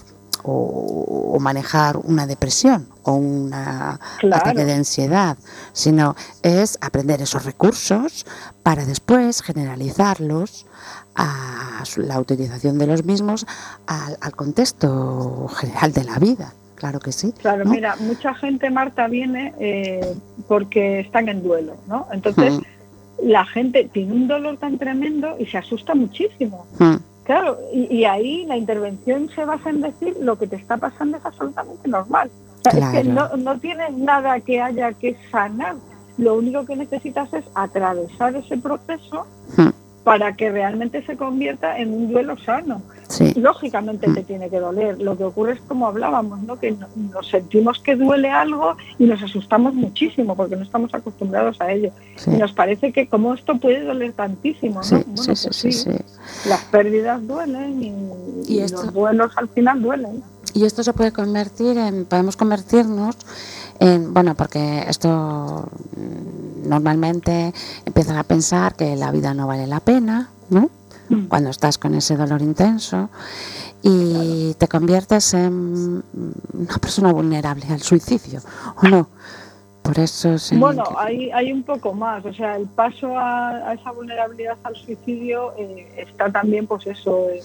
o, 0.47 1.33
o 1.35 1.39
manejar 1.41 1.97
una 1.97 2.27
depresión 2.27 2.89
o 3.03 3.13
un 3.15 3.51
Claro. 3.51 4.37
ataque 4.37 4.65
de 4.65 4.75
ansiedad, 4.75 5.37
sino 5.73 6.15
es 6.43 6.79
aprender 6.81 7.21
esos 7.23 7.45
recursos 7.45 8.27
para 8.63 8.85
después 8.85 9.43
generalizarlos 9.43 10.67
a 11.15 11.83
la 11.97 12.21
utilización 12.21 12.79
de 12.79 12.87
los 12.87 13.05
mismos 13.05 13.47
al, 13.87 14.17
al 14.21 14.33
contexto 14.37 15.49
general 15.49 15.93
de 15.93 16.05
la 16.05 16.19
vida. 16.19 16.53
Claro 16.75 17.01
que 17.01 17.11
sí. 17.13 17.33
Claro, 17.41 17.65
¿no? 17.65 17.71
mira, 17.71 17.97
mucha 18.01 18.35
gente, 18.35 18.69
Marta, 18.71 19.09
viene 19.09 19.55
eh, 19.59 20.15
porque 20.47 21.01
están 21.01 21.29
en 21.31 21.43
duelo, 21.43 21.77
¿no? 21.89 22.07
Entonces, 22.13 22.53
Mm, 22.55 23.29
la 23.31 23.47
gente 23.47 23.89
tiene 23.95 24.13
un 24.13 24.29
dolor 24.29 24.59
tan 24.59 24.77
tremendo 24.77 25.37
y 25.41 25.47
se 25.47 25.57
asusta 25.57 25.95
muchísimo. 25.95 26.67
mm, 26.79 26.97
Claro, 27.27 27.59
y, 27.73 27.93
y 27.93 28.05
ahí 28.05 28.47
la 28.47 28.57
intervención 28.57 29.29
se 29.35 29.45
basa 29.45 29.71
en 29.71 29.81
decir 29.83 30.17
lo 30.21 30.39
que 30.39 30.47
te 30.47 30.57
está 30.57 30.77
pasando 30.77 31.19
es 31.19 31.27
absolutamente 31.27 31.89
normal. 31.89 32.31
O 32.61 32.71
sea, 32.71 32.93
Es 32.93 33.03
que 33.03 33.05
no, 33.09 33.37
no 33.37 33.59
tienes 33.59 33.93
nada 33.93 34.39
que 34.41 34.63
haya 34.63 34.93
que 34.93 35.17
sanar. 35.31 35.75
Lo 36.19 36.35
único 36.35 36.65
que 36.65 36.77
necesitas 36.77 37.33
es 37.35 37.45
atravesar 37.55 38.35
ese 38.37 38.57
proceso 38.57 39.27
Hmm. 39.57 39.69
Para 40.07 40.37
que 40.37 40.53
realmente 40.53 41.05
se 41.05 41.17
convierta 41.17 41.77
en 41.81 41.93
un 41.93 42.13
duelo 42.13 42.39
sano. 42.39 42.81
Sí, 43.09 43.35
Lógicamente 43.35 44.07
Mm. 44.07 44.15
te 44.15 44.23
tiene 44.23 44.49
que 44.49 44.61
doler. 44.61 45.03
Lo 45.03 45.19
que 45.19 45.25
ocurre 45.25 45.55
es 45.55 45.61
como 45.63 45.89
hablábamos, 45.89 46.41
¿no? 46.45 46.61
que 46.61 46.71
no- 46.71 46.87
nos 47.13 47.29
sentimos 47.29 47.81
que 47.81 47.97
duele 47.97 48.31
algo 48.31 48.77
y 49.01 49.05
nos 49.07 49.21
asustamos 49.21 49.75
muchísimo 49.75 50.37
porque 50.37 50.55
no 50.55 50.63
estamos 50.63 50.95
acostumbrados 50.95 51.61
a 51.61 51.73
ello. 51.73 51.91
sí. 52.15 52.31
Y 52.31 52.37
nos 52.37 52.53
parece 52.53 52.93
que 52.93 53.09
como 53.09 53.35
esto 53.35 53.57
puede 53.59 53.83
doler 53.83 54.13
tantísimo, 54.13 54.77
¿no? 54.77 54.85
Sí, 54.85 54.95
Bueno, 54.95 55.17
sí, 55.17 55.35
sí, 55.35 55.47
pues 55.49 55.57
sí, 55.57 55.73
sí. 55.73 55.91
Las 56.49 56.61
pérdidas 56.67 57.27
duelen 57.27 57.83
y, 57.83 57.93
Y 58.59 58.61
los 58.61 58.93
duelos 58.95 59.33
al 59.37 59.49
final 59.49 59.83
duelen. 59.83 60.23
Y 60.55 60.65
esto 60.67 60.85
se 60.85 60.93
puede 60.93 61.11
convertir 61.11 61.77
en, 61.79 62.05
podemos 62.05 62.37
convertirnos 62.37 63.17
en, 63.81 64.15
bueno, 64.15 64.35
porque 64.35 64.85
esto 64.89 65.69
mm, 65.97 66.69
normalmente 66.69 67.53
empiezas 67.85 68.17
a 68.17 68.25
pensar 68.25 68.75
que 68.75 68.97
la 68.97 69.11
vida 69.11 69.35
no 69.35 69.47
vale 69.47 69.67
la 69.67 69.81
pena, 69.81 70.31
¿no? 70.51 70.71
Mm. 71.09 71.27
Cuando 71.27 71.51
estás 71.51 71.79
con 71.79 71.95
ese 71.95 72.17
dolor 72.17 72.43
intenso 72.43 73.11
y 73.83 74.55
te 74.55 74.67
conviertes 74.67 75.35
en 75.35 76.03
una 76.53 76.79
persona 76.81 77.13
vulnerable 77.13 77.67
al 77.71 77.83
suicidio, 77.83 78.41
¿o 78.83 78.89
no? 78.89 79.09
Por 79.83 79.99
eso 80.01 80.35
es 80.35 80.51
en 80.51 80.59
Bueno, 80.59 80.83
hay, 80.97 81.31
hay 81.31 81.53
un 81.53 81.63
poco 81.63 81.95
más, 81.95 82.25
o 82.25 82.33
sea, 82.33 82.57
el 82.57 82.67
paso 82.67 83.17
a, 83.17 83.51
a 83.51 83.75
esa 83.75 83.93
vulnerabilidad 83.93 84.57
al 84.65 84.75
suicidio 84.75 85.55
eh, 85.57 86.05
está 86.09 86.33
también, 86.33 86.67
pues 86.67 86.89
eso, 86.89 87.29
en 87.31 87.41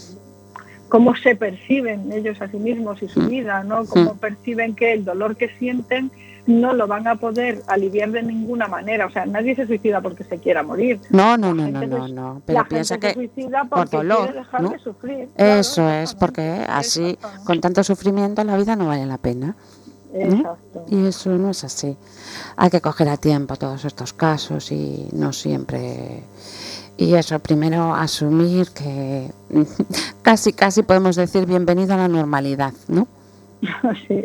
cómo 0.92 1.16
se 1.16 1.38
perciben 1.38 2.12
ellos 2.12 2.42
a 2.42 2.50
sí 2.50 2.58
mismos 2.58 3.02
y 3.02 3.08
su 3.08 3.22
Mm. 3.22 3.30
vida, 3.30 3.64
¿no? 3.64 3.86
Cómo 3.86 4.14
Mm. 4.14 4.18
perciben 4.18 4.76
que 4.76 4.92
el 4.92 5.06
dolor 5.06 5.38
que 5.38 5.48
sienten 5.58 6.12
no 6.48 6.74
lo 6.74 6.86
van 6.86 7.08
a 7.08 7.16
poder 7.16 7.62
aliviar 7.68 8.12
de 8.12 8.24
ninguna 8.24 8.68
manera. 8.68 9.06
O 9.06 9.10
sea, 9.10 9.26
nadie 9.26 9.56
se 9.56 9.66
suicida 9.68 10.02
porque 10.02 10.26
se 10.26 10.38
quiera 10.40 10.64
morir. 10.64 11.00
No, 11.10 11.38
no, 11.38 11.54
no, 11.54 11.68
no, 11.70 11.88
no, 11.88 12.08
se- 12.08 12.14
no. 12.14 12.42
Pero 12.46 12.60
la 12.60 12.68
piensa 12.68 12.96
gente 12.96 13.08
se 13.08 13.14
que 13.14 13.20
suicida 13.28 13.62
por 13.64 13.80
porque 13.80 13.98
dolor, 13.98 14.24
quiere 14.26 14.40
dejar 14.40 14.62
¿no? 14.64 14.70
de 14.72 14.80
sufrir. 14.80 15.30
Claro, 15.38 15.60
eso 15.62 15.90
es, 15.90 16.14
porque 16.16 16.66
así, 16.68 17.18
con 17.46 17.62
tanto 17.62 17.84
sufrimiento, 17.86 18.44
la 18.44 18.58
vida 18.58 18.76
no 18.76 18.88
vale 18.88 19.06
la 19.06 19.18
pena. 19.18 19.56
Exacto. 20.14 20.84
Y 20.90 21.06
eso 21.06 21.30
no 21.38 21.52
es 21.52 21.64
así. 21.64 21.96
Hay 22.58 22.70
que 22.70 22.82
coger 22.82 23.08
a 23.08 23.16
tiempo 23.16 23.56
todos 23.56 23.86
estos 23.86 24.12
casos 24.12 24.70
y 24.74 25.08
no 25.14 25.32
siempre. 25.32 26.24
Y 27.02 27.16
eso, 27.16 27.40
primero 27.40 27.96
asumir 27.96 28.68
que 28.70 29.32
casi, 30.22 30.54
casi 30.54 30.84
podemos 30.84 31.16
decir 31.16 31.48
bienvenido 31.48 31.96
a 31.96 31.98
la 31.98 32.08
normalidad, 32.08 32.74
¿no? 32.88 33.08
Sí. 34.08 34.24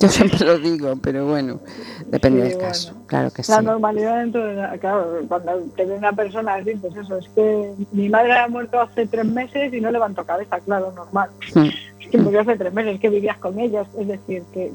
Yo 0.00 0.08
siempre 0.08 0.44
lo 0.44 0.58
digo, 0.58 0.94
pero 1.00 1.26
bueno, 1.28 1.60
depende 2.08 2.42
Sí, 2.42 2.48
del 2.48 2.54
bueno. 2.56 2.68
caso. 2.68 2.94
Claro 3.06 3.30
que 3.30 3.44
sí. 3.44 3.52
La 3.52 3.62
normalidad 3.62 4.18
dentro 4.18 4.44
de 4.44 4.54
la, 4.54 4.76
claro, 4.78 5.20
cuando 5.28 5.52
te 5.76 5.84
ve 5.86 5.94
una 5.94 6.12
persona 6.12 6.54
así, 6.54 6.72
pues 6.80 6.96
eso, 6.96 7.16
es 7.16 7.28
que 7.28 7.72
mi 7.92 8.08
madre 8.08 8.32
ha 8.32 8.48
muerto 8.48 8.80
hace 8.80 9.06
tres 9.06 9.26
meses 9.26 9.72
y 9.72 9.80
no 9.80 9.92
levanto 9.92 10.24
cabeza, 10.24 10.58
claro, 10.60 10.92
normal. 10.96 11.30
Mm, 11.54 11.68
Es 12.00 12.08
que 12.10 12.18
murió 12.18 12.40
hace 12.40 12.56
tres 12.56 12.72
meses, 12.72 12.94
es 12.96 13.00
que 13.00 13.08
vivías 13.08 13.38
con 13.38 13.58
ellas, 13.60 13.86
es 13.98 14.08
decir, 14.08 14.42
que, 14.52 14.72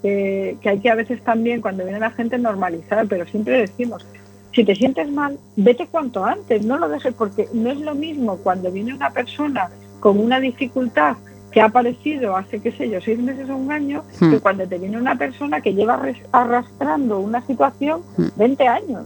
que, 0.00 0.56
que 0.62 0.68
hay 0.70 0.78
que 0.80 0.90
a 0.90 0.94
veces 0.94 1.22
también, 1.22 1.60
cuando 1.60 1.84
viene 1.84 2.00
la 2.00 2.10
gente, 2.12 2.38
normalizar, 2.38 3.06
pero 3.08 3.26
siempre 3.26 3.58
decimos, 3.60 4.06
si 4.54 4.64
te 4.64 4.74
sientes 4.74 5.10
mal, 5.10 5.38
vete 5.56 5.86
cuanto 5.86 6.24
antes, 6.24 6.64
no 6.64 6.78
lo 6.78 6.88
dejes, 6.88 7.14
porque 7.14 7.48
no 7.52 7.70
es 7.70 7.78
lo 7.78 7.94
mismo 7.94 8.36
cuando 8.36 8.70
viene 8.70 8.94
una 8.94 9.10
persona 9.10 9.70
con 10.00 10.18
una 10.18 10.40
dificultad 10.40 11.16
que 11.50 11.60
ha 11.60 11.66
aparecido 11.66 12.36
hace, 12.36 12.60
qué 12.60 12.72
sé 12.72 12.88
yo, 12.88 13.00
seis 13.00 13.18
meses 13.18 13.48
o 13.50 13.56
un 13.56 13.70
año, 13.70 14.04
Hmm. 14.20 14.30
que 14.30 14.40
cuando 14.40 14.66
te 14.66 14.78
viene 14.78 14.98
una 14.98 15.16
persona 15.16 15.60
que 15.60 15.74
lleva 15.74 16.00
arrastrando 16.32 17.18
una 17.18 17.40
situación 17.46 18.00
Hmm. 18.16 18.26
20 18.36 18.68
años. 18.68 19.04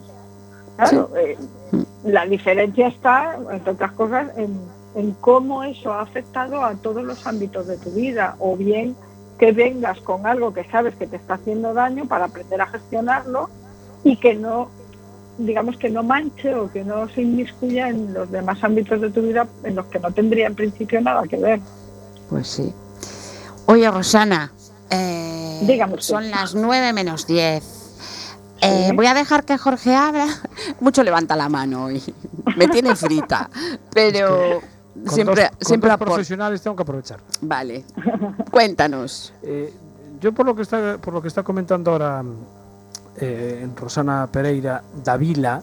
Claro, 0.76 1.10
eh, 1.16 1.36
la 2.04 2.26
diferencia 2.26 2.88
está, 2.88 3.38
entre 3.50 3.72
otras 3.72 3.92
cosas, 3.92 4.30
en, 4.36 4.58
en 4.94 5.12
cómo 5.20 5.64
eso 5.64 5.92
ha 5.92 6.02
afectado 6.02 6.64
a 6.64 6.74
todos 6.74 7.02
los 7.02 7.26
ámbitos 7.26 7.66
de 7.66 7.76
tu 7.78 7.90
vida, 7.90 8.36
o 8.38 8.56
bien 8.56 8.94
que 9.38 9.52
vengas 9.52 10.00
con 10.00 10.26
algo 10.26 10.54
que 10.54 10.64
sabes 10.64 10.94
que 10.94 11.06
te 11.06 11.16
está 11.16 11.34
haciendo 11.34 11.74
daño 11.74 12.06
para 12.06 12.26
aprender 12.26 12.60
a 12.60 12.66
gestionarlo 12.66 13.50
y 14.04 14.16
que 14.16 14.34
no, 14.34 14.68
digamos 15.38 15.76
que 15.76 15.90
no 15.90 16.02
manche 16.02 16.54
o 16.54 16.70
que 16.70 16.84
no 16.84 17.08
se 17.08 17.22
inmiscuya 17.22 17.88
en 17.88 18.12
los 18.14 18.30
demás 18.30 18.62
ámbitos 18.62 19.00
de 19.00 19.10
tu 19.10 19.22
vida 19.22 19.46
en 19.64 19.76
los 19.76 19.86
que 19.86 19.98
no 19.98 20.10
tendría 20.10 20.46
en 20.46 20.54
principio 20.54 21.00
nada 21.00 21.22
que 21.28 21.36
ver. 21.36 21.60
Pues 22.28 22.48
sí. 22.48 22.72
Oye, 23.66 23.90
Rosana, 23.90 24.52
eh, 24.90 25.60
usted. 25.62 25.98
son 25.98 26.30
las 26.30 26.54
nueve 26.54 26.92
menos 26.92 27.26
10. 27.26 27.76
Eh, 28.62 28.92
voy 28.94 29.06
a 29.06 29.14
dejar 29.14 29.44
que 29.44 29.58
Jorge 29.58 29.94
abra. 29.94 30.26
Mucho 30.80 31.02
levanta 31.02 31.36
la 31.36 31.48
mano 31.48 31.84
hoy. 31.84 32.02
Me 32.56 32.68
tiene 32.68 32.96
frita. 32.96 33.50
Pero 33.92 34.60
Con 34.94 35.14
siempre, 35.14 35.42
dos, 35.42 35.50
con 35.50 35.66
siempre 35.66 35.90
dos 35.90 35.98
profesionales 35.98 36.62
tengo 36.62 36.76
que 36.76 36.82
aprovechar. 36.82 37.20
Vale. 37.42 37.84
Cuéntanos. 38.50 39.34
Eh, 39.42 39.72
yo 40.20 40.32
por 40.32 40.46
lo 40.46 40.56
que 40.56 40.62
está 40.62 40.98
por 40.98 41.12
lo 41.12 41.20
que 41.20 41.28
está 41.28 41.42
comentando 41.42 41.90
ahora 41.90 42.24
eh, 43.20 43.66
Rosana 43.76 44.26
Pereira 44.30 44.82
Davila, 45.04 45.62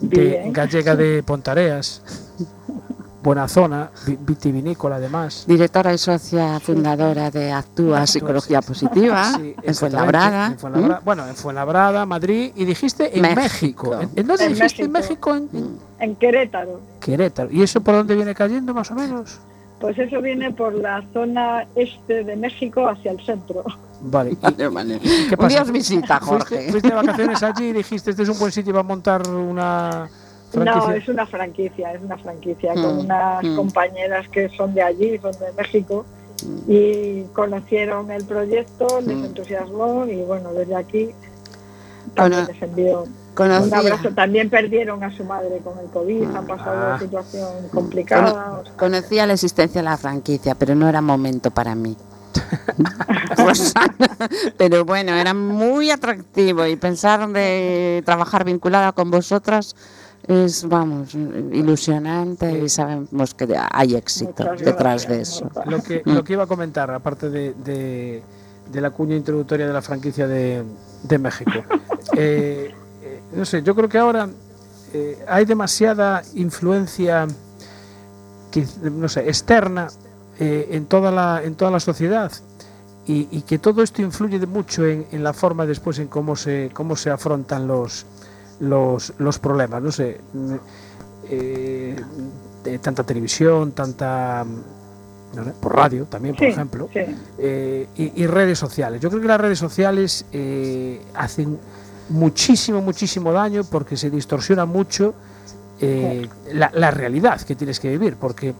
de 0.00 0.50
gallega 0.52 0.94
de 0.96 1.22
Pontareas, 1.22 2.02
buena 3.22 3.48
zona, 3.48 3.90
vi- 4.06 4.18
vitivinícola 4.20 4.96
además. 4.96 5.44
Directora 5.48 5.92
y 5.92 5.98
socia 5.98 6.60
fundadora 6.60 7.30
de 7.30 7.50
Actúa 7.50 8.06
Psicología 8.06 8.62
Positiva 8.62 9.32
Sí, 9.36 9.54
en 9.62 9.74
Fuenlabrada. 9.74 10.46
en 10.46 10.58
Fuenlabrada- 10.58 11.00
Bueno, 11.04 11.26
en 11.26 11.34
Fuenlabrada, 11.34 12.06
Madrid, 12.06 12.52
y 12.54 12.64
dijiste 12.64 13.16
en 13.16 13.22
México. 13.22 13.90
México. 13.96 14.00
¿En, 14.14 14.26
dónde 14.26 14.44
En 14.44 14.54
dijiste 14.54 14.86
México. 14.86 14.86
en 14.86 14.92
México? 14.92 15.34
En, 15.34 15.48
en 15.98 16.10
En 16.10 16.16
Querétaro. 16.16 16.80
Querétaro. 17.00 17.48
¿Y 17.50 17.62
eso 17.62 17.80
por 17.80 17.94
dónde 17.96 18.14
viene 18.14 18.34
cayendo 18.34 18.72
más 18.74 18.90
o 18.90 18.94
menos? 18.94 19.38
Pues 19.80 19.98
eso 19.98 20.22
viene 20.22 20.50
por 20.52 20.74
la 20.74 21.02
zona 21.12 21.66
este 21.74 22.24
de 22.24 22.34
México 22.36 22.88
hacia 22.88 23.10
el 23.12 23.20
centro. 23.24 23.62
Vale. 24.00 24.30
¿y- 24.32 24.36
Vale, 24.40 24.68
vale. 24.68 24.98
qué 25.00 25.08
Un 25.30 25.36
pasa? 25.36 25.48
día 25.48 25.62
os 25.62 25.70
visita, 25.72 26.18
¿Fuiste, 26.20 26.54
Jorge. 26.56 26.70
fuiste 26.70 26.88
de 26.88 26.94
vacaciones 26.94 27.42
allí 27.42 27.64
y 27.68 27.72
dijiste, 27.72 28.10
este 28.10 28.22
es 28.22 28.28
un 28.28 28.38
buen 28.38 28.52
sitio 28.52 28.72
para 28.72 28.82
montar 28.84 29.28
una 29.28 30.08
franquicia? 30.50 30.80
No, 30.88 30.92
es 30.92 31.08
una 31.08 31.26
franquicia, 31.26 31.92
es 31.92 32.02
una 32.02 32.16
franquicia 32.18 32.72
Mm, 32.74 32.82
con 32.82 32.98
unas 33.00 33.44
mm. 33.44 33.56
compañeras 33.56 34.28
que 34.28 34.48
son 34.50 34.74
de 34.74 34.82
allí, 34.82 35.18
son 35.18 35.32
de 35.32 35.52
México 35.56 36.06
y 36.68 37.22
conocieron 37.32 38.10
el 38.10 38.24
proyecto, 38.24 39.00
les 39.00 39.16
Mm. 39.16 39.24
entusiasmó 39.26 40.06
y 40.06 40.22
bueno, 40.22 40.52
desde 40.52 40.74
aquí 40.76 41.10
también 42.14 42.44
Cono- 42.44 42.52
les 42.52 42.62
envío 42.62 43.04
un 43.44 43.48
Conocía, 43.70 43.78
abrazo. 43.78 44.08
También 44.14 44.48
perdieron 44.50 45.02
a 45.04 45.10
su 45.14 45.24
madre 45.24 45.58
con 45.62 45.78
el 45.78 45.86
COVID, 45.86 46.34
han 46.34 46.46
pasado 46.46 46.76
Ah. 46.80 46.86
una 46.90 46.98
situación 46.98 47.48
complicada. 47.72 48.58
o 48.60 48.64
sea, 48.64 48.76
conocía 48.76 49.26
la 49.26 49.34
existencia 49.34 49.80
de 49.80 49.84
la 49.84 49.96
franquicia, 49.96 50.54
pero 50.54 50.74
no 50.74 50.88
era 50.88 51.00
momento 51.00 51.50
para 51.50 51.74
mí. 51.74 51.96
Rosana. 53.36 53.94
pero 54.58 54.84
bueno, 54.84 55.12
era 55.12 55.34
muy 55.34 55.90
atractivo 55.90 56.66
y 56.66 56.76
pensar 56.76 57.28
de 57.28 58.02
trabajar 58.04 58.44
vinculada 58.44 58.92
con 58.92 59.10
vosotras 59.10 59.74
es, 60.26 60.68
vamos, 60.68 61.14
ilusionante 61.14 62.50
y 62.58 62.68
sabemos 62.68 63.32
que 63.34 63.46
hay 63.70 63.94
éxito 63.94 64.42
Muchas 64.44 64.58
detrás 64.60 65.06
gracias. 65.06 65.08
de 65.10 65.20
eso. 65.22 65.50
Lo 65.66 65.82
que, 65.82 66.02
lo 66.04 66.24
que 66.24 66.32
iba 66.32 66.44
a 66.44 66.46
comentar, 66.46 66.90
aparte 66.90 67.30
de, 67.30 67.54
de- 67.54 68.22
de 68.72 68.80
la 68.80 68.90
cuña 68.90 69.14
introductoria 69.14 69.64
de 69.68 69.72
la 69.72 69.80
franquicia 69.82 70.26
de, 70.26 70.64
de 71.04 71.18
México. 71.18 71.52
Eh, 72.16 72.72
no 73.34 73.44
sé, 73.44 73.62
yo 73.62 73.74
creo 73.74 73.88
que 73.88 73.98
ahora 73.98 74.28
eh, 74.92 75.18
hay 75.28 75.44
demasiada 75.44 76.22
influencia 76.34 77.26
no 78.82 79.08
sé, 79.08 79.28
externa 79.28 79.88
eh, 80.38 80.68
en, 80.70 80.86
toda 80.86 81.10
la, 81.10 81.42
en 81.44 81.54
toda 81.56 81.70
la 81.70 81.80
sociedad 81.80 82.32
y, 83.06 83.28
y 83.30 83.42
que 83.42 83.58
todo 83.58 83.82
esto 83.82 84.00
influye 84.02 84.44
mucho 84.46 84.86
en, 84.86 85.06
en 85.12 85.22
la 85.22 85.32
forma 85.32 85.66
después 85.66 85.98
en 85.98 86.08
cómo 86.08 86.36
se, 86.36 86.70
cómo 86.72 86.96
se 86.96 87.10
afrontan 87.10 87.66
los, 87.66 88.06
los, 88.60 89.12
los 89.18 89.38
problemas. 89.38 89.82
No 89.82 89.92
sé, 89.92 90.20
mm, 90.32 90.54
eh, 91.28 91.96
de 92.64 92.78
tanta 92.78 93.04
televisión, 93.04 93.72
tanta 93.72 94.44
no 95.34 95.44
sé, 95.44 95.50
por 95.60 95.76
radio 95.76 96.04
también, 96.06 96.34
por 96.34 96.46
sí, 96.46 96.52
ejemplo, 96.52 96.88
sí. 96.92 97.00
y, 97.96 98.22
y 98.22 98.26
redes 98.26 98.58
sociales. 98.58 99.00
Yo 99.00 99.10
creo 99.10 99.20
que 99.20 99.28
las 99.28 99.40
redes 99.40 99.58
sociales 99.58 100.24
eh, 100.32 101.00
hacen 101.14 101.58
muchísimo, 102.08 102.80
muchísimo 102.82 103.32
daño 103.32 103.64
porque 103.64 103.96
se 103.96 104.10
distorsiona 104.10 104.64
mucho 104.66 105.14
eh, 105.80 106.28
la, 106.52 106.70
la 106.74 106.90
realidad 106.90 107.40
que 107.42 107.54
tienes 107.54 107.80
que 107.80 107.88
vivir. 107.90 108.16
Porque, 108.16 108.54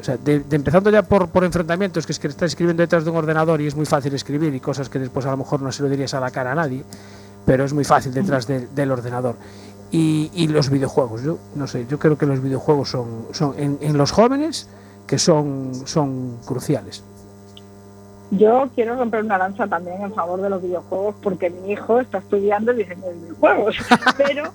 o 0.00 0.02
sea, 0.04 0.16
de, 0.16 0.42
empezando 0.50 0.90
ya 0.90 1.02
por, 1.02 1.28
por 1.28 1.44
enfrentamientos, 1.44 2.06
que 2.06 2.12
es 2.12 2.18
que 2.18 2.28
estás 2.28 2.52
escribiendo 2.52 2.82
detrás 2.82 3.04
de 3.04 3.10
un 3.10 3.16
ordenador 3.16 3.60
y 3.60 3.66
es 3.66 3.74
muy 3.76 3.86
fácil 3.86 4.14
escribir 4.14 4.54
y 4.54 4.60
cosas 4.60 4.88
que 4.88 4.98
después 4.98 5.26
a 5.26 5.30
lo 5.30 5.36
mejor 5.36 5.60
no 5.62 5.70
se 5.72 5.82
lo 5.82 5.88
dirías 5.88 6.14
a 6.14 6.20
la 6.20 6.30
cara 6.30 6.52
a 6.52 6.54
nadie, 6.54 6.84
pero 7.46 7.64
es 7.64 7.72
muy 7.72 7.84
fácil 7.84 8.12
detrás 8.14 8.46
de- 8.46 8.66
del 8.68 8.90
ordenador. 8.90 9.36
y, 9.92 10.30
y 10.34 10.48
los 10.48 10.70
videojuegos. 10.70 11.22
Yo 11.22 11.38
no 11.54 11.66
sé, 11.68 11.86
yo 11.88 11.98
creo 12.00 12.18
que 12.18 12.26
los 12.26 12.40
videojuegos 12.42 12.90
son, 12.90 13.26
son 13.32 13.54
en, 13.58 13.78
en 13.80 13.96
los 13.96 14.10
jóvenes 14.10 14.66
que 15.06 15.18
son, 15.18 15.70
son 15.84 16.38
cruciales. 16.44 17.04
Yo 18.38 18.68
quiero 18.74 18.96
romper 18.96 19.24
una 19.24 19.38
lanza 19.38 19.66
también 19.66 20.02
en 20.02 20.12
favor 20.14 20.40
de 20.40 20.50
los 20.50 20.62
videojuegos 20.62 21.14
porque 21.22 21.50
mi 21.50 21.72
hijo 21.72 22.00
está 22.00 22.18
estudiando 22.18 22.72
diseño 22.72 23.06
de 23.06 23.14
videojuegos. 23.14 23.76
Pero 24.16 24.52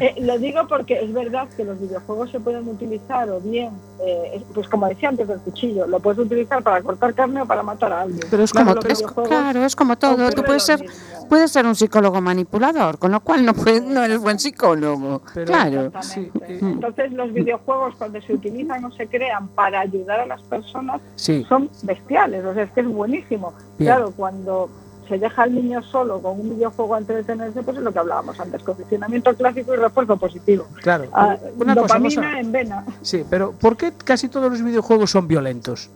eh, 0.00 0.14
lo 0.20 0.38
digo 0.38 0.66
porque 0.68 1.00
es 1.00 1.12
verdad 1.12 1.48
que 1.56 1.64
los 1.64 1.80
videojuegos 1.80 2.30
se 2.30 2.40
pueden 2.40 2.68
utilizar 2.68 3.28
o 3.30 3.40
bien, 3.40 3.70
eh, 4.04 4.32
es- 4.34 4.42
pues 4.54 4.68
como 4.68 4.86
decía 4.88 5.08
antes 5.08 5.28
del 5.28 5.38
cuchillo, 5.40 5.86
lo 5.86 6.00
puedes 6.00 6.18
utilizar 6.18 6.62
para 6.62 6.82
cortar 6.82 7.14
carne 7.14 7.42
o 7.42 7.46
para 7.46 7.62
matar 7.62 7.92
a 7.92 8.00
alguien. 8.02 8.26
Pero 8.30 8.42
es 8.42 8.52
Claro, 8.52 8.74
como, 8.74 8.88
los 8.88 9.00
es- 9.00 9.06
claro, 9.28 9.64
es 9.64 9.76
como 9.76 9.96
todo. 9.96 10.30
Tú 10.30 10.42
puedes 10.42 10.62
ser, 10.64 10.84
puedes 11.28 11.50
ser 11.52 11.66
un 11.66 11.74
psicólogo 11.74 12.20
manipulador, 12.20 12.98
con 12.98 13.12
lo 13.12 13.20
cual 13.20 13.44
no, 13.44 13.54
puedes, 13.54 13.82
no 13.82 14.02
eres 14.02 14.18
buen 14.20 14.38
psicólogo. 14.38 15.22
Pero- 15.34 15.46
claro. 15.46 15.92
Sí, 16.02 16.30
Entonces 16.48 17.12
los 17.12 17.32
videojuegos 17.32 17.94
cuando 17.96 18.20
se 18.20 18.32
utilizan 18.34 18.84
o 18.84 18.92
se 18.92 19.06
crean 19.06 19.48
para 19.48 19.80
ayudar 19.80 20.20
a 20.20 20.26
las 20.26 20.42
personas 20.42 21.00
Sí, 21.14 21.44
son 21.48 21.70
bestiales, 21.82 22.44
o 22.44 22.54
sea, 22.54 22.64
es 22.64 22.70
que 22.72 22.80
es 22.80 22.86
buenísimo. 22.88 23.52
Bien. 23.78 23.92
Claro, 23.92 24.12
cuando 24.16 24.68
se 25.08 25.18
deja 25.18 25.42
al 25.44 25.54
niño 25.54 25.82
solo 25.82 26.20
con 26.20 26.40
un 26.40 26.50
videojuego 26.56 26.94
a 26.94 26.98
entretenerse, 26.98 27.62
pues 27.62 27.76
es 27.76 27.82
lo 27.82 27.92
que 27.92 27.98
hablábamos 27.98 28.38
antes, 28.40 28.62
condicionamiento 28.62 29.34
clásico 29.34 29.74
y 29.74 29.76
refuerzo 29.76 30.16
positivo. 30.16 30.66
claro. 30.82 31.04
Ah, 31.12 31.36
Una 31.58 31.74
cosa, 31.74 31.94
dopamina 31.98 32.22
Rosa. 32.22 32.40
en 32.40 32.52
vena. 32.52 32.84
Sí, 33.02 33.24
pero 33.28 33.52
¿por 33.52 33.76
qué 33.76 33.92
casi 34.04 34.28
todos 34.28 34.50
los 34.50 34.62
videojuegos 34.62 35.10
son 35.10 35.26
violentos? 35.28 35.90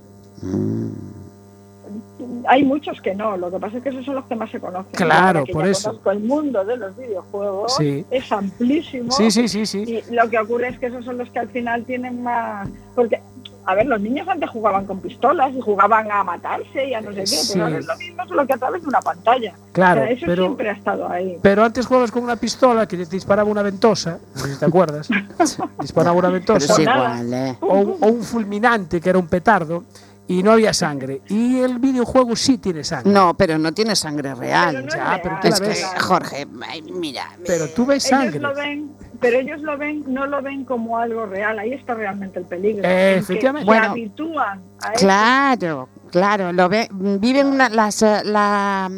Hay 2.49 2.65
muchos 2.65 3.01
que 3.01 3.15
no, 3.15 3.37
lo 3.37 3.51
que 3.51 3.59
pasa 3.59 3.77
es 3.77 3.83
que 3.83 3.91
esos 3.91 4.05
son 4.05 4.15
los 4.17 4.25
que 4.25 4.35
más 4.35 4.51
se 4.51 4.59
conocen. 4.59 4.91
Claro, 4.93 5.45
por 5.53 5.67
eso. 5.67 6.01
El 6.11 6.21
mundo 6.21 6.65
de 6.65 6.77
los 6.79 6.97
videojuegos 6.97 7.77
Sí. 7.77 8.05
es 8.11 8.33
amplísimo. 8.33 9.13
Sí, 9.13 9.31
sí, 9.31 9.47
sí, 9.47 9.67
sí. 9.67 9.83
Y 10.09 10.15
lo 10.15 10.29
que 10.29 10.39
ocurre 10.39 10.69
es 10.69 10.79
que 10.79 10.87
esos 10.87 11.05
son 11.05 11.19
los 11.19 11.31
que 11.31 11.39
al 11.39 11.49
final 11.49 11.85
tienen 11.85 12.23
más... 12.23 12.69
Porque, 12.95 13.21
a 13.67 13.75
ver, 13.75 13.87
los 13.87 14.01
niños 14.01 14.27
antes 14.29 14.49
jugaban 14.51 14.87
con 14.87 15.01
pistolas 15.01 15.53
y 15.55 15.61
jugaban 15.61 16.11
a 16.11 16.25
matarse 16.25 16.87
y 16.89 16.95
a 16.95 17.01
no 17.01 17.11
sé 17.13 17.21
qué, 17.21 17.27
Sí. 17.27 17.53
pero 17.55 17.69
es 17.79 17.87
lo 17.87 17.97
mismo, 17.97 18.27
solo 18.27 18.47
que 18.47 18.55
a 18.55 18.57
través 18.57 18.83
de 18.83 18.89
una 18.89 19.01
pantalla. 19.01 19.55
Claro, 19.73 20.01
O 20.01 20.05
sea, 20.05 20.13
eso 20.13 20.27
pero- 20.27 20.43
siempre 20.45 20.71
ha 20.71 20.73
estado 20.73 21.09
ahí. 21.09 21.39
Pero 21.43 21.65
antes 21.65 21.87
jugabas 21.87 22.11
con 22.11 22.23
una 22.25 22.37
pistola 22.37 22.87
que 22.89 22.97
te 22.97 23.05
disparaba 23.07 23.49
una 23.49 23.63
ventosa, 23.63 24.19
no 24.35 24.41
sé 24.43 24.55
si 24.55 24.59
te 24.59 24.65
acuerdas. 24.67 25.09
disparaba 25.81 26.13
una 26.19 26.29
Pero 26.29 26.33
ventosa. 26.33 26.73
es 26.73 26.79
igual, 26.79 27.33
¿eh? 27.35 27.57
o, 27.61 27.75
un- 27.79 27.97
o 28.01 28.07
un 28.09 28.23
fulminante 28.23 29.01
que 29.01 29.11
era 29.11 29.19
un 29.19 29.27
petardo 29.29 29.85
y 30.31 30.45
no 30.45 30.53
había 30.53 30.73
sangre. 30.73 31.23
Y 31.29 31.59
el 31.59 31.81
videojuego 31.81 32.37
sí 32.37 32.59
tiene 32.59 32.85
sangre. 32.85 33.13
No, 33.13 33.35
pero 33.37 33.59
no 33.59 33.75
tiene 33.75 33.97
sangre 33.97 34.29
Pero 34.31 34.41
real. 34.41 34.87
no 34.87 34.89
es 34.89 34.95
ya, 34.95 35.21
pero 35.21 35.39
tú 35.41 35.49
Es 35.49 35.61
que. 35.61 36.01
Jorge, 36.01 36.47
mira. 36.93 37.33
Pero 37.45 37.69
tú 37.71 37.85
ves 37.85 38.05
sangre. 38.05 38.39
Ellos 38.39 38.43
lo 38.43 38.55
ven, 38.55 38.93
pero 39.21 39.39
ellos 39.41 39.61
lo 39.61 39.77
ven, 39.77 40.05
no 40.07 40.27
lo 40.27 40.41
ven 40.41 40.65
como 40.65 40.99
algo 40.99 41.27
real. 41.27 41.59
Ahí 41.59 41.73
está 41.73 41.95
realmente 41.95 42.39
el 42.39 42.45
peligro. 42.45 42.89
Eh, 42.89 43.17
efectivamente. 43.17 43.65
Se 43.65 43.67
Bueno, 43.67 43.91
habitúan 43.91 44.63
a 44.81 44.93
eso. 44.93 45.05
Claro, 45.05 45.89
claro, 46.13 46.53
lo 46.53 46.69
ve, 46.69 46.89
viven 46.93 47.49
una, 47.49 47.69
las, 47.69 48.01
eh, 48.03 48.21
la, 48.23 48.89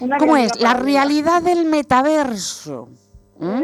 Una 0.00 0.18
¿cómo 0.18 0.34
realidad 0.34 0.56
es? 0.56 0.62
La 0.62 0.74
realidad 0.74 1.42
del 1.42 1.64
metaverso. 1.64 2.90
¿Mm? 3.38 3.62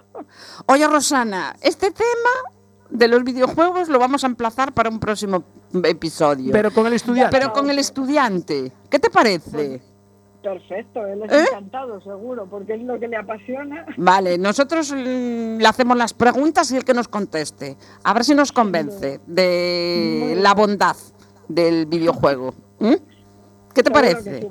Oye, 0.68 0.86
Rosana, 0.86 1.54
este 1.60 1.90
tema 1.90 2.56
de 2.88 3.08
los 3.08 3.24
videojuegos 3.24 3.88
lo 3.90 3.98
vamos 3.98 4.24
a 4.24 4.26
emplazar 4.28 4.72
para 4.72 4.88
un 4.88 5.00
próximo 5.00 5.44
episodio. 5.84 6.52
Pero 6.52 6.70
con 6.70 6.86
el 6.86 6.94
estudiante. 6.94 7.36
Pero 7.38 7.52
con 7.52 7.70
el 7.70 7.78
estudiante, 7.78 8.72
¿qué 8.90 8.98
te 8.98 9.10
parece? 9.10 9.80
Perfecto, 10.42 11.04
él 11.04 11.22
es 11.24 11.32
¿Eh? 11.32 11.44
encantado, 11.50 12.00
seguro, 12.02 12.46
porque 12.48 12.74
es 12.74 12.82
lo 12.82 13.00
que 13.00 13.08
le 13.08 13.16
apasiona. 13.16 13.84
Vale, 13.96 14.38
nosotros 14.38 14.92
mm, 14.92 15.58
le 15.58 15.66
hacemos 15.66 15.96
las 15.96 16.14
preguntas 16.14 16.70
y 16.70 16.76
el 16.76 16.84
que 16.84 16.94
nos 16.94 17.08
conteste. 17.08 17.76
A 18.04 18.14
ver 18.14 18.24
si 18.24 18.34
nos 18.34 18.52
convence 18.52 19.20
de 19.26 20.38
la 20.38 20.54
bondad 20.54 20.96
del 21.48 21.86
videojuego. 21.86 22.54
¿Mm? 22.78 22.94
¿Qué 23.76 23.82
te 23.82 23.90
parece? 23.90 24.40
sí, 24.40 24.48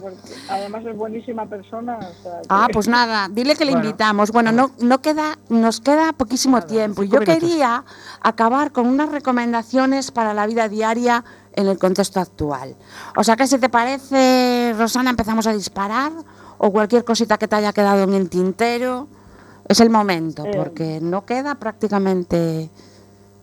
además 0.50 0.86
es 0.86 0.96
buenísima 0.96 1.46
persona. 1.48 1.98
o 1.98 2.24
sea, 2.24 2.42
que- 2.42 2.48
Ah, 2.48 2.68
pues 2.72 2.88
nada, 2.88 3.28
dile 3.30 3.56
que 3.56 3.66
le 3.66 3.72
Bueno. 3.72 3.86
invitamos. 3.88 4.32
Bueno, 4.32 4.52
no, 4.52 4.70
no 4.80 5.02
queda, 5.02 5.38
nos 5.50 5.82
queda 5.82 6.14
poquísimo 6.14 6.62
tiempo. 6.62 7.02
Y 7.04 7.08
cinco 7.08 7.16
yo 7.16 7.22
minutos. 7.22 7.50
quería 7.50 7.84
acabar 8.22 8.72
con 8.72 8.86
unas 8.88 9.10
recomendaciones 9.10 10.12
para 10.12 10.34
la 10.36 10.46
vida 10.46 10.70
diaria 10.70 11.24
en 11.54 11.68
el 11.68 11.80
contexto 11.80 12.20
actual. 12.20 12.76
O 13.16 13.24
sea 13.24 13.36
que 13.36 13.48
si 13.48 13.58
te 13.58 13.70
parece, 13.70 14.74
Rosana, 14.78 15.10
empezamos 15.10 15.48
a 15.48 15.54
disparar 15.54 16.12
o 16.60 16.72
cualquier 16.72 17.04
cosita 17.04 17.38
que 17.38 17.48
te 17.48 17.56
haya 17.56 17.74
quedado 17.74 18.04
en 18.04 18.14
el 18.14 18.30
tintero. 18.30 19.08
Es 19.68 19.80
el 19.80 19.90
momento, 19.90 20.46
Eh. 20.46 20.52
porque 20.56 21.00
no 21.02 21.26
queda 21.26 21.56
prácticamente... 21.56 22.70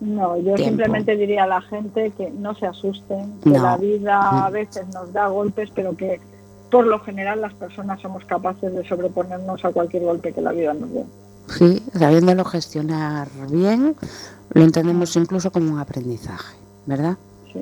No, 0.03 0.35
yo 0.35 0.55
Tiempo. 0.55 0.63
simplemente 0.65 1.15
diría 1.15 1.45
a 1.45 1.47
la 1.47 1.61
gente 1.61 2.11
que 2.17 2.29
no 2.29 2.53
se 2.55 2.65
asusten, 2.67 3.39
que 3.41 3.51
No. 3.51 3.63
la 3.63 3.77
vida 3.77 4.45
a 4.45 4.49
veces 4.49 4.85
nos 4.93 5.13
da 5.13 5.27
golpes, 5.27 5.69
pero 5.73 5.95
que 5.95 6.19
por 6.69 6.85
lo 6.85 6.99
general 6.99 7.39
las 7.39 7.53
personas 7.53 8.01
somos 8.01 8.25
capaces 8.25 8.73
de 8.75 8.85
sobreponernos 8.87 9.63
a 9.63 9.71
cualquier 9.71 10.03
golpe 10.03 10.33
que 10.33 10.41
la 10.41 10.51
vida 10.51 10.73
nos 10.73 10.91
dé. 10.91 11.05
Sí, 11.47 11.81
sabiéndolo 11.97 12.43
gestionar 12.43 13.27
bien, 13.49 13.95
lo 14.51 14.63
entendemos 14.63 15.15
incluso 15.15 15.51
como 15.51 15.71
un 15.71 15.79
aprendizaje, 15.79 16.57
¿verdad? 16.85 17.15
Sí, 17.53 17.61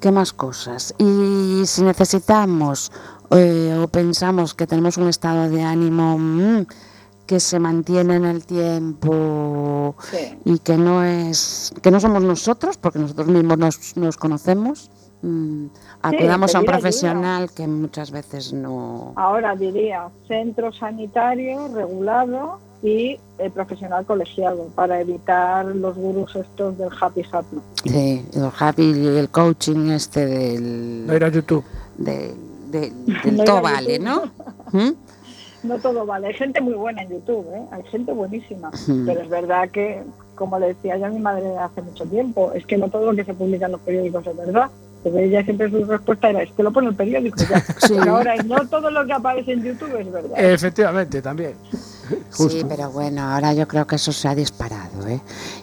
¿Qué 0.00 0.12
más 0.12 0.32
cosas? 0.32 0.94
Y 0.98 1.62
si 1.64 1.82
necesitamos 1.82 2.92
eh, 3.30 3.76
o 3.82 3.88
pensamos 3.88 4.54
que 4.54 4.66
tenemos 4.68 4.96
un 4.96 5.08
estado 5.08 5.48
de 5.50 5.62
ánimo 5.62 6.18
mm, 6.18 6.66
que 7.26 7.40
se 7.40 7.58
mantiene 7.58 8.16
en 8.16 8.24
el 8.24 8.44
tiempo 8.46 9.94
Sí. 10.10 10.38
y 10.44 10.58
que 10.58 10.76
no 10.76 11.02
es 11.04 11.72
que 11.82 11.90
no 11.90 12.00
somos 12.00 12.22
nosotros, 12.22 12.76
porque 12.76 12.98
nosotros 12.98 13.26
mismos 13.28 13.58
nos, 13.58 13.96
nos 13.96 14.16
conocemos, 14.16 14.90
mm, 15.22 15.66
acudamos 16.02 16.54
a 16.54 16.58
un 16.60 16.64
ayuda. 16.64 16.72
profesional 16.72 17.50
que 17.52 17.66
muchas 17.66 18.10
veces 18.10 18.52
no. 18.52 19.12
Ahora 19.16 19.54
diría 19.56 20.08
centro 20.28 20.72
sanitario 20.72 21.68
regulado 21.74 22.60
y 22.82 23.18
eh, 23.38 23.50
profesional 23.50 24.04
colegiado 24.06 24.68
para 24.74 25.00
evitar 25.00 25.64
los 25.66 25.96
gurús 25.96 26.36
estos 26.36 26.76
del 26.78 26.90
happy 27.00 27.22
happy. 27.32 27.56
Sí, 27.84 28.24
el 28.34 28.50
happy 28.58 28.82
y 28.82 29.06
el 29.06 29.28
coaching 29.30 29.90
este 29.90 30.26
del, 30.26 31.06
No 31.06 31.14
ir 31.16 31.24
a 31.24 31.28
YouTube. 31.28 31.64
de- 31.98 32.34
de- 32.70 32.92
del 33.24 33.36
No 33.38 33.44
todo 33.44 33.62
vale, 33.62 33.98
¿no? 33.98 34.24
¿Mm? 34.72 34.90
No 35.66 35.78
todo 35.78 36.06
vale, 36.06 36.28
hay 36.28 36.34
gente 36.34 36.60
muy 36.60 36.74
buena 36.74 37.02
en 37.02 37.10
YouTube, 37.10 37.46
¿eh? 37.54 37.62
hay 37.70 37.82
gente 37.84 38.12
buenísima, 38.12 38.68
Ujú. 38.68 39.02
pero 39.06 39.20
es 39.20 39.28
verdad 39.28 39.68
que, 39.70 40.02
como 40.34 40.58
le 40.58 40.68
decía 40.68 40.96
yo 40.96 41.06
a 41.06 41.10
mi 41.10 41.18
madre 41.18 41.56
hace 41.58 41.82
mucho 41.82 42.04
tiempo, 42.04 42.52
es 42.54 42.64
que 42.66 42.76
no 42.76 42.88
todo 42.88 43.10
lo 43.10 43.16
que 43.16 43.24
se 43.24 43.34
publica 43.34 43.66
en 43.66 43.72
los 43.72 43.80
periódicos 43.80 44.26
es 44.26 44.36
verdad. 44.36 44.70
Pero 45.04 45.18
ella 45.18 45.44
siempre 45.44 45.70
su 45.70 45.84
respuesta 45.84 46.30
era, 46.30 46.42
es 46.42 46.50
que 46.50 46.64
lo 46.64 46.72
pone 46.72 46.88
el 46.88 46.96
periódico 46.96 47.36
ya. 47.48 47.60
Sí. 47.78 47.94
Pero 47.96 48.16
ahora 48.16 48.34
no 48.42 48.66
todo 48.66 48.90
lo 48.90 49.06
que 49.06 49.12
aparece 49.12 49.52
en 49.52 49.62
YouTube 49.62 49.94
es 50.00 50.10
verdad. 50.10 50.32
Efectivamente, 50.36 51.22
también. 51.22 51.54
Sí, 52.30 52.64
pero 52.68 52.90
bueno, 52.90 53.22
ahora 53.22 53.52
yo 53.54 53.68
creo 53.68 53.86
que 53.86 53.96
eso 53.96 54.12
se 54.12 54.26
ha 54.26 54.34
disparado. 54.34 54.85
¿Eh? 55.06 55.20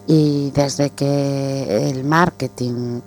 Y 0.08 0.52
desde 0.52 0.90
que 0.90 1.90
el 1.90 2.04
marketing 2.04 3.02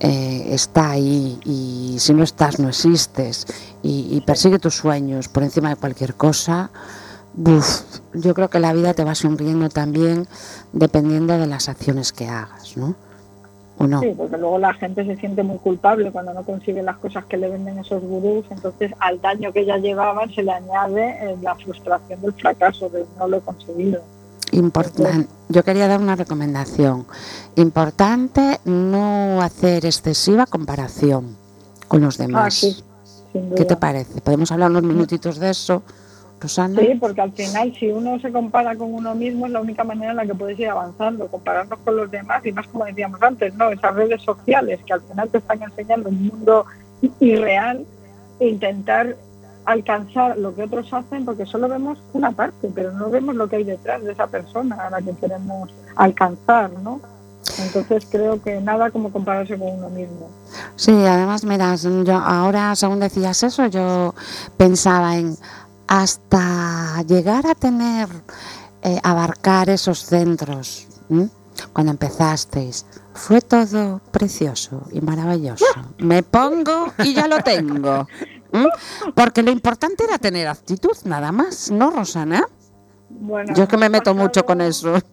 eh, 0.00 0.46
está 0.50 0.90
ahí 0.90 1.38
y 1.44 1.96
si 1.98 2.12
no 2.12 2.24
estás 2.24 2.58
no 2.58 2.68
existes 2.68 3.46
y, 3.82 4.20
persigue 4.26 4.58
tus 4.58 4.76
sueños 4.76 5.28
por 5.28 5.42
encima 5.42 5.70
de 5.70 5.76
cualquier 5.76 6.14
cosa, 6.14 6.70
buf, 7.34 7.82
yo 8.14 8.34
creo 8.34 8.48
que 8.48 8.58
la 8.58 8.72
vida 8.72 8.94
te 8.94 9.04
va 9.04 9.14
sonriendo 9.14 9.68
también 9.68 10.26
dependiendo 10.72 11.38
de 11.38 11.46
las 11.46 11.68
acciones 11.68 12.12
que 12.12 12.28
hagas, 12.28 12.76
¿no? 12.76 12.94
¿O 13.78 13.86
no? 13.86 14.00
Sí, 14.00 14.12
porque 14.16 14.36
luego 14.36 14.58
la 14.58 14.74
gente 14.74 15.04
se 15.04 15.16
siente 15.16 15.42
muy 15.42 15.58
culpable 15.58 16.12
cuando 16.12 16.34
no 16.34 16.44
consigue 16.44 16.82
las 16.82 16.98
cosas 16.98 17.24
que 17.24 17.36
le 17.36 17.48
venden 17.48 17.78
esos 17.78 18.02
gurús, 18.02 18.44
entonces 18.50 18.92
al 19.00 19.20
daño 19.20 19.52
que 19.52 19.64
ya 19.64 19.78
llevaban 19.78 20.32
se 20.32 20.42
le 20.42 20.52
añade 20.52 21.32
eh, 21.32 21.36
la 21.40 21.54
frustración 21.54 22.20
del 22.20 22.34
fracaso, 22.34 22.88
de 22.90 23.04
no 23.18 23.28
lo 23.28 23.38
he 23.38 23.40
conseguido. 23.40 24.02
Importan- 24.52 25.26
Yo 25.48 25.64
quería 25.64 25.88
dar 25.88 26.00
una 26.00 26.16
recomendación. 26.16 27.06
Importante 27.56 28.60
no 28.64 29.40
hacer 29.42 29.84
excesiva 29.84 30.46
comparación 30.46 31.36
con 31.88 32.00
los 32.02 32.18
Ah, 32.20 32.22
demás. 32.22 32.54
sí. 32.54 32.82
¿Qué 33.56 33.64
te 33.64 33.76
parece? 33.76 34.20
¿Podemos 34.20 34.52
hablar 34.52 34.70
unos 34.70 34.82
minutitos 34.82 35.38
de 35.38 35.50
eso, 35.50 35.82
Rosana? 36.40 36.80
Sí, 36.80 36.94
porque 37.00 37.20
al 37.22 37.32
final 37.32 37.74
si 37.78 37.90
uno 37.90 38.18
se 38.20 38.30
compara 38.30 38.76
con 38.76 38.92
uno 38.92 39.14
mismo 39.14 39.46
es 39.46 39.52
la 39.52 39.60
única 39.60 39.84
manera 39.84 40.10
en 40.10 40.16
la 40.18 40.26
que 40.26 40.34
puedes 40.34 40.58
ir 40.58 40.68
avanzando, 40.68 41.28
compararnos 41.28 41.78
con 41.80 41.96
los 41.96 42.10
demás 42.10 42.44
y 42.44 42.52
más 42.52 42.66
como 42.68 42.84
decíamos 42.84 43.22
antes, 43.22 43.54
¿no? 43.54 43.70
Esas 43.70 43.94
redes 43.94 44.20
sociales 44.22 44.80
que 44.86 44.92
al 44.92 45.00
final 45.02 45.28
te 45.30 45.38
están 45.38 45.62
enseñando 45.62 46.10
un 46.10 46.26
mundo 46.26 46.66
irreal 47.20 47.86
e 48.38 48.48
intentar 48.48 49.16
alcanzar 49.64 50.38
lo 50.38 50.54
que 50.54 50.64
otros 50.64 50.92
hacen 50.92 51.24
porque 51.24 51.46
solo 51.46 51.68
vemos 51.68 51.98
una 52.12 52.32
parte, 52.32 52.70
pero 52.74 52.92
no 52.92 53.10
vemos 53.10 53.34
lo 53.34 53.48
que 53.48 53.56
hay 53.56 53.64
detrás 53.64 54.02
de 54.02 54.12
esa 54.12 54.26
persona 54.26 54.76
a 54.86 54.90
la 54.90 55.02
que 55.02 55.12
queremos 55.14 55.70
alcanzar, 55.96 56.70
¿no? 56.82 57.00
Entonces 57.58 58.06
creo 58.10 58.40
que 58.42 58.60
nada 58.60 58.90
como 58.90 59.10
compararse 59.10 59.58
con 59.58 59.68
uno 59.68 59.90
mismo. 59.90 60.30
Sí, 60.76 60.92
además, 60.92 61.44
mira, 61.44 61.74
yo 61.74 62.14
ahora 62.14 62.74
según 62.76 63.00
decías 63.00 63.42
eso, 63.42 63.66
yo 63.66 64.14
pensaba 64.56 65.16
en 65.16 65.36
hasta 65.88 67.02
llegar 67.02 67.46
a 67.46 67.54
tener, 67.54 68.08
eh, 68.82 68.98
abarcar 69.02 69.68
esos 69.68 69.98
centros, 69.98 70.86
cuando 71.72 71.92
empezasteis, 71.92 72.86
fue 73.12 73.40
todo 73.40 74.00
precioso 74.10 74.82
y 74.90 75.00
maravilloso. 75.00 75.66
Me 75.98 76.22
pongo 76.22 76.92
y 76.98 77.14
ya 77.14 77.28
lo 77.28 77.40
tengo. 77.40 78.08
¿m? 78.52 78.68
Porque 79.14 79.42
lo 79.42 79.50
importante 79.50 80.04
era 80.04 80.18
tener 80.18 80.46
actitud, 80.48 80.96
nada 81.04 81.32
más, 81.32 81.70
¿no, 81.70 81.90
Rosana? 81.90 82.44
Bueno, 83.14 83.52
Yo 83.54 83.64
es 83.64 83.68
que 83.68 83.76
me 83.76 83.90
meto 83.90 84.14
mucho 84.14 84.44
con 84.46 84.58
pasado- 84.58 84.96
eso. 84.96 85.06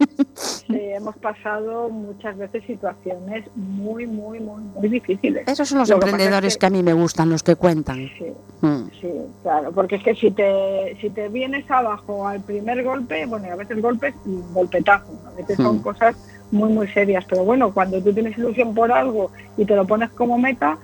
Sí, 0.66 0.74
hemos 0.80 1.14
pasado 1.18 1.90
muchas 1.90 2.36
veces 2.38 2.64
situaciones 2.66 3.44
muy, 3.54 4.06
muy, 4.06 4.40
muy, 4.40 4.62
muy 4.62 4.88
difíciles. 4.88 5.46
Esos 5.46 5.68
son 5.68 5.80
los 5.80 5.88
Lo 5.90 5.96
que 5.96 6.00
pasa 6.00 6.06
es 6.08 6.12
emprendedores 6.14 6.54
que- 6.54 6.58
que 6.60 6.66
a 6.66 6.70
mí 6.70 6.82
me 6.82 6.94
gustan, 6.94 7.28
los 7.28 7.42
que 7.42 7.56
cuentan. 7.56 7.96
Sí, 8.18 8.32
Mm. 8.62 8.84
sí, 9.00 9.10
claro, 9.42 9.70
porque 9.72 9.96
es 9.96 10.02
que 10.02 10.14
si 10.14 10.30
te, 10.30 10.96
si 11.00 11.10
te 11.10 11.28
vienes 11.28 11.70
abajo 11.70 12.26
al 12.26 12.40
primer 12.40 12.82
golpe, 12.84 13.26
bueno, 13.26 13.48
y 13.48 13.50
a 13.50 13.56
veces 13.56 13.80
golpes 13.82 14.14
y 14.24 14.38
golpetazo, 14.54 15.12
a 15.26 15.30
veces 15.36 15.56
son 15.58 15.76
Mm. 15.76 15.82
cosas 15.82 16.16
muy, 16.50 16.70
muy 16.72 16.88
serias, 16.88 17.24
pero 17.28 17.44
bueno, 17.44 17.72
cuando 17.72 18.02
tú 18.02 18.12
tienes 18.14 18.36
ilusión 18.38 18.74
por 18.74 18.90
algo 18.92 19.30
y 19.58 19.64
te 19.66 19.76
lo 19.76 19.86
pones 19.86 20.08
como 20.10 20.38
meta, 20.38 20.78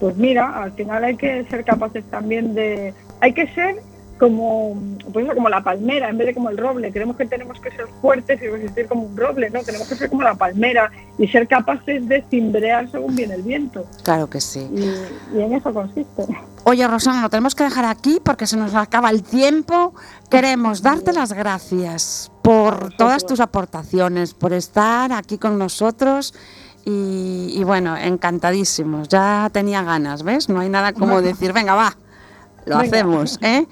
pues 0.00 0.16
mira, 0.16 0.62
al 0.62 0.72
final 0.72 1.04
hay 1.04 1.16
que 1.16 1.44
ser 1.44 1.64
capaces 1.64 2.04
también 2.10 2.54
de, 2.54 2.94
hay 3.20 3.32
que 3.32 3.46
ser 3.48 3.76
como, 4.18 4.76
pues 5.12 5.26
como 5.34 5.48
la 5.48 5.62
palmera 5.62 6.08
en 6.08 6.18
vez 6.18 6.28
de 6.28 6.34
como 6.34 6.50
el 6.50 6.56
roble. 6.56 6.90
Creemos 6.90 7.16
que 7.16 7.26
tenemos 7.26 7.60
que 7.60 7.70
ser 7.70 7.86
fuertes 8.00 8.40
y 8.42 8.48
resistir 8.48 8.86
como 8.86 9.02
un 9.02 9.16
roble, 9.16 9.50
¿no? 9.50 9.62
Tenemos 9.62 9.88
que 9.88 9.94
ser 9.94 10.08
como 10.08 10.22
la 10.22 10.34
palmera 10.34 10.90
y 11.18 11.28
ser 11.28 11.46
capaces 11.46 12.06
de 12.08 12.24
cimbrear 12.30 12.90
según 12.90 13.14
viene 13.14 13.34
el 13.34 13.42
viento. 13.42 13.84
Claro 14.02 14.28
que 14.28 14.40
sí. 14.40 14.68
Y, 14.72 15.36
y 15.36 15.42
en 15.42 15.54
eso 15.54 15.72
consiste. 15.72 16.26
Oye, 16.64 16.86
Rosana, 16.88 17.22
lo 17.22 17.30
tenemos 17.30 17.54
que 17.54 17.64
dejar 17.64 17.84
aquí 17.84 18.20
porque 18.22 18.46
se 18.46 18.56
nos 18.56 18.74
acaba 18.74 19.10
el 19.10 19.22
tiempo. 19.22 19.94
Queremos 20.30 20.82
darte 20.82 21.12
las 21.12 21.32
gracias 21.32 22.32
por 22.42 22.94
todas 22.96 23.26
tus 23.26 23.40
aportaciones, 23.40 24.34
por 24.34 24.52
estar 24.52 25.12
aquí 25.12 25.38
con 25.38 25.58
nosotros. 25.58 26.34
Y, 26.88 27.50
y 27.52 27.64
bueno, 27.64 27.96
encantadísimos. 27.96 29.08
Ya 29.08 29.50
tenía 29.52 29.82
ganas, 29.82 30.22
¿ves? 30.22 30.48
No 30.48 30.60
hay 30.60 30.68
nada 30.68 30.92
como 30.92 31.20
decir, 31.20 31.52
venga, 31.52 31.74
va, 31.74 31.96
lo 32.64 32.78
Venga. 32.78 32.96
hacemos, 32.96 33.38
¿eh? 33.42 33.66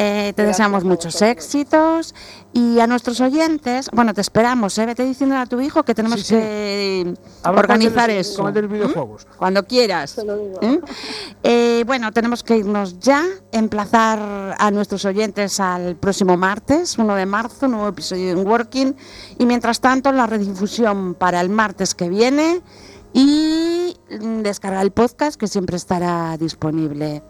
Eh, 0.00 0.32
te 0.36 0.42
Gracias 0.42 0.46
deseamos 0.58 0.84
muchos 0.84 1.20
éxitos 1.22 2.14
y 2.52 2.78
a 2.78 2.86
nuestros 2.86 3.20
oyentes, 3.20 3.88
bueno, 3.92 4.14
te 4.14 4.20
esperamos, 4.20 4.78
¿eh? 4.78 4.86
Vete 4.86 5.04
diciendo 5.04 5.36
a 5.36 5.44
tu 5.46 5.60
hijo 5.60 5.82
que 5.82 5.92
tenemos 5.92 6.20
Sí, 6.20 6.26
sí. 6.26 6.34
que 6.36 7.14
Habla 7.42 7.60
organizar 7.60 8.02
con 8.04 8.10
el- 8.10 8.16
eso. 8.18 8.44
¿Mm? 8.44 9.16
Cuando 9.36 9.66
quieras. 9.66 10.14
Te 10.14 10.24
lo 10.24 10.36
digo. 10.36 10.60
¿Mm? 10.62 10.76
Eh, 11.42 11.82
bueno, 11.84 12.12
tenemos 12.12 12.44
que 12.44 12.58
irnos 12.58 13.00
ya, 13.00 13.24
emplazar 13.50 14.54
a 14.56 14.70
nuestros 14.70 15.04
oyentes 15.04 15.58
al 15.58 15.96
próximo 15.96 16.36
martes, 16.36 16.96
1 16.96 17.14
de 17.16 17.26
marzo, 17.26 17.66
nuevo 17.66 17.88
episodio 17.88 18.30
en 18.30 18.46
Working. 18.46 18.94
Y 19.38 19.46
mientras 19.46 19.80
tanto, 19.80 20.12
la 20.12 20.26
redifusión 20.28 21.14
para 21.14 21.40
el 21.40 21.48
martes 21.48 21.94
que 21.96 22.08
viene 22.08 22.62
y 23.12 23.96
descargar 24.42 24.84
el 24.84 24.92
podcast 24.92 25.38
que 25.40 25.48
siempre 25.48 25.76
estará 25.76 26.36
disponible. 26.38 27.22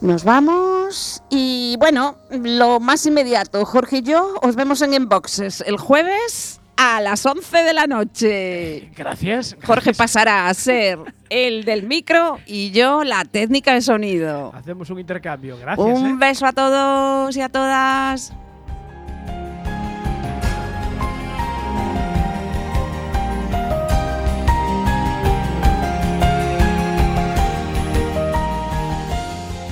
Nos 0.00 0.24
vamos 0.24 1.22
y 1.28 1.76
bueno, 1.78 2.16
lo 2.30 2.80
más 2.80 3.04
inmediato, 3.04 3.66
Jorge 3.66 3.98
y 3.98 4.02
yo 4.02 4.34
os 4.40 4.56
vemos 4.56 4.80
en 4.80 4.94
Inboxes 4.94 5.62
el 5.66 5.76
jueves 5.76 6.58
a 6.78 7.02
las 7.02 7.26
11 7.26 7.58
de 7.58 7.74
la 7.74 7.86
noche. 7.86 8.90
Gracias. 8.96 9.56
Jorge 9.62 9.92
pasará 9.92 10.48
a 10.48 10.54
ser 10.54 10.98
el 11.28 11.64
del 11.66 11.82
micro 11.82 12.38
y 12.46 12.70
yo 12.70 13.04
la 13.04 13.26
técnica 13.26 13.74
de 13.74 13.82
sonido. 13.82 14.52
Hacemos 14.54 14.88
un 14.88 15.00
intercambio. 15.00 15.58
Gracias. 15.58 15.98
Un 15.98 16.12
¿eh? 16.12 16.16
beso 16.18 16.46
a 16.46 16.52
todos 16.52 17.36
y 17.36 17.42
a 17.42 17.50
todas. 17.50 18.32